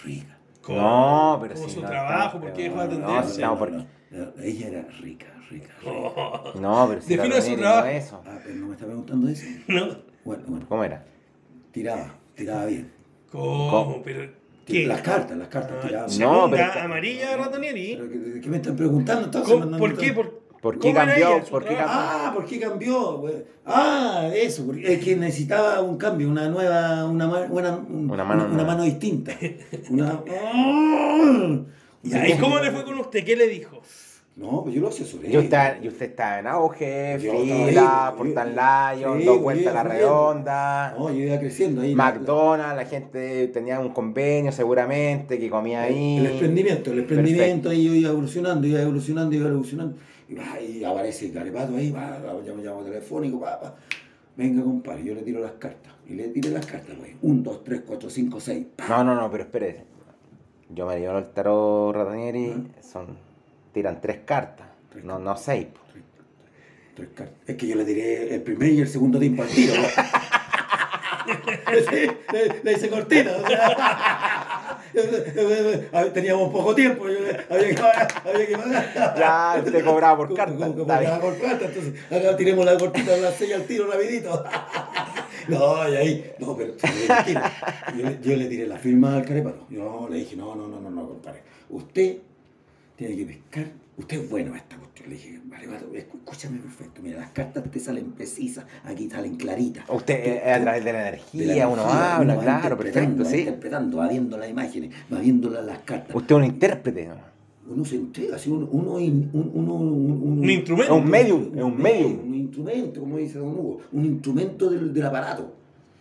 Rica. 0.04 0.36
No, 0.68 1.38
pero 1.40 1.56
sí, 1.56 1.70
su 1.70 1.80
no, 1.80 1.88
trabajo, 1.88 2.38
no, 2.38 2.44
¿por 2.44 2.52
qué 2.52 2.62
dejó 2.64 2.86
de 2.86 2.94
sí, 3.26 3.40
no, 3.40 3.58
porque- 3.58 3.86
Ella 4.42 4.68
era 4.68 4.82
rica, 5.00 5.26
rica, 5.50 5.74
rica. 5.80 6.42
No, 6.60 6.86
pero 6.88 7.00
si 7.00 7.16
Defina 7.16 7.34
la 7.36 7.40
su 7.42 7.56
trabajo. 7.56 7.86
eso. 7.88 8.22
Ah, 8.26 8.38
pero 8.44 8.54
no 8.56 8.66
me 8.66 8.72
está 8.74 8.86
preguntando 8.86 9.28
eso. 9.28 9.46
no. 9.68 9.86
Bueno, 10.24 10.44
bueno, 10.46 10.66
¿Cómo 10.68 10.84
era? 10.84 11.04
tiraba, 11.72 12.14
tiraba 12.34 12.66
bien. 12.66 12.92
¿Cómo? 13.30 13.70
¿Cómo? 13.70 14.02
¿Pero 14.02 14.30
qué? 14.66 14.86
Las 14.86 15.00
cartas, 15.02 15.36
las 15.36 15.48
cartas 15.48 15.76
Ah, 15.82 15.86
tiraban. 15.86 16.18
No, 16.18 16.50
pero 16.50 16.64
amarilla 16.84 17.36
Ratonieri. 17.36 17.96
¿Pero 17.96 18.40
qué, 18.40 18.48
me 18.48 18.56
están 18.56 18.76
preguntando 18.76 19.30
¿Por 19.78 19.96
qué? 19.96 20.12
¿Por, 20.12 20.39
¿Por 20.60 20.78
qué 20.78 20.92
cambió? 20.92 21.42
¿Por 21.50 21.64
qué 21.64 21.74
trabajo? 21.74 21.98
Ah, 22.28 22.32
¿por 22.34 22.44
qué 22.44 22.60
cambió? 22.60 23.24
Ah, 23.64 24.28
eso, 24.34 24.66
porque 24.66 24.92
es 24.94 25.02
que 25.04 25.16
necesitaba 25.16 25.80
un 25.80 25.96
cambio, 25.96 26.28
una 26.28 26.48
nueva, 26.48 27.06
una, 27.06 27.26
buena- 27.46 27.76
un- 27.76 28.10
Una 28.10 28.24
mano 28.24 28.44
una, 28.44 28.52
nueva. 28.54 28.68
mano 28.72 28.82
distinta. 28.84 29.32
Una... 29.90 30.22
Ya, 32.02 32.28
¿Y 32.28 32.38
cómo 32.38 32.58
le 32.58 32.70
fue 32.70 32.84
con 32.84 32.98
usted? 32.98 33.24
¿Qué 33.24 33.36
le 33.36 33.46
dijo? 33.46 33.80
No, 34.36 34.62
pues 34.62 34.74
yo 34.74 34.80
lo 34.80 34.88
asesoré. 34.88 35.30
Y 35.30 35.36
usted, 35.36 35.82
y 35.82 35.88
usted 35.88 36.06
está 36.10 36.38
en 36.38 36.46
auge, 36.46 37.18
Yo 37.20 37.32
fila, 37.32 38.08
ahí, 38.08 38.14
Portal 38.16 38.48
sí, 38.94 39.00
Lion, 39.00 39.18
sí, 39.18 39.24
dos 39.26 39.40
vueltas 39.42 39.74
a 39.74 39.74
la 39.74 39.82
redonda, 39.82 40.94
No, 40.98 41.10
yo 41.10 41.24
iba 41.24 41.38
creciendo 41.38 41.82
ahí. 41.82 41.94
McDonald's, 41.94 42.76
la 42.76 42.86
gente 42.86 43.48
tenía 43.48 43.80
un 43.80 43.90
convenio 43.90 44.50
seguramente 44.50 45.38
que 45.38 45.50
comía 45.50 45.82
ahí. 45.82 46.18
El 46.18 46.26
emprendimiento, 46.26 46.92
el 46.92 47.00
emprendimiento 47.00 47.68
ahí 47.68 47.84
yo 47.84 47.92
iba 47.94 48.10
evolucionando, 48.10 48.66
iba 48.66 48.80
evolucionando, 48.80 49.34
iba 49.36 49.48
evolucionando. 49.48 49.96
Y, 50.30 50.34
va, 50.34 50.60
y 50.60 50.84
aparece 50.84 51.32
Carepato 51.32 51.74
ahí, 51.74 51.90
va, 51.90 52.20
llamo, 52.46 52.62
llamo 52.62 52.82
telefónico, 52.84 53.40
va, 53.40 53.56
va. 53.56 53.74
Venga, 54.36 54.62
compadre, 54.62 55.02
yo 55.02 55.14
le 55.14 55.22
tiro 55.22 55.40
las 55.40 55.52
cartas. 55.52 55.92
Y 56.06 56.14
le 56.14 56.28
tiré 56.28 56.50
las 56.50 56.64
cartas, 56.66 56.96
güey. 56.96 57.16
Un, 57.22 57.42
dos, 57.42 57.64
tres, 57.64 57.82
cuatro, 57.84 58.08
cinco, 58.08 58.38
seis. 58.38 58.66
No, 58.88 59.02
no, 59.02 59.16
no, 59.16 59.28
pero 59.28 59.42
espérese. 59.42 59.84
Yo 60.68 60.86
me 60.86 61.00
llevo 61.00 61.18
el 61.18 61.30
tarot 61.30 61.92
Ratonieri, 61.96 62.68
son, 62.80 63.18
tiran 63.72 64.00
tres 64.00 64.20
cartas, 64.24 64.68
Tres 64.88 65.04
no, 65.04 65.18
no 65.18 65.36
seis. 65.36 65.66
Tres, 65.92 66.04
tres 66.94 67.08
cartas. 67.12 67.36
Es 67.48 67.56
que 67.56 67.66
yo 67.66 67.74
le 67.74 67.84
tiré 67.84 68.32
el 68.32 68.42
primer 68.42 68.68
y 68.72 68.80
el 68.82 68.88
segundo 68.88 69.18
tiempo 69.18 69.42
al 69.42 69.48
tiro. 69.48 69.74
Sí, 71.90 72.06
le, 72.32 72.62
le 72.62 72.72
hice 72.72 72.88
cortita. 72.88 73.36
o 73.36 73.46
sea. 73.48 74.36
Teníamos 76.14 76.50
poco 76.52 76.74
tiempo, 76.74 77.08
yo- 77.08 77.18
había 77.48 77.68
que 77.68 77.74
pagar. 77.74 78.08
Había 78.24 78.46
que 78.46 78.56
pagar. 78.56 79.14
Ya, 79.18 79.62
usted 79.64 79.84
cobraba 79.84 80.16
por 80.16 80.34
carta. 80.34 80.52
como- 80.54 80.72
como 80.72 80.84
cobraba 80.86 81.20
por 81.20 81.38
carta, 81.38 81.64
entonces 81.66 81.94
acá 82.10 82.36
tiremos 82.36 82.64
la 82.64 82.76
cortita 82.78 83.12
de 83.12 83.20
la 83.20 83.32
sella 83.32 83.56
al 83.56 83.64
tiro 83.64 83.86
rapidito. 83.90 84.44
No, 85.48 85.88
y 85.88 85.96
ahí, 85.96 86.32
no, 86.38 86.54
pero 86.54 86.74
yo, 86.76 88.04
le, 88.04 88.18
yo 88.20 88.36
le 88.36 88.44
tiré 88.44 88.66
la 88.66 88.76
firma 88.76 89.16
al 89.16 89.24
carepato. 89.24 89.66
Yo 89.70 90.06
le 90.08 90.18
dije, 90.18 90.36
no, 90.36 90.54
no, 90.54 90.68
no, 90.68 90.80
no, 90.80 90.90
no, 90.90 91.08
compadre. 91.08 91.42
Usted 91.70 92.18
tiene 92.94 93.16
que 93.16 93.24
pescar. 93.24 93.64
Usted 94.00 94.22
es 94.22 94.30
bueno 94.30 94.54
a 94.54 94.56
esta 94.56 94.76
cuestión. 94.76 95.08
Le 95.10 95.14
dije, 95.16 95.40
carepato, 95.50 95.86
escu- 95.92 95.96
escúchame 95.96 96.58
perfecto. 96.58 97.00
Mira, 97.02 97.18
las 97.20 97.30
cartas 97.30 97.70
te 97.70 97.78
salen 97.80 98.12
precisas, 98.12 98.64
aquí 98.84 99.08
salen 99.10 99.36
claritas. 99.36 99.84
Usted 99.88 100.14
eh, 100.46 100.52
a 100.52 100.60
través 100.60 100.84
de 100.84 100.92
la 100.92 100.98
De 100.98 101.04
la 101.04 101.08
energía, 101.08 101.68
uno 101.68 101.82
energía, 101.82 102.16
habla, 102.16 102.24
uno 102.32 102.36
va 102.36 102.42
claro, 102.42 102.62
interpretando, 102.62 103.16
perfecto, 103.16 103.24
va 103.24 103.30
sí. 103.30 103.38
interpretando, 103.40 103.96
va 103.98 104.08
viendo 104.08 104.36
las 104.38 104.50
imágenes, 104.50 104.90
va 105.12 105.18
viendo 105.20 105.50
las, 105.50 105.64
las 105.64 105.78
cartas. 105.80 106.14
Usted 106.16 106.34
es 106.34 106.38
un 106.38 106.44
intérprete, 106.44 107.06
¿no? 107.06 107.14
Uno 107.72 107.84
se 107.84 107.96
entrega, 107.96 108.36
así 108.36 108.50
uno, 108.50 108.66
uno, 108.72 108.94
uno- 108.94 109.74
un- 109.74 110.50
instrumento. 110.50 110.92
Es 110.96 111.02
un 111.02 111.08
medium, 111.08 111.50
es 111.56 111.62
un 111.62 111.76
medium. 111.78 112.20
Un 112.28 112.34
instrumento, 112.34 113.00
como 113.00 113.16
dice 113.18 113.38
Don 113.38 113.48
Hugo, 113.48 113.80
un 113.92 114.04
instrumento 114.04 114.68
del, 114.70 114.92
del 114.92 115.06
aparato. 115.06 115.54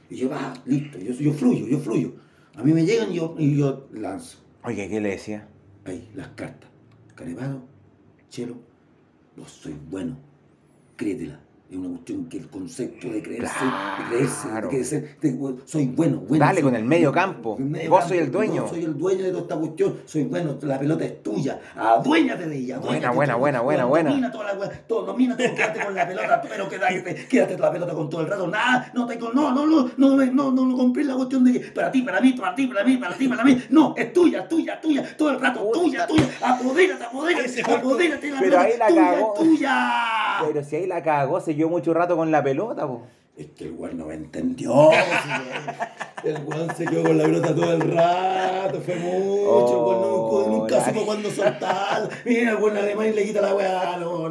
Y 0.10 0.16
yo, 0.16 0.30
va, 0.30 0.54
listo, 0.66 0.97
yo, 0.97 1.14
yo 1.14 1.32
fluyo, 1.34 1.68
yo 1.68 1.78
fluyo. 1.80 2.14
A 2.56 2.64
mí 2.64 2.74
me 2.74 2.84
llegan 2.86 3.12
y 3.12 3.16
yo, 3.16 3.36
y 3.38 3.56
yo 3.58 3.88
lanzo. 3.93 4.39
Oye, 4.64 4.89
¿qué 4.89 5.00
le 5.00 5.10
decía? 5.10 5.47
Ahí, 5.86 6.10
las 6.16 6.30
cartas. 6.30 6.70
Carevado, 7.14 7.62
Chelo, 8.30 8.55
vos 9.36 9.51
sois 9.51 9.75
bueno. 9.89 10.17
Créetela 10.95 11.49
es 11.70 11.78
una 11.78 11.89
cuestión 11.89 12.26
que 12.26 12.38
el 12.38 12.47
concepto 12.47 13.09
de 13.09 13.22
creerse, 13.22 13.53
claro. 13.59 14.03
de 14.03 14.09
creerse, 14.09 14.49
de 14.49 14.67
creerse 14.67 15.01
de, 15.22 15.32
de, 15.32 15.55
soy 15.65 15.86
bueno, 15.86 16.17
bueno. 16.17 16.43
Dale 16.43 16.61
soy, 16.61 16.63
con 16.63 16.76
el 16.76 16.84
medio 16.84 17.11
campo. 17.11 17.57
El 17.59 17.65
medio 17.65 17.91
Vos 17.91 17.99
campo, 17.99 18.09
soy 18.09 18.17
el 18.24 18.32
dueño. 18.32 18.67
soy 18.67 18.84
el 18.86 18.97
dueño 18.97 19.24
de 19.24 19.30
toda 19.30 19.43
esta 19.43 19.55
cuestión. 19.55 19.99
Soy 20.05 20.24
bueno, 20.24 20.57
la 20.63 20.80
pelota 20.80 21.05
es 21.05 21.22
tuya. 21.22 21.59
Aduéñate 21.76 22.47
de 22.47 22.57
ella. 22.57 22.78
Aduéñate 22.78 23.15
buena, 23.15 23.36
buena, 23.36 23.61
buena, 23.61 23.86
buena, 23.86 24.09
Domina 24.09 24.32
toda 24.32 24.53
la 24.53 24.70
todo, 24.88 25.05
domina 25.05 25.38
todo, 25.38 25.53
quédate 25.53 25.86
con 25.86 25.93
la 25.93 26.07
pelota, 26.07 26.41
pero 26.41 26.70
quédate, 26.70 27.28
quédate 27.28 27.53
con 27.53 27.61
la 27.61 27.72
pelota 27.72 27.93
con 27.93 28.09
todo 28.09 28.22
el 28.22 28.28
rato. 28.28 28.47
Nada, 28.47 28.91
no 28.95 29.05
te 29.05 29.20
no, 29.20 29.32
no, 29.32 29.51
no, 29.51 29.65
no, 29.67 29.91
no, 29.95 30.26
no, 30.26 30.51
no, 30.51 30.65
no 30.65 30.78
compré 30.78 31.03
la 31.03 31.13
cuestión 31.13 31.43
de 31.43 31.53
que 31.53 31.59
para 31.59 31.91
ti, 31.91 32.01
para 32.01 32.20
mí, 32.20 32.34
para 32.34 32.55
ti, 32.55 32.65
para 32.65 32.84
mí, 32.84 32.97
para 32.97 33.15
ti, 33.15 33.28
para 33.28 33.43
mí. 33.43 33.61
No, 33.70 33.93
es 33.95 34.11
tuya, 34.11 34.47
tuya, 34.47 34.82
tuya, 34.82 35.15
todo 35.15 35.30
el 35.30 35.39
rato, 35.39 35.70
tuya, 35.72 36.07
tuya. 36.07 36.28
Apodérate, 36.41 37.03
apodérate, 37.03 37.61
apodérate 37.61 38.32
la 38.32 38.39
pero. 38.39 38.59
Ahí 38.59 38.74
la 38.76 38.88
tuya, 38.88 39.11
cagó. 39.11 39.34
tuya. 39.34 40.38
Pero 40.47 40.63
si 40.63 40.76
ahí 40.76 40.88
la 40.88 41.03
cagó, 41.03 41.39
se 41.39 41.59
quedó 41.60 41.70
mucho 41.70 41.93
rato 41.93 42.16
con 42.18 42.32
la 42.32 42.43
pelota, 42.43 42.88
po. 42.88 43.05
Es 43.38 43.47
que 43.55 43.66
el 43.66 43.72
weón 43.72 43.97
no 43.97 44.05
me 44.07 44.16
entendió. 44.16 44.89
El 46.24 46.38
weón 46.45 46.76
se 46.76 46.86
quedó 46.86 47.03
con 47.03 47.18
la 47.18 47.24
pelota 47.24 47.55
todo 47.55 47.72
el 47.74 47.82
rato, 47.82 48.82
fue 48.82 48.95
mucho, 48.95 49.45
Oh, 49.51 50.45
nunca, 50.45 50.49
nunca 50.51 50.78
la- 50.78 50.86
supo 50.93 51.05
cuándo 51.05 51.32
soltar. 51.32 52.10
Mira, 52.26 52.51
el 52.51 52.55
weón 52.57 52.76
alemán 52.76 53.07
y 53.07 53.14
le 53.14 53.24
quita 53.26 53.41
la 53.41 53.55
weá, 53.55 53.97
no, 53.97 54.12
po. 54.12 54.30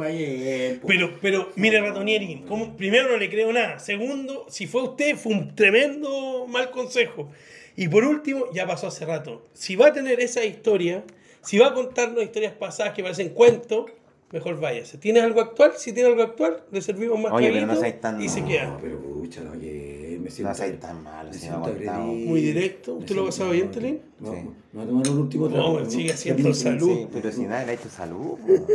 Pero, 0.87 1.17
pero, 1.21 1.49
mire, 1.55 1.81
Ratonieri, 1.81 2.43
¿cómo? 2.47 2.75
primero 2.77 3.09
no 3.09 3.17
le 3.17 3.29
creo 3.29 3.51
nada. 3.51 3.79
Segundo, 3.79 4.45
si 4.49 4.67
fue 4.67 4.83
usted, 4.83 5.15
fue 5.15 5.33
un 5.33 5.55
tremendo 5.55 6.45
mal 6.47 6.69
consejo. 6.69 7.29
Y 7.75 7.87
por 7.87 8.03
último, 8.03 8.45
ya 8.53 8.67
pasó 8.67 8.87
hace 8.87 9.05
rato. 9.05 9.47
Si 9.53 9.75
va 9.75 9.87
a 9.87 9.93
tener 9.93 10.19
esa 10.19 10.43
historia, 10.45 11.03
si 11.41 11.57
va 11.57 11.67
a 11.67 11.73
contarnos 11.73 12.23
historias 12.23 12.53
pasadas 12.53 12.93
que 12.93 13.01
parecen 13.01 13.29
cuentos, 13.29 13.85
mejor 14.31 14.59
váyase. 14.59 14.97
¿Tiene 14.97 15.21
algo 15.21 15.41
actual? 15.41 15.73
Si 15.77 15.93
tiene 15.93 16.09
algo 16.09 16.23
actual, 16.23 16.63
le 16.71 16.81
servimos 16.81 17.19
más 17.19 17.31
Oye, 17.31 17.51
pero 17.51 17.65
no 17.67 17.73
tan- 17.99 18.21
y 18.21 18.29
se 18.29 18.41
No, 18.41 18.47
queda. 18.47 18.77
pero 18.81 18.99
pucha, 18.99 19.41
no, 19.41 19.51
que 19.53 20.19
me 20.21 20.29
siento. 20.29 20.49
No 20.49 20.55
seas 20.55 20.79
tan 20.79 21.03
malo, 21.03 21.29
me 21.29 21.35
si 21.37 21.49
me. 21.49 22.25
Muy 22.25 22.41
directo. 22.41 22.93
Me 22.95 22.99
¿Usted 22.99 23.15
lo 23.15 23.21
ha 23.23 23.25
pasado 23.25 23.51
bien, 23.51 23.71
Telín? 23.71 24.01
No, 24.19 24.33
Sí. 24.33 24.39
no, 24.73 24.85
no, 24.85 24.91
no, 24.91 25.01
el 25.01 25.09
último 25.09 25.49
trago. 25.49 25.79
No, 25.79 25.89
sigue 25.89 26.11
haciendo 26.13 26.53
salud. 26.53 26.89
Sí, 26.97 27.07
pero 27.11 27.31
si 27.31 27.41
nadie 27.41 27.65
le 27.65 27.71
ha 27.71 27.75
hecho 27.75 27.89
salud, 27.89 28.37
po. 28.37 28.67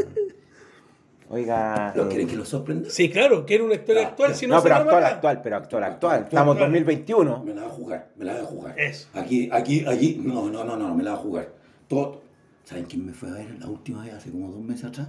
Oiga. 1.31 1.93
¿Lo 1.97 2.05
eh, 2.05 2.09
quieren 2.09 2.29
que 2.29 2.37
lo 2.37 2.45
sorprenda? 2.45 2.91
Sí, 2.91 3.09
claro, 3.11 3.47
quiere 3.47 3.65
una 3.65 3.75
historia 3.75 4.03
Ah, 4.03 4.09
actual. 4.09 4.31
ya. 4.33 4.37
Si 4.37 4.47
no, 4.47 4.57
No, 4.57 4.63
pero 4.63 4.75
actual, 4.77 5.05
actual, 5.05 5.43
pero 5.43 5.57
actual, 5.57 5.83
actual. 5.85 6.13
Actual, 6.13 6.23
Estamos 6.25 6.57
en 6.57 6.63
actual. 6.63 6.71
2021. 6.85 7.45
Me 7.45 7.55
la 7.55 7.63
va 7.63 7.67
a 7.69 7.71
jugar, 7.71 8.09
me 8.17 8.25
la 8.25 8.35
va 8.35 8.41
a 8.41 8.45
jugar. 8.45 8.79
Eso. 8.79 9.09
Aquí, 9.15 9.49
aquí, 9.51 9.85
aquí, 9.87 10.21
no, 10.23 10.51
no, 10.51 10.65
no, 10.65 10.77
no, 10.77 10.95
me 10.95 11.03
la 11.03 11.13
va 11.13 11.17
a 11.17 11.21
jugar. 11.21 11.49
Todo. 11.89 12.23
¿Saben 12.65 12.85
quién 12.85 13.07
me 13.07 13.13
fue 13.13 13.31
a 13.31 13.33
ver 13.35 13.59
la 13.59 13.67
última 13.67 14.05
vez, 14.05 14.15
hace 14.15 14.31
como 14.31 14.51
dos 14.51 14.61
meses 14.63 14.85
atrás? 14.87 15.09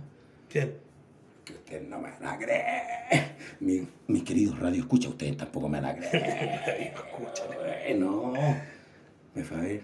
¿Quién? 0.49 0.73
Que 1.43 1.53
ustedes 1.53 1.87
no 1.87 1.99
me 1.99 2.09
van 2.11 2.25
a 2.25 2.37
creer. 2.37 3.35
Mi- 3.59 3.87
mis 4.07 4.23
queridos 4.23 4.59
radio 4.59 4.81
escucha, 4.81 5.09
ustedes 5.09 5.37
tampoco 5.37 5.69
me 5.69 5.79
van 5.79 5.91
a 5.91 5.95
creer. 5.95 6.93
No. 7.97 8.33
Me 9.35 9.43
fue 9.43 9.57
a 9.57 9.61
ver 9.61 9.81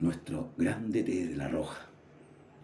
nuestro 0.00 0.50
grande 0.56 1.02
T 1.02 1.26
de 1.26 1.36
la 1.36 1.48
Roja. 1.48 1.86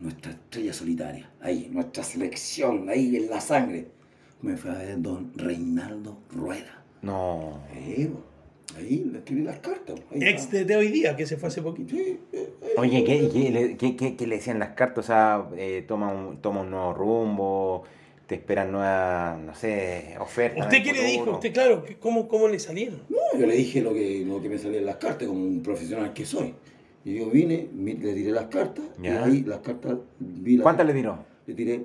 Nuestra 0.01 0.33
estrella 0.33 0.73
solitaria. 0.75 1.31
Ahí, 1.41 1.69
nuestra 1.73 2.03
selección, 2.03 2.89
ahí 2.91 3.17
en 3.17 3.31
la 3.31 3.41
sangre. 3.41 3.89
Me 4.43 4.57
fue 4.57 4.71
a 4.71 4.75
ver 4.75 5.01
don 5.01 5.33
Reinaldo 5.37 6.19
Rueda. 6.31 6.85
No. 7.03 7.63
Eh, 7.75 8.11
ahí 8.77 9.09
le 9.11 9.19
escribí 9.19 9.43
las 9.43 9.59
cartas. 9.59 9.97
ahí 10.13 10.21
Ex 10.23 10.51
de, 10.51 10.65
de 10.65 10.77
hoy 10.77 10.89
día, 10.89 11.17
que 11.17 11.27
se 11.27 11.37
fue 11.37 11.49
hace 11.49 11.63
poquito. 11.63 11.95
Sí, 11.95 12.19
eh, 12.33 12.51
eh. 12.63 12.69
Oye, 12.77 13.05
¿qué, 13.05 13.29
qué, 13.33 13.51
le- 13.51 13.77
qué- 13.77 13.97
qué- 13.97 14.17
qué 14.17 14.27
le 14.27 14.37
decían 14.37 14.59
las 14.59 14.71
cartas? 14.71 15.05
O 15.05 15.07
sea, 15.07 15.49
eh, 15.57 15.85
toma, 15.87 16.13
un, 16.13 16.39
toma 16.43 16.61
un 16.63 16.71
nuevo 16.71 16.93
rumbo, 16.95 17.83
te 18.27 18.35
esperan 18.37 18.73
nuevas, 18.73 19.39
no 19.39 19.55
sé, 19.55 20.17
ofertas. 20.21 20.67
¿Usted 20.67 20.83
qué 20.83 20.93
le 20.93 21.05
dijo? 21.05 21.31
Usted, 21.33 21.53
claro, 21.53 21.85
¿cómo, 22.01 22.27
cómo 22.29 22.49
le 22.49 22.59
salieron? 22.59 23.01
No, 23.09 23.39
yo 23.39 23.47
le 23.47 23.55
dije 23.57 23.81
lo 23.81 23.95
que, 23.95 24.25
lo 24.27 24.41
que 24.43 24.49
me 24.49 24.59
salía 24.59 24.79
en 24.81 24.87
las 24.87 24.97
cartas, 24.97 25.29
como 25.29 25.45
un 25.45 25.63
profesional 25.63 26.13
que 26.13 26.25
soy. 26.27 26.55
Y 27.05 27.15
yo 27.19 27.31
vine, 27.31 27.69
le 27.77 27.95
tiré 27.95 28.33
las 28.33 28.47
cartas, 28.47 28.85
Ya. 29.01 29.15
y 29.29 29.31
ahí 29.31 29.45
las 29.45 29.61
cartas, 29.61 29.97
vi 30.19 30.57
las 30.57 30.65
¿Cuántas 30.65 30.87
le 30.87 30.93
tiró? 30.95 31.25
Le 31.47 31.55
tiré 31.55 31.85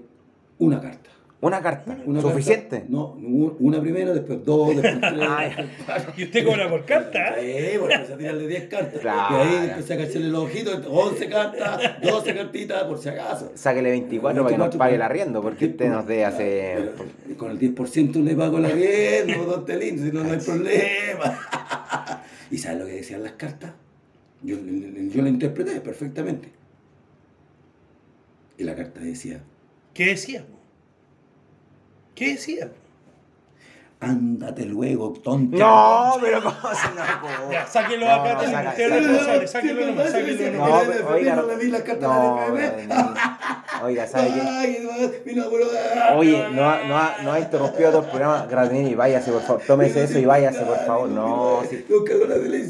una 0.57 0.81
carta. 0.81 1.11
Una 1.41 1.59
carta. 1.59 1.97
Una 2.05 2.21
¿Suficiente? 2.21 2.69
carta- 2.81 2.85
no, 2.89 3.13
una 3.59 3.81
primera, 3.81 4.13
después 4.13 4.45
dos, 4.45 4.75
después 4.75 4.99
tres. 5.15 5.67
Y 6.17 6.23
usted 6.25 6.45
cobra 6.45 6.69
por 6.69 6.85
carta. 6.85 7.35
Sí, 7.39 7.77
porque 7.79 7.95
empecé 7.95 8.13
a 8.13 8.17
tirarle 8.17 8.47
10 8.47 8.67
cartas. 8.67 8.99
Claro. 9.01 9.35
Y 9.37 9.47
ahí 9.47 9.69
empecé 9.71 9.93
a 9.95 9.97
cacharle 9.97 10.27
los 10.29 10.43
ojitos, 10.43 10.85
11 10.87 11.29
cartas, 11.29 11.81
12 12.03 12.35
cartitas, 12.35 12.83
por 12.83 12.99
si 12.99 13.09
acaso. 13.09 13.51
Sáquele 13.55 13.89
24 13.89 14.43
para 14.43 14.53
que 14.53 14.57
nos 14.59 14.65
24, 14.67 14.77
pague 14.77 14.95
el 14.95 15.01
arriendo, 15.01 15.41
porque 15.41 15.65
usted 15.65 15.89
nos 15.89 16.05
dé 16.05 16.25
hace... 16.25 16.75
Pero 17.25 17.37
Con 17.37 17.51
el 17.51 17.59
10% 17.59 18.23
le 18.23 18.35
pago 18.35 18.59
el 18.59 18.65
arriendo, 18.65 19.43
don 19.45 19.65
Telín, 19.65 19.97
si 19.97 20.11
no, 20.11 20.23
no 20.23 20.33
hay 20.33 20.39
problema. 20.39 21.39
¿Y 22.51 22.57
sabes 22.59 22.79
lo 22.81 22.85
que 22.85 22.93
decían 22.93 23.23
las 23.23 23.31
cartas? 23.33 23.71
Yo, 24.43 24.57
yo 24.57 25.21
la 25.23 25.29
interpreté 25.29 25.81
perfectamente. 25.81 26.49
Y 28.59 28.63
la 28.63 28.75
carta 28.75 28.99
decía, 28.99 29.41
¿Qué 29.95 30.05
decía? 30.05 30.43
¿Qué 32.15 32.33
decía? 32.33 32.69
Ándate 33.99 34.65
luego, 34.65 35.13
tonto. 35.13 35.57
No, 35.57 36.17
pero 36.19 36.41
¿cómo 36.41 36.55
se 36.73 36.87
no, 36.95 37.67
sáquenlo 37.67 38.07
no, 38.07 38.11
acá, 38.13 38.33
no, 38.33 39.47
sáquenlo. 39.47 39.85
Nomás, 39.85 40.11
sáquenlo 40.11 40.65
oiga. 43.83 44.07
Oye, 46.17 46.45
no 46.53 46.69
ha, 46.69 46.83
no, 46.87 46.97
ha, 46.97 47.15
no 47.23 47.31
ha 47.31 47.39
interrumpido 47.39 47.89
todo 47.91 48.01
el 48.03 48.07
programa, 48.07 48.45
Gratini, 48.49 48.95
váyase 48.95 49.31
por 49.31 49.41
favor, 49.41 49.61
tómese 49.65 50.03
eso 50.03 50.19
y 50.19 50.25
váyase 50.25 50.61
por 50.63 50.77
favor, 50.85 51.09
no, 51.09 51.61
sí. 51.69 51.85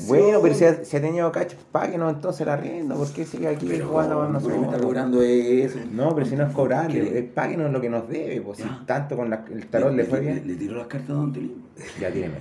Bueno, 0.08 0.40
pero 0.42 0.54
si 0.56 0.66
ha, 0.66 0.84
si 0.86 0.98
ha 0.98 1.02
tenido 1.02 1.32
cacho, 1.32 1.58
páguenos 1.72 2.14
entonces 2.14 2.46
la 2.46 2.58
rienda, 2.58 2.96
¿por 2.96 3.12
qué 3.12 3.26
sigue 3.26 3.48
aquí 3.48 3.66
Pero, 3.70 3.88
jugando 3.88 4.16
con 4.18 4.34
¿por 4.34 4.42
qué 4.42 4.48
me 4.48 4.54
está 4.56 4.66
nosotros? 4.68 4.86
cobrando 4.86 5.22
eso? 5.22 5.78
No, 5.92 6.14
pero 6.16 6.26
si 6.28 6.36
no 6.36 6.48
es 6.48 6.54
cobrable, 6.54 6.94
¿Qué? 7.10 7.20
eh, 7.20 7.32
páguenos 7.34 7.72
lo 7.72 7.82
que 7.82 7.90
nos 7.90 8.08
debe, 8.10 8.42
pues 8.42 8.60
si 8.60 8.66
tanto 8.86 9.16
con 9.16 9.30
la- 9.30 9.46
el 9.52 9.68
tarot 9.68 9.94
le 9.94 10.04
fue 10.06 10.20
Le, 10.22 10.26
bien. 10.34 10.48
le 10.48 10.56
tiró 10.56 10.78
las 10.78 10.88
cartas 10.88 11.10
a 11.10 11.14
Don 11.14 11.34
Telín. 11.34 11.64
Ya 12.00 12.12
tiene. 12.12 12.34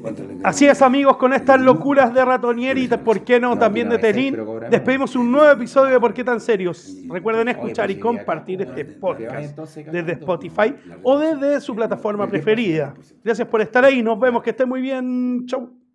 ¿Cuánto 0.00 0.24
le 0.24 0.36
Así 0.42 0.66
es 0.66 0.80
amigos, 0.82 1.16
con 1.16 1.32
estas 1.32 1.60
locuras 1.60 2.12
de 2.14 2.24
Ratonieri 2.24 2.84
y 2.84 2.88
¿por 2.88 3.22
qué 3.22 3.38
no? 3.40 3.58
También 3.58 3.88
de 3.88 3.98
Telín, 3.98 4.36
despedimos 4.70 5.14
un 5.16 5.30
nuevo 5.30 5.50
episodio 5.50 5.94
de 5.94 6.00
¿Por 6.00 6.14
qué 6.14 6.24
tan 6.24 6.40
serios? 6.40 6.96
Recuerden 7.08 7.48
escuchar 7.48 7.86
pues, 7.86 7.98
y 7.98 8.00
compartir 8.00 8.62
este 8.62 8.84
podcast 8.84 9.58
desde. 9.92 10.12
Spotify 10.12 10.74
o 11.02 11.18
desde 11.18 11.60
su 11.60 11.74
plataforma 11.74 12.26
preferida. 12.26 12.94
Gracias 13.22 13.46
por 13.48 13.60
estar 13.60 13.84
ahí, 13.84 14.02
nos 14.02 14.18
vemos, 14.18 14.42
que 14.42 14.50
estén 14.50 14.68
muy 14.68 14.80
bien, 14.80 15.46
chau. 15.46 15.85